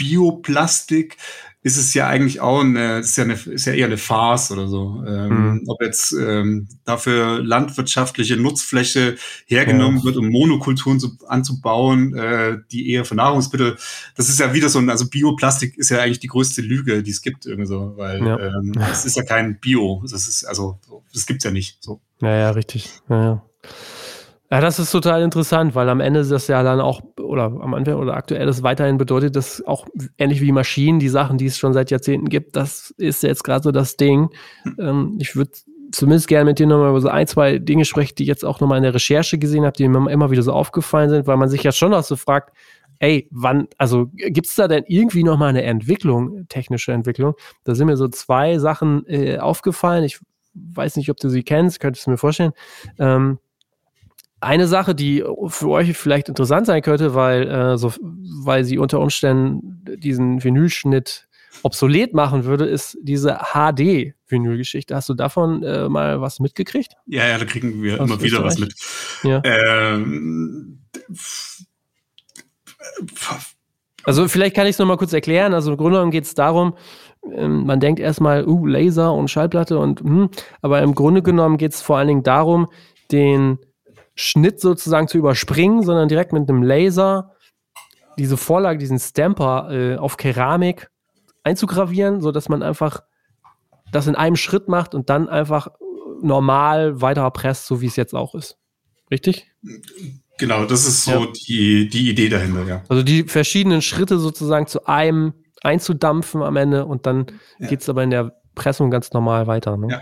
Bioplastik, 0.00 1.18
ist 1.62 1.76
es 1.76 1.92
ja 1.92 2.06
eigentlich 2.06 2.40
auch 2.40 2.60
eine, 2.60 3.00
ist 3.00 3.18
ja, 3.18 3.24
eine, 3.24 3.34
ist 3.34 3.66
ja 3.66 3.74
eher 3.74 3.86
eine 3.86 3.98
Farce 3.98 4.50
oder 4.50 4.66
so. 4.66 5.04
Ähm, 5.06 5.28
mhm. 5.28 5.64
Ob 5.66 5.82
jetzt 5.82 6.12
ähm, 6.12 6.68
dafür 6.86 7.42
landwirtschaftliche 7.42 8.38
Nutzfläche 8.38 9.16
hergenommen 9.44 9.98
ja. 9.98 10.04
wird, 10.04 10.16
um 10.16 10.30
Monokulturen 10.30 10.98
zu, 10.98 11.18
anzubauen, 11.26 12.14
äh, 12.14 12.56
die 12.72 12.90
eher 12.90 13.04
für 13.04 13.14
Nahrungsmittel, 13.14 13.76
das 14.16 14.30
ist 14.30 14.40
ja 14.40 14.54
wieder 14.54 14.70
so 14.70 14.78
ein, 14.78 14.88
also 14.88 15.10
Bioplastik 15.10 15.76
ist 15.76 15.90
ja 15.90 16.00
eigentlich 16.00 16.20
die 16.20 16.28
größte 16.28 16.62
Lüge, 16.62 17.02
die 17.02 17.10
es 17.10 17.20
gibt, 17.20 17.44
irgendwie 17.44 17.68
so, 17.68 17.92
weil 17.96 18.26
ja. 18.26 18.38
ähm, 18.38 18.72
das 18.74 19.04
ist 19.04 19.16
ja 19.16 19.22
kein 19.22 19.60
Bio. 19.60 20.02
Das 20.10 20.28
ist, 20.28 20.44
also, 20.44 20.78
das 21.12 21.26
gibt's 21.26 21.44
ja 21.44 21.50
nicht. 21.50 21.76
So. 21.82 22.00
Ja, 22.22 22.34
ja, 22.36 22.50
richtig. 22.52 22.88
Ja, 23.10 23.22
ja. 23.22 23.42
Ja, 24.52 24.60
das 24.60 24.80
ist 24.80 24.90
total 24.90 25.22
interessant, 25.22 25.76
weil 25.76 25.88
am 25.88 26.00
Ende 26.00 26.20
ist 26.20 26.32
das 26.32 26.48
ja 26.48 26.64
dann 26.64 26.80
auch, 26.80 27.00
oder 27.20 27.44
am 27.44 27.72
Anfang 27.72 27.94
oder 27.94 28.14
aktuell 28.14 28.46
das 28.46 28.64
weiterhin 28.64 28.98
bedeutet, 28.98 29.36
dass 29.36 29.64
auch 29.64 29.86
ähnlich 30.18 30.40
wie 30.40 30.50
Maschinen, 30.50 30.98
die 30.98 31.08
Sachen, 31.08 31.38
die 31.38 31.46
es 31.46 31.56
schon 31.56 31.72
seit 31.72 31.92
Jahrzehnten 31.92 32.28
gibt, 32.28 32.56
das 32.56 32.92
ist 32.98 33.22
jetzt 33.22 33.44
gerade 33.44 33.62
so 33.62 33.70
das 33.70 33.96
Ding. 33.96 34.30
Ähm, 34.76 35.16
ich 35.20 35.36
würde 35.36 35.52
zumindest 35.92 36.26
gerne 36.26 36.46
mit 36.46 36.58
dir 36.58 36.66
nochmal 36.66 36.90
über 36.90 37.00
so 37.00 37.08
ein, 37.08 37.28
zwei 37.28 37.58
Dinge 37.58 37.84
sprechen, 37.84 38.14
die 38.18 38.24
ich 38.24 38.28
jetzt 38.28 38.44
auch 38.44 38.58
nochmal 38.58 38.78
in 38.78 38.82
der 38.82 38.94
Recherche 38.94 39.38
gesehen 39.38 39.64
habe, 39.64 39.76
die 39.76 39.86
mir 39.86 40.10
immer 40.10 40.32
wieder 40.32 40.42
so 40.42 40.52
aufgefallen 40.52 41.10
sind, 41.10 41.28
weil 41.28 41.36
man 41.36 41.48
sich 41.48 41.62
ja 41.62 41.70
schon 41.70 41.94
auch 41.94 42.02
so 42.02 42.16
fragt, 42.16 42.52
ey, 42.98 43.28
wann, 43.30 43.68
also 43.78 44.06
gibt 44.14 44.48
es 44.48 44.56
da 44.56 44.66
denn 44.66 44.82
irgendwie 44.88 45.22
nochmal 45.22 45.50
eine 45.50 45.62
Entwicklung, 45.62 46.46
technische 46.48 46.90
Entwicklung? 46.92 47.34
Da 47.62 47.76
sind 47.76 47.86
mir 47.86 47.96
so 47.96 48.08
zwei 48.08 48.58
Sachen 48.58 49.06
äh, 49.06 49.38
aufgefallen. 49.38 50.02
Ich 50.02 50.18
weiß 50.54 50.96
nicht, 50.96 51.08
ob 51.08 51.18
du 51.18 51.28
sie 51.28 51.44
kennst, 51.44 51.78
könntest 51.78 52.06
du 52.06 52.10
mir 52.10 52.18
vorstellen. 52.18 52.52
Ähm, 52.98 53.38
eine 54.40 54.66
Sache, 54.66 54.94
die 54.94 55.24
für 55.48 55.68
euch 55.68 55.96
vielleicht 55.96 56.28
interessant 56.28 56.66
sein 56.66 56.82
könnte, 56.82 57.14
weil, 57.14 57.48
äh, 57.48 57.78
so, 57.78 57.92
weil 58.00 58.64
sie 58.64 58.78
unter 58.78 59.00
Umständen 59.00 59.84
diesen 59.98 60.42
Vinylschnitt 60.42 61.28
obsolet 61.62 62.14
machen 62.14 62.44
würde, 62.44 62.64
ist 62.64 62.96
diese 63.02 63.38
HD-Vinyl-Geschichte. 63.52 64.94
Hast 64.94 65.08
du 65.08 65.14
davon 65.14 65.62
äh, 65.62 65.88
mal 65.88 66.20
was 66.20 66.40
mitgekriegt? 66.40 66.94
Ja, 67.06 67.26
ja, 67.26 67.38
da 67.38 67.44
kriegen 67.44 67.82
wir 67.82 68.00
Aus 68.00 68.08
immer 68.08 68.22
wieder 68.22 68.42
was 68.42 68.58
mit. 68.58 68.74
Ja. 69.22 69.42
Ähm, 69.44 70.78
also 74.04 74.28
vielleicht 74.28 74.56
kann 74.56 74.66
ich 74.66 74.72
es 74.72 74.78
nochmal 74.78 74.96
kurz 74.96 75.12
erklären. 75.12 75.52
Also 75.52 75.72
im 75.72 75.76
Grunde 75.76 75.96
genommen 75.98 76.12
geht 76.12 76.24
es 76.24 76.34
darum, 76.34 76.76
ähm, 77.34 77.66
man 77.66 77.80
denkt 77.80 78.00
erstmal, 78.00 78.46
uh, 78.46 78.66
Laser 78.66 79.12
und 79.12 79.28
Schallplatte 79.28 79.78
und 79.78 80.00
hm, 80.00 80.30
aber 80.62 80.80
im 80.80 80.94
Grunde 80.94 81.22
genommen 81.22 81.58
geht 81.58 81.74
es 81.74 81.82
vor 81.82 81.98
allen 81.98 82.08
Dingen 82.08 82.22
darum, 82.22 82.68
den 83.12 83.58
Schnitt 84.20 84.60
sozusagen 84.60 85.08
zu 85.08 85.18
überspringen, 85.18 85.82
sondern 85.82 86.08
direkt 86.08 86.32
mit 86.32 86.48
einem 86.48 86.62
Laser 86.62 87.34
diese 88.18 88.36
Vorlage, 88.36 88.78
diesen 88.78 88.98
Stamper 88.98 89.68
äh, 89.70 89.96
auf 89.96 90.16
Keramik 90.16 90.90
einzugravieren, 91.42 92.20
sodass 92.20 92.48
man 92.48 92.62
einfach 92.62 93.02
das 93.92 94.06
in 94.06 94.14
einem 94.14 94.36
Schritt 94.36 94.68
macht 94.68 94.94
und 94.94 95.08
dann 95.08 95.28
einfach 95.28 95.68
normal 96.22 97.00
weiter 97.00 97.30
presst, 97.30 97.66
so 97.66 97.80
wie 97.80 97.86
es 97.86 97.96
jetzt 97.96 98.14
auch 98.14 98.34
ist. 98.34 98.58
Richtig? 99.10 99.50
Genau, 100.38 100.64
das 100.64 100.86
ist 100.86 101.04
so 101.04 101.24
ja. 101.24 101.26
die, 101.48 101.88
die 101.88 102.10
Idee 102.10 102.28
dahinter, 102.28 102.64
ja. 102.66 102.82
Also 102.88 103.02
die 103.02 103.24
verschiedenen 103.24 103.82
Schritte 103.82 104.18
sozusagen 104.18 104.66
zu 104.66 104.86
einem 104.86 105.34
einzudampfen 105.62 106.42
am 106.42 106.56
Ende 106.56 106.84
und 106.86 107.06
dann 107.06 107.26
ja. 107.58 107.68
geht 107.68 107.80
es 107.80 107.88
aber 107.88 108.02
in 108.02 108.10
der 108.10 108.36
Pressung 108.54 108.90
ganz 108.90 109.12
normal 109.12 109.46
weiter. 109.46 109.76
Ne? 109.76 109.88
Ja. 109.90 110.00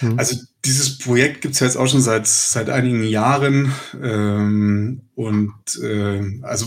Mhm. 0.00 0.18
Also 0.18 0.36
dieses 0.64 0.98
Projekt 0.98 1.42
gibt 1.42 1.54
es 1.54 1.60
ja 1.60 1.66
jetzt 1.66 1.76
auch 1.76 1.86
schon 1.86 2.00
seit, 2.00 2.26
seit 2.26 2.70
einigen 2.70 3.04
Jahren. 3.04 3.72
Ähm, 4.02 5.02
und 5.14 5.54
äh, 5.82 6.40
also 6.42 6.66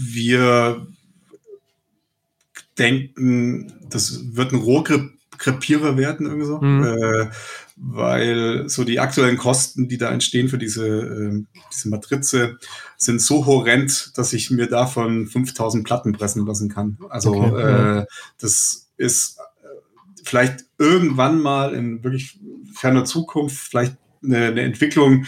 wir 0.00 0.86
denken, 2.78 3.72
das 3.90 4.34
wird 4.34 4.52
ein 4.52 4.60
Rohkrepierer 4.60 5.96
werden, 5.96 6.26
irgendwie 6.26 6.46
so. 6.46 6.60
Mhm. 6.60 6.84
Äh, 6.84 7.30
weil 7.76 8.68
so 8.68 8.84
die 8.84 9.00
aktuellen 9.00 9.36
Kosten, 9.36 9.88
die 9.88 9.98
da 9.98 10.10
entstehen 10.10 10.48
für 10.48 10.58
diese, 10.58 10.86
äh, 10.86 11.42
diese 11.72 11.88
Matrize, 11.88 12.58
sind 12.96 13.20
so 13.20 13.46
horrend, 13.46 14.16
dass 14.16 14.32
ich 14.32 14.50
mir 14.50 14.68
davon 14.68 15.26
5000 15.26 15.84
Platten 15.84 16.12
pressen 16.12 16.46
lassen 16.46 16.68
kann. 16.68 16.98
Also 17.08 17.34
okay. 17.34 17.98
äh, 18.00 18.06
das 18.38 18.90
ist 18.96 19.38
vielleicht 20.22 20.64
irgendwann 20.78 21.40
mal 21.40 21.74
in 21.74 22.02
wirklich 22.04 22.38
ferner 22.74 23.04
Zukunft 23.04 23.56
vielleicht 23.56 23.96
eine, 24.22 24.46
eine 24.46 24.62
Entwicklung, 24.62 25.26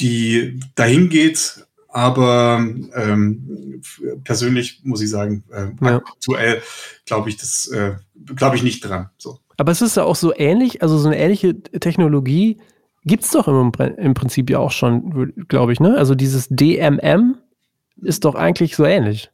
die 0.00 0.60
dahin 0.74 1.08
geht. 1.08 1.66
Aber 1.88 2.64
ähm, 2.94 3.82
persönlich 4.24 4.80
muss 4.82 5.02
ich 5.02 5.10
sagen, 5.10 5.44
äh, 5.52 5.66
ja. 5.84 5.96
aktuell 5.96 6.62
glaube 7.04 7.28
ich 7.28 7.36
das, 7.36 7.68
äh, 7.68 7.96
glaube 8.34 8.56
ich 8.56 8.62
nicht 8.62 8.80
dran. 8.80 9.10
So. 9.18 9.38
Aber 9.58 9.72
es 9.72 9.82
ist 9.82 9.96
ja 9.96 10.04
auch 10.04 10.16
so 10.16 10.34
ähnlich, 10.34 10.80
also 10.82 10.96
so 10.96 11.08
eine 11.08 11.18
ähnliche 11.18 11.60
Technologie 11.62 12.58
gibt 13.04 13.24
es 13.24 13.30
doch 13.30 13.48
im, 13.48 13.72
im 13.98 14.14
Prinzip 14.14 14.48
ja 14.48 14.58
auch 14.58 14.70
schon, 14.70 15.34
glaube 15.48 15.72
ich, 15.72 15.80
ne? 15.80 15.96
Also 15.96 16.14
dieses 16.14 16.48
DMM 16.48 17.36
ist 18.00 18.24
doch 18.24 18.34
eigentlich 18.34 18.76
so 18.76 18.84
ähnlich. 18.84 19.30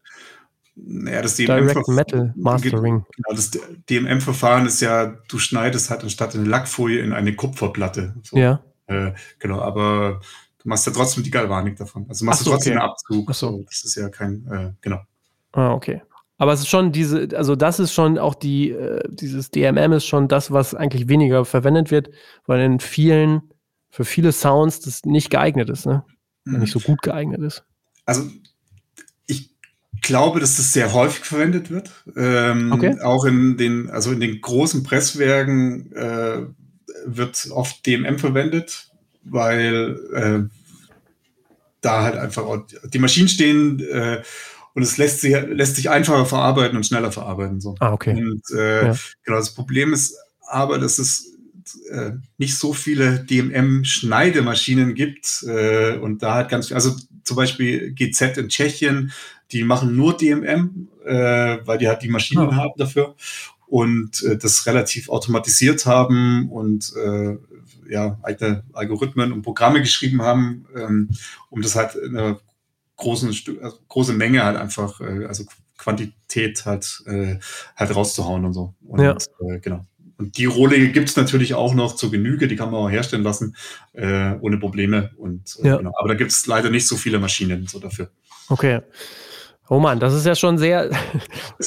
Ja, 0.86 1.22
das 1.22 1.36
Direct 1.36 1.88
Metal 1.88 2.32
Mastering. 2.36 3.04
Genau, 3.16 3.36
das 3.36 3.50
DMM-Verfahren 3.90 4.66
ist 4.66 4.80
ja, 4.80 5.06
du 5.28 5.38
schneidest 5.38 5.90
halt 5.90 6.02
anstatt 6.02 6.34
eine 6.34 6.44
Lackfolie 6.44 7.00
in 7.00 7.12
eine 7.12 7.34
Kupferplatte. 7.34 8.14
So. 8.22 8.36
Ja. 8.36 8.60
Äh, 8.86 9.12
genau, 9.38 9.60
aber 9.60 10.20
du 10.62 10.68
machst 10.68 10.86
ja 10.86 10.92
trotzdem 10.92 11.24
die 11.24 11.30
Galvanik 11.30 11.76
davon. 11.76 12.06
Also 12.08 12.24
machst 12.24 12.40
so, 12.40 12.44
du 12.44 12.50
trotzdem 12.52 12.74
okay. 12.74 12.80
einen 12.80 12.90
Abzug. 12.90 13.28
Ach 13.30 13.34
so. 13.34 13.62
Das 13.66 13.84
ist 13.84 13.96
ja 13.96 14.08
kein, 14.08 14.46
äh, 14.50 14.72
genau. 14.80 15.00
Ah, 15.52 15.72
okay. 15.72 16.02
Aber 16.38 16.52
es 16.52 16.60
ist 16.60 16.68
schon 16.68 16.92
diese, 16.92 17.28
also 17.34 17.56
das 17.56 17.80
ist 17.80 17.92
schon 17.92 18.16
auch 18.16 18.36
die, 18.36 18.70
äh, 18.70 19.02
dieses 19.08 19.50
DMM 19.50 19.92
ist 19.92 20.06
schon 20.06 20.28
das, 20.28 20.52
was 20.52 20.74
eigentlich 20.74 21.08
weniger 21.08 21.44
verwendet 21.44 21.90
wird, 21.90 22.10
weil 22.46 22.60
in 22.60 22.78
vielen, 22.78 23.42
für 23.90 24.04
viele 24.04 24.30
Sounds 24.30 24.80
das 24.80 25.04
nicht 25.04 25.30
geeignet 25.30 25.68
ist, 25.68 25.86
ne? 25.86 26.04
Mhm. 26.44 26.60
Nicht 26.60 26.72
so 26.72 26.78
gut 26.78 27.02
geeignet 27.02 27.40
ist. 27.42 27.64
Also 28.04 28.22
glaube, 30.08 30.40
dass 30.40 30.56
das 30.56 30.72
sehr 30.72 30.92
häufig 30.94 31.24
verwendet 31.24 31.70
wird. 31.70 31.90
Ähm, 32.16 32.72
okay. 32.72 32.98
Auch 33.00 33.24
in 33.26 33.56
den, 33.56 33.90
also 33.90 34.10
in 34.10 34.20
den 34.20 34.40
großen 34.40 34.82
Presswerken 34.82 35.92
äh, 35.92 36.38
wird 37.04 37.48
oft 37.50 37.86
DMM 37.86 38.18
verwendet, 38.18 38.90
weil 39.22 40.00
äh, 40.14 40.56
da 41.82 42.02
halt 42.02 42.16
einfach 42.16 42.64
die 42.84 42.98
Maschinen 42.98 43.28
stehen 43.28 43.80
äh, 43.80 44.22
und 44.74 44.82
es 44.82 44.96
lässt 44.96 45.20
sich, 45.20 45.36
lässt 45.46 45.76
sich 45.76 45.90
einfacher 45.90 46.24
verarbeiten 46.24 46.76
und 46.76 46.86
schneller 46.86 47.12
verarbeiten. 47.12 47.60
So. 47.60 47.76
Ah, 47.78 47.92
okay. 47.92 48.14
Und 48.14 48.42
äh, 48.56 48.86
ja. 48.86 48.96
genau, 49.24 49.38
das 49.38 49.54
Problem 49.54 49.92
ist 49.92 50.16
aber, 50.48 50.78
dass 50.78 50.98
es 50.98 51.36
äh, 51.90 52.12
nicht 52.38 52.56
so 52.56 52.72
viele 52.72 53.20
DMM-Schneidemaschinen 53.24 54.94
gibt 54.94 55.44
äh, 55.46 55.98
und 55.98 56.22
da 56.22 56.36
hat 56.36 56.48
ganz 56.48 56.68
viel, 56.68 56.76
also 56.76 56.96
zum 57.24 57.36
Beispiel 57.36 57.92
GZ 57.92 58.38
in 58.38 58.48
Tschechien, 58.48 59.12
die 59.52 59.64
machen 59.64 59.96
nur 59.96 60.16
DMM, 60.16 60.88
äh, 61.04 61.58
weil 61.64 61.78
die 61.78 61.88
halt 61.88 62.02
die 62.02 62.08
Maschinen 62.08 62.48
oh. 62.48 62.54
haben 62.54 62.74
dafür 62.76 63.14
und 63.66 64.22
äh, 64.22 64.36
das 64.36 64.66
relativ 64.66 65.08
automatisiert 65.08 65.86
haben 65.86 66.50
und 66.50 66.92
äh, 66.96 67.36
ja, 67.88 68.18
eigene 68.22 68.64
Algorithmen 68.72 69.32
und 69.32 69.42
Programme 69.42 69.80
geschrieben 69.80 70.22
haben, 70.22 70.66
ähm, 70.76 71.10
um 71.50 71.62
das 71.62 71.74
halt 71.74 71.94
in 71.94 72.16
einer 72.16 72.40
großen, 72.96 73.28
also 73.62 73.78
große 73.88 74.12
Menge 74.12 74.44
halt 74.44 74.56
einfach, 74.56 75.00
äh, 75.00 75.24
also 75.26 75.44
Quantität 75.76 76.66
halt, 76.66 77.02
äh, 77.06 77.36
halt 77.76 77.94
rauszuhauen 77.94 78.44
und 78.44 78.52
so. 78.52 78.74
Und, 78.86 79.00
ja. 79.00 79.16
äh, 79.40 79.58
genau. 79.60 79.86
Und 80.18 80.36
die 80.36 80.46
Rohlinge 80.46 80.88
gibt 80.88 81.08
es 81.08 81.16
natürlich 81.16 81.54
auch 81.54 81.74
noch 81.74 81.94
zur 81.94 82.10
Genüge, 82.10 82.48
die 82.48 82.56
kann 82.56 82.72
man 82.72 82.80
auch 82.80 82.90
herstellen 82.90 83.22
lassen, 83.22 83.54
äh, 83.92 84.34
ohne 84.40 84.58
Probleme. 84.58 85.12
Und, 85.16 85.56
äh, 85.62 85.68
ja. 85.68 85.76
genau. 85.76 85.92
Aber 85.96 86.08
da 86.08 86.14
gibt 86.14 86.32
es 86.32 86.46
leider 86.46 86.70
nicht 86.70 86.88
so 86.88 86.96
viele 86.96 87.20
Maschinen 87.20 87.68
so 87.68 87.78
dafür. 87.78 88.10
Okay. 88.48 88.80
Oh 89.70 89.78
Mann, 89.78 90.00
das 90.00 90.14
ist 90.14 90.24
ja 90.24 90.34
schon 90.34 90.56
sehr, 90.58 90.90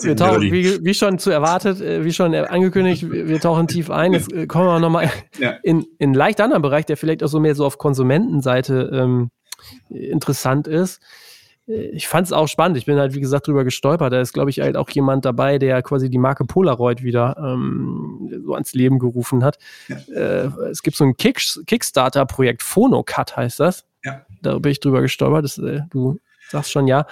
wir 0.02 0.16
tauchen, 0.16 0.42
wie, 0.42 0.84
wie, 0.84 0.94
schon 0.94 1.20
zu 1.20 1.30
erwartet, 1.30 1.82
äh, 1.82 2.04
wie 2.04 2.12
schon 2.14 2.34
angekündigt, 2.34 3.10
wir 3.10 3.40
tauchen 3.40 3.68
tief 3.68 3.90
ein. 3.90 4.14
Jetzt 4.14 4.34
äh, 4.34 4.48
kommen 4.48 4.66
wir 4.66 4.80
nochmal 4.80 5.12
ja. 5.38 5.52
in, 5.64 5.86
in 6.00 6.14
leicht 6.14 6.42
anderen 6.42 6.62
Bereich, 6.62 6.86
der 6.86 6.98
vielleicht 6.98 7.24
auch 7.24 7.28
so 7.28 7.40
mehr 7.40 7.56
so 7.56 7.66
auf 7.66 7.78
Konsumentenseite 7.78 8.90
ähm, 8.94 9.30
interessant 9.90 10.68
ist 10.68 11.00
ich 11.68 12.08
fand 12.08 12.28
es 12.28 12.34
auch 12.34 12.48
spannend. 12.48 12.78
Ich 12.78 12.86
bin 12.86 12.98
halt, 12.98 13.14
wie 13.14 13.20
gesagt, 13.20 13.48
drüber 13.48 13.64
gestolpert. 13.64 14.12
Da 14.12 14.22
ist, 14.22 14.34
glaube 14.34 14.50
ich, 14.50 14.60
halt 14.60 14.76
auch 14.76 14.90
jemand 14.90 15.26
dabei, 15.26 15.58
der 15.58 15.82
quasi 15.82 16.10
die 16.10 16.18
Marke 16.18 16.46
Polaroid 16.46 17.04
wieder 17.04 17.36
ähm, 17.38 18.42
so 18.46 18.54
ans 18.54 18.74
Leben 18.74 19.00
gerufen 19.00 19.44
hat. 19.44 19.58
Ja. 19.88 19.98
Äh, 20.14 20.46
es 20.70 20.82
gibt 20.82 20.98
so 20.98 21.04
ein 21.04 21.16
Kick 21.16 21.42
Kickstarter-Projekt, 21.68 22.64
Phonocut 22.64 23.38
heißt 23.38 23.60
das. 23.60 23.86
Ja. 24.04 24.26
Da 24.42 24.58
bin 24.60 24.72
ich 24.72 24.80
drüber 24.80 25.02
gestolpert. 25.02 25.44
Das, 25.44 25.58
äh, 25.58 25.82
du 25.90 26.18
sagst 26.52 26.72
schon 26.72 26.88
ja. 26.88 27.06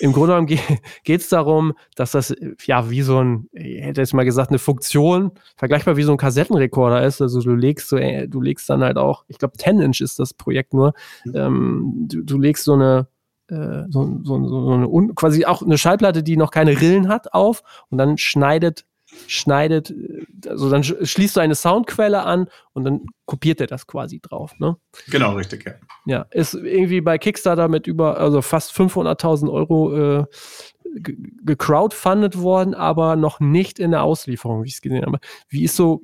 Im 0.00 0.12
Grunde 0.12 0.34
genommen 0.34 0.46
geht 1.04 1.20
es 1.20 1.28
darum, 1.28 1.74
dass 1.94 2.12
das 2.12 2.34
ja 2.64 2.90
wie 2.90 3.02
so 3.02 3.18
ein, 3.18 3.48
ich 3.52 3.82
hätte 3.82 4.00
jetzt 4.00 4.14
mal 4.14 4.24
gesagt, 4.24 4.50
eine 4.50 4.58
Funktion, 4.58 5.32
vergleichbar 5.56 5.96
wie 5.96 6.02
so 6.02 6.12
ein 6.12 6.18
Kassettenrekorder 6.18 7.04
ist. 7.04 7.20
Also 7.20 7.40
du 7.40 7.54
legst 7.54 7.88
so, 7.88 7.96
äh, 7.96 8.26
du 8.28 8.40
legst 8.40 8.68
dann 8.70 8.82
halt 8.82 8.96
auch, 8.96 9.24
ich 9.28 9.38
glaube 9.38 9.56
10 9.56 9.80
Inch 9.80 10.00
ist 10.00 10.18
das 10.18 10.34
Projekt 10.34 10.74
nur, 10.74 10.94
mhm. 11.24 11.36
ähm, 11.36 11.92
du, 12.08 12.22
du 12.22 12.38
legst 12.38 12.64
so 12.64 12.74
eine 12.74 13.08
äh, 13.48 13.84
so, 13.90 14.20
so, 14.22 14.48
so 14.48 14.72
eine, 14.72 15.14
quasi 15.14 15.44
auch 15.44 15.62
eine 15.62 15.76
Schallplatte, 15.76 16.22
die 16.22 16.36
noch 16.36 16.50
keine 16.50 16.80
Rillen 16.80 17.08
hat, 17.08 17.34
auf 17.34 17.62
und 17.90 17.98
dann 17.98 18.16
schneidet, 18.16 18.86
schneidet, 19.26 19.94
also 20.46 20.70
dann 20.70 20.84
schließt 20.84 21.36
du 21.36 21.40
eine 21.40 21.54
Soundquelle 21.54 22.22
an 22.22 22.48
und 22.72 22.84
dann 22.84 23.06
kopiert 23.26 23.60
er 23.60 23.66
das 23.66 23.86
quasi 23.86 24.20
drauf. 24.20 24.52
Ne? 24.58 24.76
Genau, 25.08 25.34
richtig, 25.34 25.64
ja. 25.64 25.72
Ja, 26.06 26.26
ist 26.30 26.54
irgendwie 26.54 27.00
bei 27.00 27.18
Kickstarter 27.18 27.68
mit 27.68 27.86
über, 27.86 28.18
also 28.18 28.42
fast 28.42 28.72
500.000 28.72 29.50
Euro 29.50 30.20
äh, 30.20 30.24
gecrowdfundet 30.94 32.38
worden, 32.40 32.74
aber 32.74 33.16
noch 33.16 33.40
nicht 33.40 33.78
in 33.78 33.90
der 33.90 34.02
Auslieferung, 34.02 34.62
wie 34.62 34.68
ich 34.68 34.74
es 34.74 34.80
gesehen 34.80 35.04
habe. 35.04 35.18
Wie 35.48 35.64
ist 35.64 35.76
so, 35.76 36.02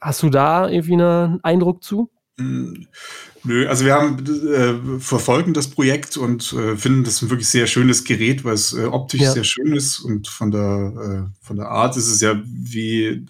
hast 0.00 0.22
du 0.22 0.30
da 0.30 0.68
irgendwie 0.68 0.94
einen 0.94 1.42
Eindruck 1.42 1.82
zu? 1.82 2.10
Hm, 2.38 2.86
nö, 3.44 3.68
also 3.68 3.84
wir 3.84 3.94
haben 3.94 4.24
äh, 4.26 5.00
verfolgen 5.00 5.52
das 5.52 5.68
Projekt 5.68 6.16
und 6.16 6.52
äh, 6.54 6.76
finden 6.76 7.04
das 7.04 7.20
ein 7.20 7.30
wirklich 7.30 7.48
sehr 7.48 7.66
schönes 7.66 8.04
Gerät, 8.04 8.44
weil 8.44 8.54
es 8.54 8.72
äh, 8.72 8.84
optisch 8.84 9.20
ja. 9.20 9.32
sehr 9.32 9.44
schön 9.44 9.74
ist 9.74 10.00
und 10.00 10.28
von 10.28 10.50
der 10.50 11.28
äh, 11.30 11.44
von 11.46 11.56
der 11.56 11.68
Art 11.68 11.96
ist 11.96 12.08
es 12.08 12.20
ja 12.20 12.40
wie 12.44 13.04
äh, 13.04 13.24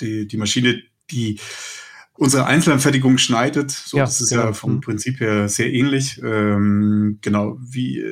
die, 0.00 0.26
die 0.26 0.36
Maschine, 0.36 0.82
die 1.10 1.38
unsere 2.16 2.46
Einzelanfertigung 2.46 3.18
schneidet. 3.18 3.70
So, 3.70 3.98
ja, 3.98 4.04
das 4.04 4.20
ist 4.20 4.30
genau. 4.30 4.44
ja 4.44 4.52
vom 4.52 4.76
mhm. 4.76 4.80
Prinzip 4.80 5.20
her 5.20 5.48
sehr 5.48 5.72
ähnlich. 5.72 6.20
Ähm, 6.22 7.18
genau, 7.20 7.58
wie, 7.60 8.04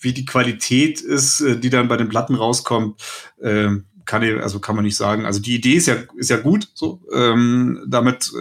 wie 0.00 0.12
die 0.12 0.24
Qualität 0.24 1.00
ist, 1.00 1.40
äh, 1.40 1.58
die 1.58 1.70
dann 1.70 1.88
bei 1.88 1.96
den 1.96 2.08
Platten 2.08 2.34
rauskommt, 2.34 3.00
ähm, 3.40 3.84
kann 4.04 4.22
ich, 4.22 4.34
also 4.40 4.58
kann 4.58 4.74
man 4.74 4.84
nicht 4.84 4.96
sagen. 4.96 5.26
Also 5.26 5.40
die 5.40 5.54
Idee 5.54 5.74
ist 5.74 5.86
ja, 5.86 5.96
ist 6.16 6.30
ja 6.30 6.38
gut, 6.38 6.68
so, 6.74 7.02
ähm, 7.12 7.84
damit, 7.86 8.32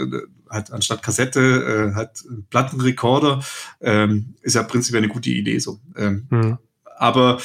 äh, 0.52 0.54
halt 0.54 0.72
anstatt 0.72 1.04
Kassette, 1.04 1.92
äh, 1.92 1.96
halt 1.96 2.12
Plattenrekorder, 2.50 3.44
ähm, 3.82 4.36
ist 4.42 4.56
ja 4.56 4.64
prinzipiell 4.64 5.04
eine 5.04 5.12
gute 5.12 5.30
Idee, 5.30 5.60
so. 5.60 5.80
Ähm, 5.96 6.28
mhm. 6.30 6.58
Aber 6.98 7.40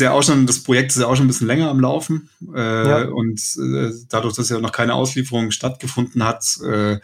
ja 0.00 0.10
auch 0.10 0.24
schon, 0.24 0.46
das 0.46 0.64
Projekt 0.64 0.90
ist 0.90 0.98
ja 0.98 1.06
auch 1.06 1.14
schon 1.14 1.26
ein 1.26 1.28
bisschen 1.28 1.46
länger 1.46 1.70
am 1.70 1.78
Laufen. 1.78 2.30
Äh, 2.52 2.88
ja. 2.88 3.08
Und 3.08 3.40
äh, 3.56 3.92
dadurch, 4.08 4.34
dass 4.34 4.48
ja 4.48 4.58
noch 4.58 4.72
keine 4.72 4.94
Auslieferung 4.94 5.52
stattgefunden 5.52 6.24
hat, 6.24 6.44
äh, 6.64 6.98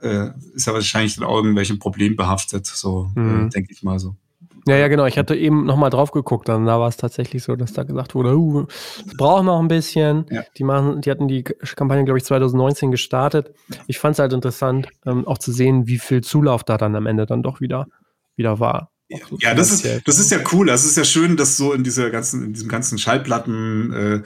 äh, 0.00 0.30
ist 0.54 0.66
ja 0.66 0.74
wahrscheinlich 0.74 1.16
dann 1.16 1.24
auch 1.24 1.36
irgendwelchen 1.36 1.80
Problem 1.80 2.14
behaftet, 2.14 2.66
so 2.66 3.10
mhm. 3.16 3.50
denke 3.50 3.72
ich 3.72 3.82
mal 3.82 3.98
so. 3.98 4.14
Ja, 4.66 4.76
ja, 4.76 4.88
genau. 4.88 5.04
Ich 5.04 5.18
hatte 5.18 5.34
eben 5.34 5.66
nochmal 5.66 5.90
drauf 5.90 6.10
geguckt, 6.10 6.48
dann 6.48 6.64
da 6.64 6.80
war 6.80 6.88
es 6.88 6.96
tatsächlich 6.96 7.42
so, 7.42 7.54
dass 7.54 7.72
da 7.72 7.82
gesagt 7.82 8.14
wurde, 8.14 8.36
uh, 8.36 8.66
es 9.06 9.16
braucht 9.16 9.44
noch 9.44 9.60
ein 9.60 9.68
bisschen. 9.68 10.26
Ja. 10.30 10.42
Die 10.56 10.64
machen, 10.64 11.02
die 11.02 11.10
hatten 11.10 11.28
die 11.28 11.42
Kampagne, 11.42 12.04
glaube 12.04 12.18
ich, 12.18 12.24
2019 12.24 12.90
gestartet. 12.90 13.52
Ich 13.86 13.98
fand 13.98 14.14
es 14.14 14.18
halt 14.18 14.32
interessant, 14.32 14.88
ähm, 15.04 15.26
auch 15.26 15.38
zu 15.38 15.52
sehen, 15.52 15.86
wie 15.86 15.98
viel 15.98 16.22
Zulauf 16.22 16.64
da 16.64 16.78
dann 16.78 16.96
am 16.96 17.06
Ende 17.06 17.26
dann 17.26 17.42
doch 17.42 17.60
wieder, 17.60 17.86
wieder 18.36 18.58
war. 18.58 18.90
So 19.28 19.36
ja, 19.38 19.54
das 19.54 19.70
ist, 19.70 19.86
das 20.06 20.18
ist 20.18 20.30
ja 20.30 20.38
cool. 20.52 20.66
Das 20.66 20.84
ist 20.84 20.96
ja 20.96 21.04
schön, 21.04 21.36
dass 21.36 21.58
so 21.58 21.72
in 21.74 21.84
dieser 21.84 22.10
ganzen, 22.10 22.42
in 22.42 22.52
diesem 22.54 22.68
ganzen 22.68 22.98
Schallplatten, 22.98 23.92
äh, 23.92 24.22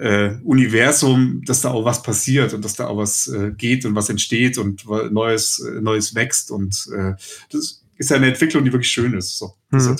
äh, 0.00 0.36
Universum, 0.42 1.42
dass 1.44 1.60
da 1.60 1.70
auch 1.70 1.84
was 1.84 2.02
passiert 2.02 2.52
und 2.52 2.64
dass 2.64 2.74
da 2.74 2.88
auch 2.88 2.96
was 2.96 3.28
äh, 3.28 3.52
geht 3.56 3.84
und 3.84 3.94
was 3.94 4.08
entsteht 4.08 4.58
und 4.58 4.84
Neues, 5.12 5.60
äh, 5.60 5.80
Neues 5.80 6.14
wächst 6.14 6.50
und 6.50 6.88
äh, 6.96 7.12
das 7.50 7.83
ist 7.96 8.10
ja 8.10 8.16
eine 8.16 8.28
Entwicklung, 8.28 8.64
die 8.64 8.72
wirklich 8.72 8.90
schön 8.90 9.14
ist. 9.14 9.38
So. 9.38 9.52
Hm. 9.70 9.96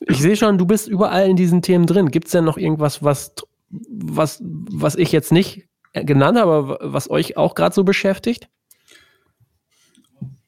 Ich 0.00 0.18
sehe 0.18 0.36
schon, 0.36 0.58
du 0.58 0.66
bist 0.66 0.88
überall 0.88 1.28
in 1.28 1.36
diesen 1.36 1.62
Themen 1.62 1.86
drin. 1.86 2.10
Gibt 2.10 2.26
es 2.26 2.32
denn 2.32 2.44
noch 2.44 2.58
irgendwas, 2.58 3.02
was, 3.02 3.32
was, 3.70 4.42
was 4.42 4.94
ich 4.96 5.12
jetzt 5.12 5.32
nicht 5.32 5.68
genannt 5.92 6.38
habe, 6.38 6.78
was 6.80 7.08
euch 7.10 7.36
auch 7.36 7.54
gerade 7.54 7.74
so 7.74 7.84
beschäftigt? 7.84 8.48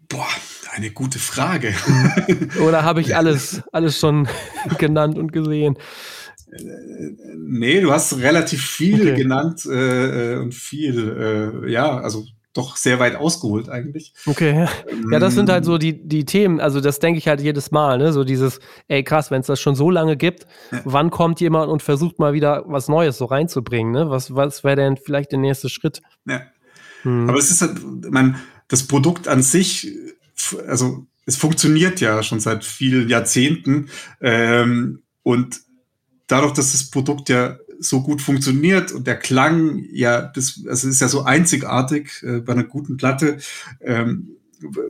Boah, 0.09 0.27
eine 0.73 0.91
gute 0.91 1.19
Frage. 1.19 1.75
Oder 2.67 2.83
habe 2.85 3.01
ich 3.01 3.17
alles, 3.17 3.63
alles 3.73 3.99
schon 3.99 4.29
genannt 4.79 5.19
und 5.19 5.33
gesehen? 5.33 5.79
Nee, 7.37 7.81
du 7.81 7.93
hast 7.93 8.19
relativ 8.19 8.65
viel 8.65 9.03
okay. 9.03 9.17
genannt 9.17 9.67
äh, 9.67 10.35
äh 10.35 10.37
und 10.39 10.55
viel, 10.55 11.63
äh, 11.67 11.71
ja, 11.71 11.99
also 11.99 12.25
doch 12.55 12.77
sehr 12.77 12.99
weit 12.99 13.15
ausgeholt 13.15 13.69
eigentlich. 13.69 14.13
Okay. 14.27 14.67
Ja, 15.11 15.19
das 15.19 15.35
sind 15.35 15.49
halt 15.49 15.65
so 15.65 15.79
die, 15.79 16.09
die 16.09 16.25
Themen, 16.25 16.61
also 16.61 16.81
das 16.81 16.99
denke 16.99 17.19
ich 17.19 17.29
halt 17.29 17.41
jedes 17.41 17.71
Mal, 17.71 17.99
ne? 17.99 18.13
So 18.13 18.25
dieses, 18.25 18.61
ey 18.89 19.05
krass, 19.05 19.31
wenn 19.31 19.41
es 19.41 19.47
das 19.47 19.61
schon 19.61 19.75
so 19.75 19.91
lange 19.91 20.17
gibt, 20.17 20.47
ja. 20.73 20.81
wann 20.85 21.11
kommt 21.11 21.41
jemand 21.41 21.71
und 21.71 21.83
versucht 21.83 22.19
mal 22.19 22.33
wieder 22.33 22.65
was 22.67 22.89
Neues 22.89 23.19
so 23.19 23.27
reinzubringen, 23.27 23.93
ne? 23.93 24.11
Was, 24.11 24.35
was 24.35 24.65
wäre 24.65 24.77
denn 24.77 24.97
vielleicht 24.97 25.33
der 25.33 25.39
nächste 25.39 25.69
Schritt? 25.69 26.01
Ja. 26.27 26.43
Hm. 27.03 27.29
Aber 27.29 27.39
es 27.39 27.51
ist 27.51 27.61
halt, 27.61 27.79
man, 28.11 28.41
das 28.69 28.87
Produkt 28.87 29.29
an 29.29 29.43
sich, 29.43 29.93
also 30.67 31.07
es 31.27 31.37
funktioniert 31.37 32.01
ja 32.01 32.23
schon 32.23 32.41
seit 32.41 32.65
vielen 32.65 33.09
Jahrzehnten 33.09 33.91
ähm, 34.21 35.03
und 35.23 35.61
dadurch, 36.27 36.55
dass 36.55 36.73
das 36.73 36.91
Produkt 36.91 37.29
ja 37.29 37.59
so 37.81 38.03
gut 38.03 38.21
funktioniert 38.21 38.93
und 38.93 39.07
der 39.07 39.17
Klang, 39.17 39.85
ja, 39.93 40.23
das 40.23 40.61
also 40.69 40.89
ist 40.89 41.01
ja 41.01 41.09
so 41.09 41.23
einzigartig 41.23 42.23
äh, 42.23 42.41
bei 42.41 42.53
einer 42.53 42.65
guten 42.65 42.97
Platte, 42.97 43.39
ähm, 43.81 44.39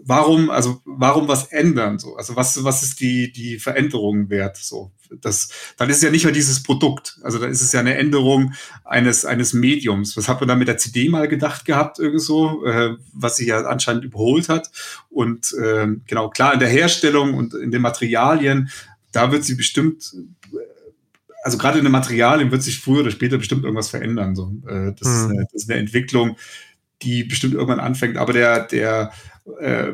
warum, 0.05 0.51
also 0.51 0.80
warum 0.84 1.28
was 1.28 1.53
ändern? 1.53 1.99
So? 1.99 2.16
Also 2.16 2.36
was, 2.36 2.62
was 2.64 2.82
ist 2.82 3.01
die, 3.01 3.32
die 3.32 3.59
Veränderung 3.59 4.30
wert? 4.30 4.57
So, 4.57 4.93
das, 5.20 5.49
dann 5.76 5.91
ist 5.91 5.97
es 5.97 6.03
ja 6.03 6.11
nicht 6.11 6.24
mehr 6.24 6.32
dieses 6.32 6.62
Produkt. 6.62 7.18
Also 7.22 7.39
dann 7.39 7.51
ist 7.51 7.61
es 7.61 7.72
ja 7.72 7.80
eine 7.80 7.97
Änderung 7.97 8.55
eines, 8.84 9.24
eines 9.24 9.53
Mediums. 9.53 10.16
Was 10.16 10.28
hat 10.28 10.41
man 10.41 10.49
da 10.49 10.55
mit 10.55 10.68
der 10.68 10.78
CD 10.78 11.09
mal 11.09 11.28
gedacht 11.28 11.64
gehabt, 11.64 11.99
irgendwo, 11.99 12.64
äh, 12.64 12.97
was 13.12 13.36
sich 13.36 13.49
ja 13.49 13.66
anscheinend 13.66 14.05
überholt 14.05 14.49
hat. 14.49 14.70
Und 15.11 15.53
äh, 15.53 15.89
genau, 16.07 16.30
klar, 16.30 16.55
in 16.55 16.61
der 16.61 16.68
Herstellung 16.68 17.34
und 17.34 17.55
in 17.55 17.70
den 17.70 17.82
Materialien, 17.82 18.70
da 19.12 19.32
wird 19.32 19.45
sie 19.45 19.55
bestimmt 19.55 20.14
also 21.49 21.57
gerade 21.57 21.78
in 21.78 21.84
den 21.84 21.92
Materialien 21.92 22.51
wird 22.51 22.62
sich 22.62 22.78
früher 22.78 23.01
oder 23.01 23.11
später 23.11 23.38
bestimmt 23.38 23.64
irgendwas 23.64 23.88
verändern. 23.88 24.36
So. 24.36 24.53
Äh, 24.68 24.92
das, 24.92 25.09
mhm. 25.09 25.14
ist 25.14 25.24
eine, 25.24 25.46
das, 25.51 25.62
ist 25.62 25.70
eine, 25.70 25.80
Entwicklung, 25.80 26.36
die 27.01 27.24
bestimmt 27.24 27.55
irgendwann 27.55 27.80
anfängt. 27.80 28.18
Aber 28.18 28.34
der, 28.34 28.66
der, 28.66 29.12
äh, 29.59 29.92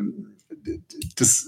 das, 1.14 1.46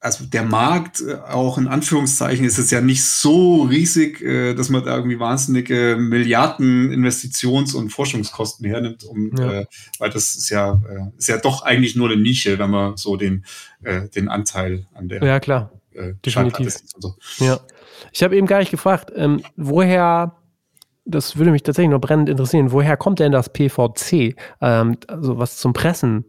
also 0.00 0.24
der 0.24 0.42
Markt, 0.42 1.02
äh, 1.02 1.14
auch 1.14 1.56
in 1.56 1.68
Anführungszeichen, 1.68 2.44
ist 2.44 2.58
es 2.58 2.72
ja 2.72 2.80
nicht 2.80 3.04
so 3.04 3.62
riesig, 3.62 4.22
äh, 4.22 4.54
dass 4.54 4.70
man 4.70 4.84
da 4.84 4.96
irgendwie 4.96 5.20
wahnsinnige 5.20 5.96
Milliarden 5.96 6.90
Investitions- 6.90 7.76
und 7.76 7.90
Forschungskosten 7.90 8.66
hernimmt, 8.66 9.04
um, 9.04 9.30
ja. 9.38 9.52
äh, 9.52 9.66
weil 10.00 10.10
das 10.10 10.34
ist 10.34 10.50
ja, 10.50 10.82
äh, 10.90 11.16
ist 11.16 11.28
ja 11.28 11.36
doch 11.36 11.62
eigentlich 11.62 11.94
nur 11.94 12.10
eine 12.10 12.20
Nische, 12.20 12.58
wenn 12.58 12.70
man 12.70 12.96
so 12.96 13.14
den, 13.14 13.44
äh, 13.84 14.08
den 14.08 14.28
Anteil 14.28 14.88
an 14.94 15.06
der 15.06 15.22
ja, 15.22 15.38
klar. 15.38 15.70
Äh, 15.92 16.14
Definitiv. 16.24 16.76
So. 16.98 17.14
Ja. 17.38 17.60
Ich 18.12 18.22
habe 18.22 18.36
eben 18.36 18.46
gar 18.46 18.58
nicht 18.58 18.70
gefragt, 18.70 19.12
ähm, 19.14 19.42
woher 19.56 20.36
das 21.04 21.36
würde 21.36 21.50
mich 21.50 21.62
tatsächlich 21.62 21.90
noch 21.90 22.00
brennend 22.00 22.28
interessieren. 22.28 22.72
Woher 22.72 22.96
kommt 22.96 23.18
denn 23.18 23.32
das 23.32 23.52
PVC, 23.52 24.36
ähm, 24.60 24.96
also 25.08 25.38
was 25.38 25.56
zum 25.56 25.72
Pressen 25.72 26.24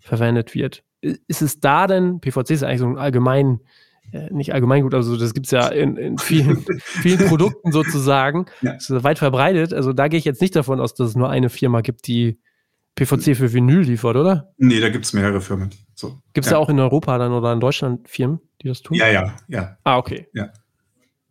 verwendet 0.00 0.54
wird? 0.54 0.82
Ist 1.00 1.42
es 1.42 1.60
da 1.60 1.86
denn, 1.86 2.20
PVC 2.20 2.50
ist 2.50 2.62
eigentlich 2.62 2.80
so 2.80 2.86
ein 2.86 2.98
allgemein, 2.98 3.60
äh, 4.12 4.32
nicht 4.32 4.52
allgemeingut, 4.52 4.94
also 4.94 5.16
das 5.16 5.34
gibt 5.34 5.46
es 5.46 5.52
ja 5.52 5.68
in, 5.68 5.96
in 5.96 6.18
vielen, 6.18 6.64
vielen 6.78 7.26
Produkten 7.28 7.72
sozusagen, 7.72 8.46
ja. 8.62 8.72
ist 8.72 8.90
weit 9.04 9.18
verbreitet. 9.18 9.72
Also 9.72 9.92
da 9.92 10.08
gehe 10.08 10.18
ich 10.18 10.24
jetzt 10.24 10.40
nicht 10.40 10.56
davon 10.56 10.80
aus, 10.80 10.94
dass 10.94 11.10
es 11.10 11.16
nur 11.16 11.30
eine 11.30 11.48
Firma 11.48 11.80
gibt, 11.80 12.06
die 12.06 12.38
PVC 12.96 13.36
für 13.36 13.52
Vinyl 13.52 13.82
liefert, 13.82 14.16
oder? 14.16 14.54
Nee, 14.56 14.80
da 14.80 14.88
gibt 14.88 15.04
es 15.04 15.12
mehrere 15.12 15.40
Firmen. 15.40 15.70
So. 15.94 16.18
Gibt 16.32 16.46
es 16.46 16.50
ja. 16.50 16.56
da 16.56 16.58
auch 16.58 16.70
in 16.70 16.80
Europa 16.80 17.18
dann 17.18 17.32
oder 17.32 17.52
in 17.52 17.60
Deutschland 17.60 18.08
Firmen, 18.08 18.40
die 18.62 18.68
das 18.68 18.82
tun? 18.82 18.96
Ja, 18.96 19.08
ja, 19.08 19.36
ja. 19.48 19.76
Ah, 19.84 19.98
okay. 19.98 20.28
Ja. 20.32 20.50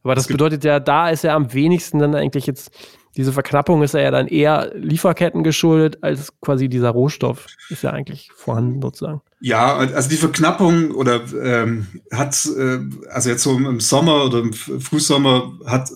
Aber 0.03 0.13
das 0.13 0.28
bedeutet 0.28 0.63
ja, 0.63 0.80
da 0.80 1.09
ist 1.09 1.23
ja 1.23 1.36
am 1.36 1.51
wenigsten 1.51 1.97
dann 1.97 2.13
eigentlich 2.13 2.45
jetzt, 2.45 2.69
diese 3.17 3.34
Verknappung 3.34 3.82
ist 3.82 3.95
ja 3.95 4.11
dann 4.11 4.28
eher 4.28 4.71
Lieferketten 4.76 5.43
geschuldet, 5.43 6.03
als 6.03 6.39
quasi 6.41 6.69
dieser 6.69 6.91
Rohstoff 6.91 7.47
ist 7.69 7.82
ja 7.82 7.89
eigentlich 7.89 8.30
vorhanden 8.36 8.84
sozusagen. 8.84 9.21
Ja, 9.39 9.78
also 9.78 10.07
die 10.07 10.17
Verknappung 10.17 10.91
oder 10.91 11.21
ähm, 11.41 11.88
hat, 12.11 12.47
äh, 12.55 12.80
also 13.09 13.30
jetzt 13.30 13.41
so 13.41 13.57
im 13.57 13.80
Sommer 13.80 14.26
oder 14.26 14.41
im 14.41 14.53
Frühsommer 14.53 15.53
hat 15.65 15.89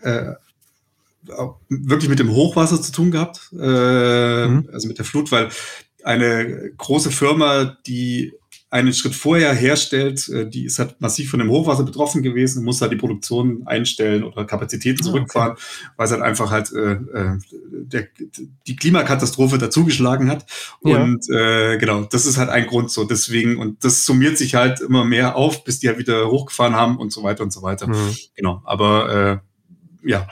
äh, 0.00 0.32
wirklich 1.68 2.08
mit 2.08 2.20
dem 2.20 2.30
Hochwasser 2.30 2.80
zu 2.80 2.92
tun 2.92 3.10
gehabt, 3.10 3.50
äh, 3.52 4.46
mhm. 4.46 4.68
also 4.72 4.88
mit 4.88 4.96
der 4.96 5.04
Flut, 5.04 5.30
weil 5.30 5.50
eine 6.04 6.70
große 6.78 7.10
Firma, 7.10 7.76
die 7.86 8.32
einen 8.68 8.92
Schritt 8.92 9.14
vorher 9.14 9.54
herstellt, 9.54 10.28
äh, 10.28 10.48
die 10.48 10.64
ist 10.64 10.78
halt 10.78 11.00
massiv 11.00 11.30
von 11.30 11.38
dem 11.38 11.50
Hochwasser 11.50 11.84
betroffen 11.84 12.22
gewesen, 12.22 12.64
muss 12.64 12.80
halt 12.80 12.92
die 12.92 12.96
Produktion 12.96 13.62
einstellen 13.66 14.24
oder 14.24 14.44
Kapazitäten 14.44 15.00
ah, 15.02 15.04
zurückfahren, 15.04 15.52
okay. 15.52 15.62
weil 15.96 16.06
es 16.06 16.12
halt 16.12 16.22
einfach 16.22 16.50
halt 16.50 16.72
äh, 16.72 16.92
äh, 16.92 17.38
der, 17.50 18.08
die 18.66 18.76
Klimakatastrophe 18.76 19.58
dazugeschlagen 19.58 20.28
hat. 20.28 20.46
Ja. 20.84 21.00
Und 21.00 21.30
äh, 21.30 21.78
genau, 21.78 22.02
das 22.02 22.26
ist 22.26 22.38
halt 22.38 22.50
ein 22.50 22.66
Grund 22.66 22.90
so. 22.90 23.04
Deswegen, 23.04 23.58
und 23.58 23.84
das 23.84 24.04
summiert 24.04 24.36
sich 24.36 24.56
halt 24.56 24.80
immer 24.80 25.04
mehr 25.04 25.36
auf, 25.36 25.62
bis 25.62 25.78
die 25.78 25.88
halt 25.88 25.98
wieder 25.98 26.28
hochgefahren 26.28 26.74
haben 26.74 26.96
und 26.98 27.12
so 27.12 27.22
weiter 27.22 27.44
und 27.44 27.52
so 27.52 27.62
weiter. 27.62 27.86
Mhm. 27.86 28.16
Genau, 28.34 28.62
aber 28.64 29.40
äh, 30.04 30.10
ja. 30.10 30.26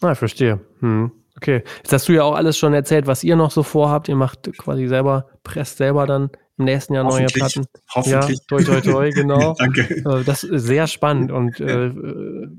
Ah, 0.00 0.14
verstehe. 0.14 0.60
Hm. 0.80 1.12
Okay. 1.36 1.62
Jetzt 1.78 1.92
hast 1.92 2.08
du 2.08 2.12
ja 2.12 2.22
auch 2.22 2.34
alles 2.34 2.58
schon 2.58 2.74
erzählt, 2.74 3.06
was 3.06 3.24
ihr 3.24 3.36
noch 3.36 3.50
so 3.50 3.62
vorhabt. 3.62 4.08
Ihr 4.08 4.16
macht 4.16 4.50
quasi 4.58 4.86
selber, 4.88 5.26
presst 5.42 5.78
selber 5.78 6.06
dann 6.06 6.30
im 6.60 6.66
nächsten 6.66 6.94
Jahr 6.94 7.04
neue 7.04 7.26
Platten. 7.26 7.66
Hoffentlich. 7.94 8.38
Ja, 8.38 8.44
toi, 8.46 8.62
toi, 8.62 8.80
toi, 8.80 9.10
genau. 9.10 9.54
Danke. 9.58 9.82
Äh, 9.82 10.24
das 10.24 10.44
ist 10.44 10.64
sehr 10.64 10.86
spannend 10.86 11.32
und 11.32 11.58
äh, 11.58 11.90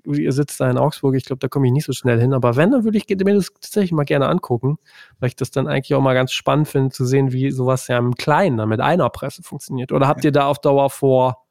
ihr 0.05 0.31
sitzt 0.31 0.59
da 0.59 0.69
in 0.69 0.77
Augsburg, 0.77 1.15
ich 1.15 1.25
glaube, 1.25 1.39
da 1.39 1.47
komme 1.47 1.67
ich 1.67 1.73
nicht 1.73 1.85
so 1.85 1.93
schnell 1.93 2.19
hin, 2.19 2.33
aber 2.33 2.55
wenn, 2.55 2.71
dann 2.71 2.83
würde 2.83 2.97
ich 2.97 3.07
mir 3.07 3.33
das 3.33 3.51
tatsächlich 3.53 3.91
mal 3.91 4.03
gerne 4.03 4.27
angucken, 4.27 4.77
weil 5.19 5.29
ich 5.29 5.35
das 5.35 5.51
dann 5.51 5.67
eigentlich 5.67 5.93
auch 5.95 6.01
mal 6.01 6.13
ganz 6.13 6.33
spannend 6.33 6.67
finde, 6.67 6.89
zu 6.89 7.05
sehen, 7.05 7.31
wie 7.31 7.51
sowas 7.51 7.87
ja 7.87 7.97
im 7.97 8.15
Kleinen 8.15 8.57
dann 8.57 8.69
mit 8.69 8.81
einer 8.81 9.09
Presse 9.09 9.43
funktioniert. 9.43 9.91
Oder 9.91 10.07
habt 10.07 10.25
ihr 10.25 10.31
da 10.31 10.47
auf 10.47 10.59
Dauer 10.59 10.89
vor, 10.89 11.45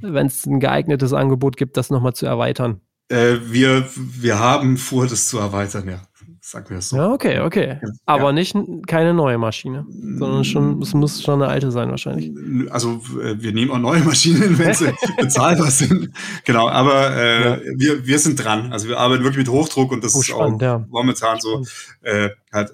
wenn 0.00 0.26
es 0.26 0.46
ein 0.46 0.60
geeignetes 0.60 1.12
Angebot 1.12 1.56
gibt, 1.56 1.76
das 1.76 1.90
nochmal 1.90 2.14
zu 2.14 2.26
erweitern? 2.26 2.80
Äh, 3.08 3.36
wir, 3.42 3.88
wir 3.94 4.38
haben 4.38 4.76
vor, 4.76 5.06
das 5.06 5.28
zu 5.28 5.38
erweitern, 5.38 5.88
ja. 5.88 6.02
Sagen 6.48 6.70
wir 6.70 6.78
es 6.78 6.90
so. 6.90 6.96
Ja, 6.96 7.10
okay, 7.10 7.40
okay. 7.40 7.80
Aber 8.04 8.26
ja. 8.26 8.32
nicht 8.32 8.56
keine 8.86 9.14
neue 9.14 9.36
Maschine, 9.36 9.84
sondern 9.90 10.44
schon, 10.44 10.80
es 10.80 10.94
muss 10.94 11.20
schon 11.20 11.42
eine 11.42 11.50
alte 11.50 11.72
sein 11.72 11.90
wahrscheinlich. 11.90 12.30
Also 12.70 13.02
äh, 13.20 13.42
wir 13.42 13.52
nehmen 13.52 13.72
auch 13.72 13.80
neue 13.80 14.04
Maschinen, 14.04 14.56
wenn 14.58 14.72
sie 14.72 14.94
bezahlbar 15.20 15.72
sind. 15.72 16.12
Genau, 16.44 16.68
aber 16.68 17.16
äh, 17.16 17.44
ja. 17.48 17.58
wir, 17.74 18.06
wir 18.06 18.18
sind 18.20 18.36
dran. 18.36 18.72
Also 18.72 18.86
wir 18.86 19.00
arbeiten 19.00 19.24
wirklich 19.24 19.44
mit 19.44 19.48
Hochdruck 19.48 19.90
und 19.90 20.04
das 20.04 20.14
oh, 20.14 20.20
ist 20.20 20.26
spannend, 20.26 20.62
auch 20.62 20.66
ja. 20.66 20.86
momentan 20.88 21.40
so 21.40 21.64
äh, 22.02 22.30
halt 22.52 22.70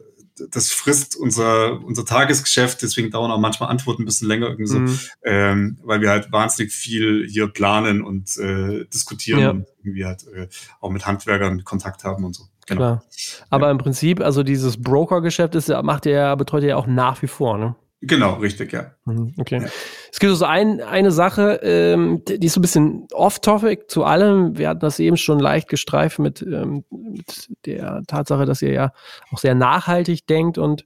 das 0.50 0.70
frisst 0.70 1.16
unser, 1.16 1.82
unser 1.82 2.04
Tagesgeschäft, 2.04 2.82
deswegen 2.82 3.10
dauern 3.10 3.30
auch 3.30 3.38
manchmal 3.38 3.70
Antworten 3.70 4.02
ein 4.02 4.06
bisschen 4.06 4.28
länger 4.28 4.48
irgendwie 4.48 4.66
so, 4.66 4.78
mhm. 4.80 4.98
ähm, 5.24 5.78
weil 5.82 6.00
wir 6.02 6.10
halt 6.10 6.30
wahnsinnig 6.32 6.72
viel 6.72 7.26
hier 7.26 7.48
planen 7.48 8.02
und 8.02 8.36
äh, 8.36 8.84
diskutieren 8.86 9.40
ja. 9.40 9.50
und 9.50 9.66
irgendwie 9.78 10.04
halt 10.04 10.26
äh, 10.26 10.48
auch 10.80 10.90
mit 10.90 11.06
Handwerkern 11.06 11.64
Kontakt 11.64 12.04
haben 12.04 12.24
und 12.24 12.34
so. 12.34 12.44
Genau. 12.66 12.78
Klar. 12.78 13.04
Aber 13.50 13.66
ja. 13.66 13.72
im 13.72 13.78
Prinzip, 13.78 14.20
also 14.20 14.42
dieses 14.42 14.80
Broker-Geschäft 14.80 15.54
ist, 15.54 15.68
macht 15.82 16.06
ihr, 16.06 16.36
betreut 16.36 16.62
ihr 16.62 16.70
ja 16.70 16.76
auch 16.76 16.86
nach 16.86 17.20
wie 17.22 17.26
vor, 17.26 17.58
ne? 17.58 17.74
Genau, 18.04 18.34
richtig, 18.34 18.72
ja. 18.72 18.90
Mhm, 19.04 19.32
okay. 19.38 19.60
Ja. 19.62 19.68
Es 20.12 20.18
gibt 20.18 20.34
so 20.34 20.44
ein, 20.44 20.80
eine 20.80 21.12
Sache, 21.12 21.60
ähm, 21.62 22.22
die 22.26 22.46
ist 22.46 22.54
so 22.54 22.58
ein 22.58 22.62
bisschen 22.62 23.06
off-topic 23.12 23.84
zu 23.86 24.02
allem. 24.02 24.58
Wir 24.58 24.68
hatten 24.68 24.80
das 24.80 24.98
eben 24.98 25.16
schon 25.16 25.38
leicht 25.38 25.68
gestreift 25.68 26.18
mit, 26.18 26.42
ähm, 26.42 26.84
mit 26.90 27.48
der 27.64 28.02
Tatsache, 28.08 28.44
dass 28.44 28.60
ihr 28.60 28.72
ja 28.72 28.92
auch 29.30 29.38
sehr 29.38 29.54
nachhaltig 29.54 30.26
denkt 30.26 30.58
und 30.58 30.84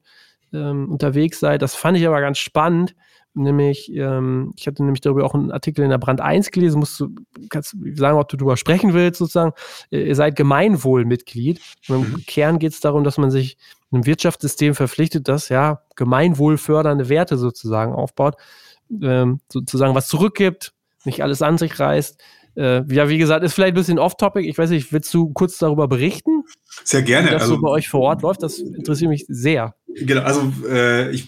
ähm, 0.53 0.91
unterwegs 0.93 1.41
seid. 1.41 1.62
Das 1.62 1.74
fand 1.74 1.97
ich 1.97 2.07
aber 2.07 2.20
ganz 2.20 2.37
spannend 2.37 2.95
nämlich, 3.37 3.93
ähm, 3.95 4.53
ich 4.57 4.66
hatte 4.66 4.82
nämlich 4.82 5.01
darüber 5.01 5.24
auch 5.24 5.34
einen 5.34 5.51
Artikel 5.51 5.84
in 5.84 5.91
der 5.91 5.99
Brand 5.99 6.20
1 6.20 6.51
gelesen, 6.51 6.80
musst 6.80 6.99
du, 6.99 7.14
kannst 7.51 7.76
sagen, 7.95 8.18
ob 8.18 8.28
du 8.28 8.37
darüber 8.37 8.57
sprechen 8.57 8.95
willst, 8.95 9.18
sozusagen. 9.18 9.53
Ihr 9.91 10.14
seid 10.14 10.37
Gemeinwohlmitglied. 10.37 11.61
Und 11.89 11.95
im 11.97 12.12
mhm. 12.12 12.24
Kern 12.26 12.59
geht 12.59 12.72
es 12.72 12.80
darum, 12.80 13.05
dass 13.05 13.18
man 13.18 13.30
sich 13.30 13.57
einem 13.93 14.07
Wirtschaftssystem 14.07 14.74
verpflichtet, 14.74 15.28
das 15.28 15.49
ja 15.49 15.82
gemeinwohlfördernde 15.95 17.09
Werte 17.09 17.37
sozusagen 17.37 17.93
aufbaut, 17.93 18.37
ähm, 19.03 19.41
sozusagen 19.51 19.95
was 19.95 20.09
zurückgibt, 20.09 20.72
nicht 21.05 21.22
alles 21.22 21.43
an 21.43 21.59
sich 21.59 21.78
reißt. 21.78 22.20
Äh, 22.57 22.82
ja, 22.93 23.09
wie 23.09 23.18
gesagt, 23.18 23.45
ist 23.45 23.55
vielleicht 23.55 23.74
ein 23.74 23.78
bisschen 23.78 23.99
off-topic. 23.99 24.49
Ich 24.49 24.59
weiß 24.59 24.70
nicht, 24.70 24.93
willst 24.93 25.12
du 25.12 25.32
kurz 25.32 25.59
darüber 25.59 25.89
berichten? 25.89 26.45
Sehr 26.87 27.03
gerne. 27.03 27.26
Wie 27.26 27.32
das 27.32 27.43
also, 27.43 27.57
so 27.57 27.62
bei 27.62 27.68
euch 27.68 27.89
vor 27.89 28.03
Ort 28.03 28.22
läuft, 28.22 28.45
das 28.45 28.59
interessiert 28.59 29.11
mich 29.11 29.24
sehr. 29.26 29.74
Genau, 29.89 30.22
also 30.22 30.53
äh, 30.70 31.11
ich 31.11 31.26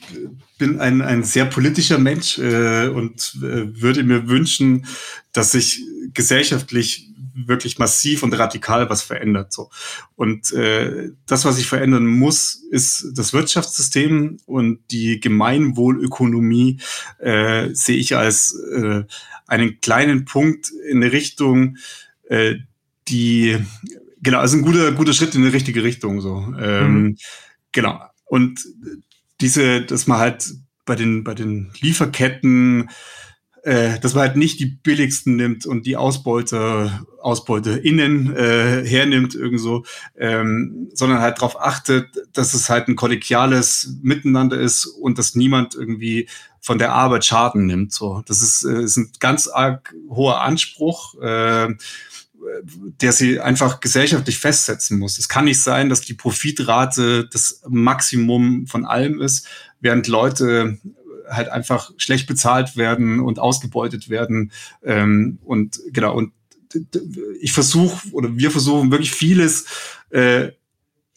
bin 0.56 0.78
ein, 0.78 1.02
ein 1.02 1.24
sehr 1.24 1.46
politischer 1.46 1.98
Mensch 1.98 2.38
äh, 2.38 2.86
und 2.86 3.36
äh, 3.42 3.82
würde 3.82 4.04
mir 4.04 4.28
wünschen, 4.28 4.86
dass 5.32 5.50
sich 5.50 5.82
gesellschaftlich 6.14 7.08
wirklich 7.34 7.80
massiv 7.80 8.22
und 8.22 8.38
radikal 8.38 8.88
was 8.88 9.02
verändert. 9.02 9.52
So. 9.52 9.68
Und 10.14 10.52
äh, 10.52 11.10
das, 11.26 11.44
was 11.44 11.56
sich 11.56 11.66
verändern 11.66 12.06
muss, 12.06 12.54
ist 12.70 13.08
das 13.14 13.32
Wirtschaftssystem 13.32 14.38
und 14.46 14.78
die 14.92 15.18
Gemeinwohlökonomie 15.18 16.78
äh, 17.18 17.70
sehe 17.72 17.96
ich 17.96 18.14
als 18.14 18.56
äh, 18.76 19.02
einen 19.48 19.80
kleinen 19.80 20.24
Punkt 20.24 20.70
in 20.88 21.02
eine 21.02 21.10
Richtung, 21.10 21.78
äh, 22.28 22.54
die 23.08 23.56
genau, 24.22 24.38
also 24.38 24.56
ein 24.56 24.62
guter, 24.62 24.92
guter 24.92 25.12
Schritt 25.12 25.34
in 25.34 25.42
die 25.42 25.48
richtige 25.48 25.82
Richtung. 25.82 26.20
So. 26.20 26.54
Ähm, 26.58 27.02
mhm. 27.02 27.16
Genau. 27.72 28.00
Und 28.24 28.64
diese, 29.40 29.82
dass 29.82 30.06
man 30.06 30.18
halt 30.18 30.52
bei 30.84 30.94
den, 30.94 31.24
bei 31.24 31.34
den 31.34 31.70
Lieferketten, 31.80 32.90
äh, 33.62 33.98
dass 34.00 34.14
man 34.14 34.22
halt 34.22 34.36
nicht 34.36 34.60
die 34.60 34.66
billigsten 34.66 35.36
nimmt 35.36 35.66
und 35.66 35.86
die 35.86 35.96
Ausbeute, 35.96 37.04
Ausbeute 37.20 37.72
innen 37.72 38.34
äh, 38.34 38.84
hernimmt 38.86 39.34
irgendwo, 39.34 39.84
ähm, 40.16 40.88
sondern 40.94 41.20
halt 41.20 41.38
darauf 41.38 41.60
achtet, 41.60 42.08
dass 42.32 42.54
es 42.54 42.70
halt 42.70 42.88
ein 42.88 42.96
kollegiales 42.96 43.96
Miteinander 44.02 44.58
ist 44.58 44.86
und 44.86 45.18
dass 45.18 45.34
niemand 45.34 45.74
irgendwie 45.74 46.28
von 46.60 46.78
der 46.78 46.92
Arbeit 46.92 47.24
Schaden 47.24 47.66
nimmt. 47.66 47.92
So, 47.92 48.22
das 48.26 48.42
ist, 48.42 48.64
äh, 48.64 48.82
ist 48.82 48.96
ein 48.96 49.12
ganz 49.20 49.48
arg 49.48 49.94
hoher 50.08 50.40
Anspruch. 50.40 51.20
Äh, 51.20 51.74
der 53.00 53.12
sie 53.12 53.40
einfach 53.40 53.80
gesellschaftlich 53.80 54.38
festsetzen 54.38 54.98
muss. 54.98 55.18
Es 55.18 55.28
kann 55.28 55.44
nicht 55.44 55.60
sein, 55.60 55.88
dass 55.88 56.00
die 56.00 56.14
Profitrate 56.14 57.28
das 57.32 57.62
Maximum 57.68 58.66
von 58.66 58.84
allem 58.84 59.20
ist, 59.20 59.46
während 59.80 60.08
Leute 60.08 60.78
halt 61.28 61.48
einfach 61.48 61.92
schlecht 61.96 62.26
bezahlt 62.26 62.76
werden 62.76 63.20
und 63.20 63.38
ausgebeutet 63.38 64.08
werden. 64.08 64.52
Ähm, 64.82 65.38
und 65.44 65.80
genau, 65.92 66.14
und 66.14 66.32
ich 67.40 67.52
versuche 67.52 68.08
oder 68.12 68.36
wir 68.36 68.50
versuchen 68.50 68.90
wirklich 68.90 69.12
vieles 69.12 69.66
äh, 70.10 70.52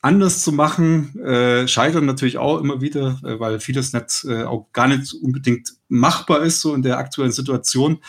anders 0.02 0.42
zu 0.42 0.52
machen, 0.52 1.20
äh, 1.20 1.68
scheitern 1.68 2.06
natürlich 2.06 2.38
auch 2.38 2.60
immer 2.60 2.82
wieder, 2.82 3.20
äh, 3.24 3.40
weil 3.40 3.60
vieles 3.60 3.94
nicht 3.94 4.26
äh, 4.28 4.44
auch 4.44 4.68
gar 4.74 4.88
nicht 4.88 5.14
unbedingt 5.14 5.74
machbar 5.90 6.42
ist, 6.42 6.62
so 6.62 6.74
in 6.74 6.82
der 6.82 6.98
aktuellen 6.98 7.32
Situation. 7.32 8.00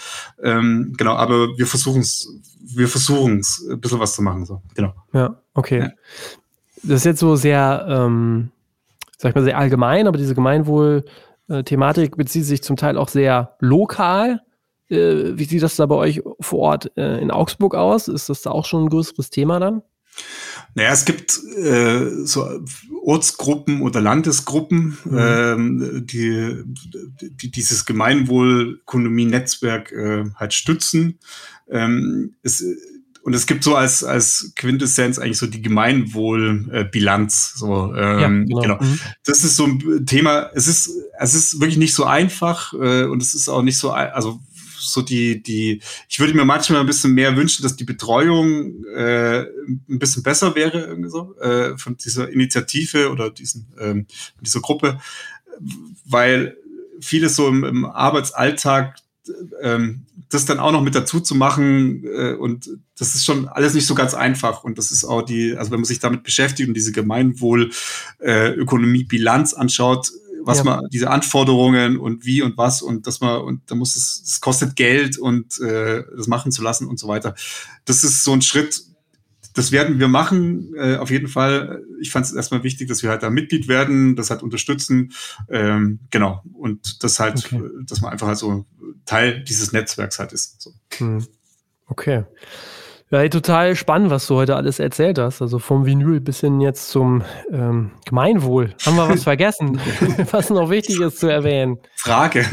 Ähm, 0.43 0.95
genau, 0.97 1.15
aber 1.15 1.59
wir 1.59 1.67
versuchen 1.67 2.01
es, 2.01 2.29
wir 2.77 2.89
versuchen 2.89 3.39
es, 3.39 3.67
ein 3.71 3.81
bisschen 3.81 4.01
was 4.01 4.15
zu 4.15 4.23
machen. 4.23 4.45
So. 4.45 4.63
Genau. 4.75 4.93
Ja, 5.13 5.41
okay. 5.55 5.79
Ja. 5.81 5.91
Das 6.83 7.01
ist 7.01 7.05
jetzt 7.05 7.21
so 7.21 7.37
sehr, 7.37 7.87
ähm, 7.89 8.51
sag 9.19 9.31
ich 9.31 9.35
mal, 9.35 9.45
sehr 9.45 9.59
allgemein, 9.59 10.09
aber 10.09 10.19
diese 10.19 10.35
Gemeinwohl-Thematik 10.35 12.17
bezieht 12.17 12.45
sich 12.45 12.63
zum 12.63 12.77
Teil 12.77 12.97
auch 12.97 13.09
sehr 13.09 13.57
lokal. 13.61 14.41
Äh, 14.89 15.39
wie 15.39 15.45
sieht 15.45 15.63
das 15.63 15.77
da 15.77 15.87
bei 15.87 15.95
euch 15.95 16.23
vor 16.41 16.59
Ort 16.59 16.97
äh, 16.97 17.21
in 17.21 17.31
Augsburg 17.31 17.75
aus? 17.75 18.09
Ist 18.09 18.29
das 18.29 18.43
da 18.43 18.51
auch 18.51 18.65
schon 18.65 18.85
ein 18.85 18.91
größeres 18.91 19.31
Thema 19.31 19.61
dann? 19.61 19.83
Naja, 20.75 20.93
es 20.93 21.05
gibt 21.05 21.39
äh, 21.57 22.25
so 22.25 22.49
Ortsgruppen 23.05 23.83
oder 23.83 24.01
Landesgruppen, 24.01 24.97
mhm. 25.05 25.19
ähm, 25.19 26.07
die, 26.07 26.63
die 27.21 27.51
dieses 27.51 27.85
Gemeinwohlökonomie-Netzwerk 27.85 29.93
äh, 29.93 30.25
halt 30.37 30.55
stützen. 30.55 31.19
Ähm, 31.69 32.37
es, 32.43 32.65
und 33.23 33.35
es 33.35 33.47
gibt 33.47 33.63
so 33.63 33.77
als, 33.77 34.03
als 34.03 34.53
Quintessenz 34.57 35.19
eigentlich 35.19 35.39
so 35.39 35.47
die 35.47 35.63
Gemeinwohlbilanz. 35.63 37.55
so, 37.55 37.95
ähm, 37.95 38.19
ja, 38.21 38.29
genau. 38.29 38.61
genau. 38.61 38.83
Mhm. 38.83 38.99
Das 39.25 39.45
ist 39.45 39.57
so 39.57 39.67
ein 39.67 40.07
Thema, 40.07 40.51
es 40.55 40.67
ist, 40.67 40.91
es 41.19 41.35
ist 41.35 41.61
wirklich 41.61 41.79
nicht 41.79 41.95
so 41.95 42.05
einfach 42.05 42.73
äh, 42.75 43.05
und 43.05 43.23
es 43.23 43.35
ist 43.35 43.49
auch 43.49 43.63
nicht 43.63 43.79
so, 43.79 43.93
also 43.93 44.41
so 44.93 45.03
die, 45.03 45.43
die, 45.43 45.81
ich 46.09 46.21
würde 46.21 46.35
mir 46.35 46.45
manchmal 46.45 46.81
ein 46.81 46.87
bisschen 46.87 47.15
mehr 47.15 47.37
wünschen, 47.37 47.63
dass 47.63 47.77
die 47.77 47.85
Betreuung 47.85 48.85
äh, 48.95 49.41
ein 49.41 49.99
bisschen 49.99 50.23
besser 50.23 50.55
wäre, 50.55 50.87
irgendwie 50.87 51.11
so, 51.11 51.37
äh, 51.41 51.77
von 51.77 51.97
dieser 51.97 52.31
Initiative 52.31 53.11
oder 53.11 53.31
diesen, 53.31 53.73
ähm, 53.81 54.07
dieser 54.41 54.61
Gruppe, 54.61 55.01
weil 56.05 56.57
vieles 57.01 57.37
so 57.37 57.49
im, 57.49 57.65
im 57.65 57.85
Arbeitsalltag 57.85 58.97
ähm, 59.61 60.07
das 60.29 60.47
dann 60.47 60.59
auch 60.59 60.73
noch 60.73 60.83
mit 60.83 60.97
dazu 60.97 61.21
zu 61.21 61.35
machen 61.35 62.05
äh, 62.05 62.33
und 62.33 62.71
das 62.99 63.15
ist 63.15 63.25
schon 63.25 63.49
alles 63.49 63.73
nicht 63.75 63.87
so 63.87 63.95
ganz 63.95 64.15
einfach. 64.15 64.65
Und 64.65 64.79
das 64.79 64.91
ist 64.91 65.05
auch 65.05 65.21
die, 65.23 65.55
also 65.57 65.71
wenn 65.71 65.81
man 65.81 65.85
sich 65.85 65.99
damit 65.99 66.23
beschäftigt 66.23 66.69
und 66.69 66.75
diese 66.75 66.93
Gemeinwohl-Ökonomie-Bilanz 66.93 69.53
äh, 69.53 69.57
anschaut, 69.57 70.11
was 70.45 70.59
ja. 70.59 70.65
man, 70.65 70.89
diese 70.93 71.11
Anforderungen 71.11 71.97
und 71.97 72.25
wie 72.25 72.43
und 72.43 72.57
was 72.57 72.83
und 72.83 73.07
dass 73.07 73.21
man, 73.21 73.41
und 73.43 73.71
da 73.71 73.75
muss 73.75 73.97
es, 73.97 74.23
es 74.25 74.41
kostet 74.41 74.77
Geld 74.77 75.19
und 75.19 75.61
äh, 75.61 76.03
das 76.17 76.27
machen 76.27 76.53
zu 76.53 76.63
lassen 76.63 76.87
und 76.87 76.99
so 76.99 77.09
weiter. 77.09 77.35
Das 77.85 78.05
ist 78.05 78.25
so 78.25 78.33
ein 78.33 78.43
Schritt, 78.43 78.83
das 79.55 79.71
werden 79.71 79.99
wir 79.99 80.09
machen, 80.09 80.75
äh, 80.77 80.97
auf 80.97 81.11
jeden 81.11 81.29
Fall. 81.29 81.83
Ich 82.01 82.11
fand 82.11 82.27
es 82.27 82.33
erstmal 82.33 82.63
wichtig, 82.63 82.89
dass 82.89 83.03
wir 83.03 83.11
halt 83.11 83.23
da 83.23 83.31
Mitglied 83.31 83.69
werden, 83.69 84.17
das 84.17 84.31
halt 84.31 84.43
unterstützen. 84.43 85.13
Ähm, 85.51 86.01
genau. 86.11 86.43
Und 86.55 87.03
das 87.05 87.21
halt, 87.21 87.45
okay. 87.45 87.63
dass 87.85 88.01
man 88.01 88.13
einfach 88.13 88.29
halt 88.29 88.39
so 88.39 88.65
Teil 89.05 89.45
dieses 89.45 89.73
Netzwerks 89.73 90.19
halt 90.19 90.33
ist. 90.33 90.63
So. 90.63 90.73
Hm. 90.97 91.27
Okay. 91.87 92.25
Ja, 93.13 93.29
total 93.29 93.77
spannend, 93.77 94.11
was 94.11 94.27
du 94.27 94.37
heute 94.37 94.57
alles 94.57 94.79
erzählt 94.79 95.19
hast. 95.19 95.43
Also 95.43 95.59
vom 95.59 95.85
Vinyl 95.85 96.19
bis 96.19 96.41
hin 96.41 96.63
jetzt 96.63 96.89
zum 96.89 97.23
ähm, 97.53 97.91
Gemeinwohl. 98.07 98.73
Haben 98.87 98.97
wir 98.97 99.07
was 99.07 99.23
vergessen, 99.25 99.79
was 100.31 100.49
noch 100.49 100.71
wichtig 100.71 100.99
ist 100.99 101.19
zu 101.19 101.27
erwähnen? 101.27 101.79
Frage. 101.95 102.47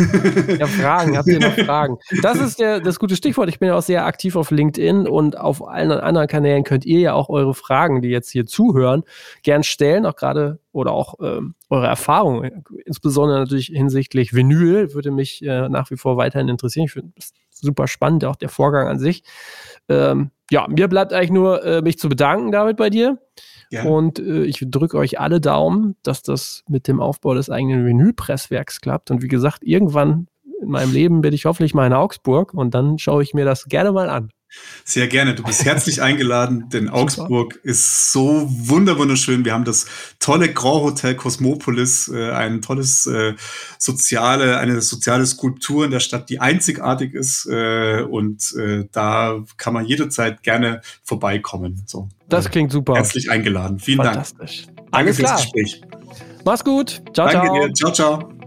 Ja, 0.59 0.67
Fragen. 0.67 1.17
Habt 1.17 1.29
ihr 1.29 1.39
noch 1.39 1.53
Fragen? 1.65 1.97
Das 2.21 2.41
ist 2.41 2.59
der, 2.59 2.81
das 2.81 2.99
gute 2.99 3.15
Stichwort. 3.15 3.47
Ich 3.47 3.59
bin 3.59 3.69
ja 3.69 3.77
auch 3.77 3.81
sehr 3.81 4.05
aktiv 4.05 4.35
auf 4.35 4.51
LinkedIn 4.51 5.07
und 5.07 5.39
auf 5.39 5.65
allen 5.65 5.91
anderen 5.91 6.27
Kanälen 6.27 6.65
könnt 6.65 6.83
ihr 6.83 6.99
ja 6.99 7.13
auch 7.13 7.29
eure 7.29 7.53
Fragen, 7.53 8.01
die 8.01 8.09
jetzt 8.09 8.29
hier 8.29 8.45
zuhören, 8.45 9.03
gern 9.43 9.63
stellen, 9.63 10.05
auch 10.05 10.17
gerade 10.17 10.59
oder 10.73 10.91
auch 10.91 11.15
ähm, 11.21 11.55
eure 11.69 11.87
Erfahrungen, 11.87 12.63
insbesondere 12.85 13.39
natürlich 13.39 13.67
hinsichtlich 13.67 14.33
Vinyl, 14.33 14.93
würde 14.93 15.11
mich 15.11 15.41
äh, 15.41 15.69
nach 15.69 15.89
wie 15.89 15.97
vor 15.97 16.17
weiterhin 16.17 16.49
interessieren. 16.49 16.85
Ich 16.85 16.91
finde 16.91 17.13
super 17.61 17.87
spannend, 17.87 18.25
auch 18.25 18.35
der 18.35 18.49
Vorgang 18.49 18.87
an 18.87 18.99
sich. 18.99 19.23
Ähm, 19.87 20.31
ja, 20.51 20.67
mir 20.67 20.87
bleibt 20.87 21.13
eigentlich 21.13 21.31
nur, 21.31 21.63
äh, 21.63 21.81
mich 21.81 21.99
zu 21.99 22.09
bedanken, 22.09 22.51
David, 22.51 22.77
bei 22.77 22.89
dir. 22.89 23.19
Ja. 23.71 23.83
Und 23.83 24.19
äh, 24.19 24.43
ich 24.43 24.65
drücke 24.67 24.97
euch 24.97 25.19
alle 25.19 25.39
Daumen, 25.39 25.95
dass 26.03 26.23
das 26.23 26.63
mit 26.67 26.87
dem 26.87 26.99
Aufbau 26.99 27.35
des 27.35 27.49
eigenen 27.49 27.85
Vinylpresswerks 27.85 28.81
klappt. 28.81 29.11
Und 29.11 29.21
wie 29.21 29.27
gesagt, 29.27 29.63
irgendwann 29.63 30.27
in 30.61 30.69
meinem 30.69 30.91
Leben 30.91 31.21
bin 31.21 31.33
ich 31.33 31.45
hoffentlich 31.45 31.73
mal 31.73 31.87
in 31.87 31.93
Augsburg 31.93 32.53
und 32.53 32.73
dann 32.73 32.97
schaue 32.97 33.23
ich 33.23 33.33
mir 33.33 33.45
das 33.45 33.65
gerne 33.65 33.91
mal 33.91 34.09
an. 34.09 34.31
Sehr 34.83 35.07
gerne. 35.07 35.35
Du 35.35 35.43
bist 35.43 35.65
herzlich 35.65 36.01
eingeladen, 36.01 36.69
denn 36.69 36.89
Augsburg 36.89 37.59
ist 37.63 38.11
so 38.11 38.47
wunderschön. 38.49 39.45
Wir 39.45 39.53
haben 39.53 39.65
das 39.65 39.85
tolle 40.19 40.51
Grand 40.51 40.83
Hotel 40.83 41.15
Cosmopolis, 41.15 42.07
äh, 42.07 42.31
ein 42.31 42.61
tolles 42.61 43.05
äh, 43.05 43.35
soziale, 43.77 44.57
eine 44.57 44.81
soziale 44.81 45.25
Skulptur 45.25 45.85
in 45.85 45.91
der 45.91 45.99
Stadt, 45.99 46.29
die 46.29 46.39
einzigartig 46.39 47.13
ist. 47.13 47.45
Äh, 47.45 48.01
und 48.01 48.53
äh, 48.57 48.85
da 48.91 49.43
kann 49.57 49.73
man 49.73 49.85
jederzeit 49.85 50.41
gerne 50.43 50.81
vorbeikommen. 51.03 51.83
So, 51.85 52.09
das 52.27 52.49
klingt 52.49 52.71
super. 52.71 52.95
Herzlich 52.95 53.29
eingeladen. 53.29 53.79
Vielen 53.79 53.99
Dank. 53.99 54.25
Danke 54.37 54.87
Alles 54.91 55.17
fürs 55.17 55.29
klar. 55.29 55.41
Gespräch. 55.41 55.81
Mach's 56.45 56.63
gut. 56.63 57.01
Ciao, 57.13 57.27
Danke 57.27 57.47
ciao. 57.47 57.67
Dir. 57.67 57.73
Ciao, 57.73 57.91
ciao. 57.91 58.38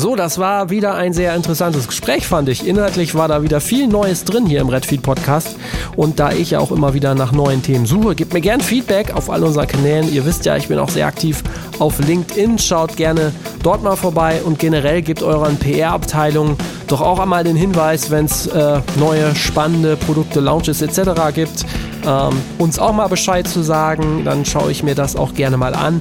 So, 0.00 0.14
das 0.14 0.38
war 0.38 0.70
wieder 0.70 0.94
ein 0.94 1.12
sehr 1.12 1.34
interessantes 1.34 1.88
Gespräch, 1.88 2.24
fand 2.24 2.48
ich. 2.48 2.64
Inhaltlich 2.64 3.16
war 3.16 3.26
da 3.26 3.42
wieder 3.42 3.60
viel 3.60 3.88
Neues 3.88 4.22
drin 4.22 4.46
hier 4.46 4.60
im 4.60 4.68
Redfeed 4.68 5.02
Podcast. 5.02 5.56
Und 5.96 6.20
da 6.20 6.30
ich 6.30 6.52
ja 6.52 6.60
auch 6.60 6.70
immer 6.70 6.94
wieder 6.94 7.16
nach 7.16 7.32
neuen 7.32 7.64
Themen 7.64 7.84
suche, 7.84 8.14
gebt 8.14 8.32
mir 8.32 8.40
gern 8.40 8.60
Feedback 8.60 9.12
auf 9.12 9.28
all 9.28 9.42
unseren 9.42 9.66
Kanälen. 9.66 10.12
Ihr 10.12 10.24
wisst 10.24 10.44
ja, 10.44 10.56
ich 10.56 10.68
bin 10.68 10.78
auch 10.78 10.88
sehr 10.88 11.08
aktiv 11.08 11.42
auf 11.80 11.98
LinkedIn. 11.98 12.60
Schaut 12.60 12.96
gerne 12.96 13.32
dort 13.64 13.82
mal 13.82 13.96
vorbei 13.96 14.40
und 14.44 14.60
generell 14.60 15.02
gebt 15.02 15.24
euren 15.24 15.56
PR-Abteilungen 15.56 16.56
doch 16.86 17.00
auch 17.00 17.18
einmal 17.18 17.42
den 17.42 17.56
Hinweis, 17.56 18.10
wenn 18.10 18.26
es 18.26 18.46
äh, 18.46 18.80
neue 19.00 19.34
spannende 19.34 19.96
Produkte, 19.96 20.38
Launches 20.38 20.80
etc. 20.80 21.10
gibt, 21.34 21.66
ähm, 22.08 22.40
uns 22.58 22.78
auch 22.78 22.92
mal 22.92 23.08
Bescheid 23.08 23.46
zu 23.46 23.62
sagen. 23.62 24.22
Dann 24.24 24.44
schaue 24.44 24.72
ich 24.72 24.82
mir 24.82 24.94
das 24.94 25.14
auch 25.14 25.34
gerne 25.34 25.56
mal 25.56 25.74
an. 25.74 26.00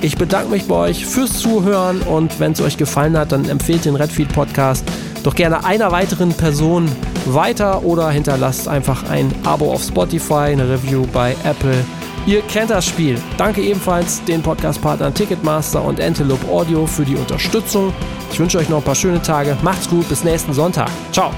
Ich 0.00 0.16
bedanke 0.16 0.50
mich 0.50 0.66
bei 0.66 0.76
euch 0.76 1.04
fürs 1.04 1.38
Zuhören 1.38 2.00
und 2.02 2.40
wenn 2.40 2.52
es 2.52 2.60
euch 2.62 2.78
gefallen 2.78 3.18
hat, 3.18 3.32
dann 3.32 3.48
empfehlt 3.48 3.84
den 3.84 3.96
Redfeed 3.96 4.32
Podcast 4.32 4.84
doch 5.22 5.34
gerne 5.34 5.64
einer 5.64 5.92
weiteren 5.92 6.32
Person 6.32 6.90
weiter 7.26 7.84
oder 7.84 8.10
hinterlasst 8.10 8.68
einfach 8.68 9.08
ein 9.10 9.30
Abo 9.44 9.72
auf 9.72 9.82
Spotify, 9.82 10.52
eine 10.52 10.68
Review 10.68 11.06
bei 11.12 11.36
Apple. 11.44 11.84
Ihr 12.26 12.42
kennt 12.42 12.70
das 12.70 12.86
Spiel. 12.86 13.18
Danke 13.36 13.62
ebenfalls 13.62 14.22
den 14.24 14.42
Podcast-Partnern 14.42 15.14
Ticketmaster 15.14 15.82
und 15.82 16.00
Antelope 16.00 16.46
Audio 16.48 16.86
für 16.86 17.04
die 17.04 17.16
Unterstützung. 17.16 17.92
Ich 18.32 18.38
wünsche 18.38 18.58
euch 18.58 18.68
noch 18.68 18.78
ein 18.78 18.84
paar 18.84 18.94
schöne 18.94 19.20
Tage. 19.20 19.56
Macht's 19.62 19.88
gut, 19.88 20.08
bis 20.08 20.24
nächsten 20.24 20.52
Sonntag. 20.52 20.90
Ciao. 21.12 21.30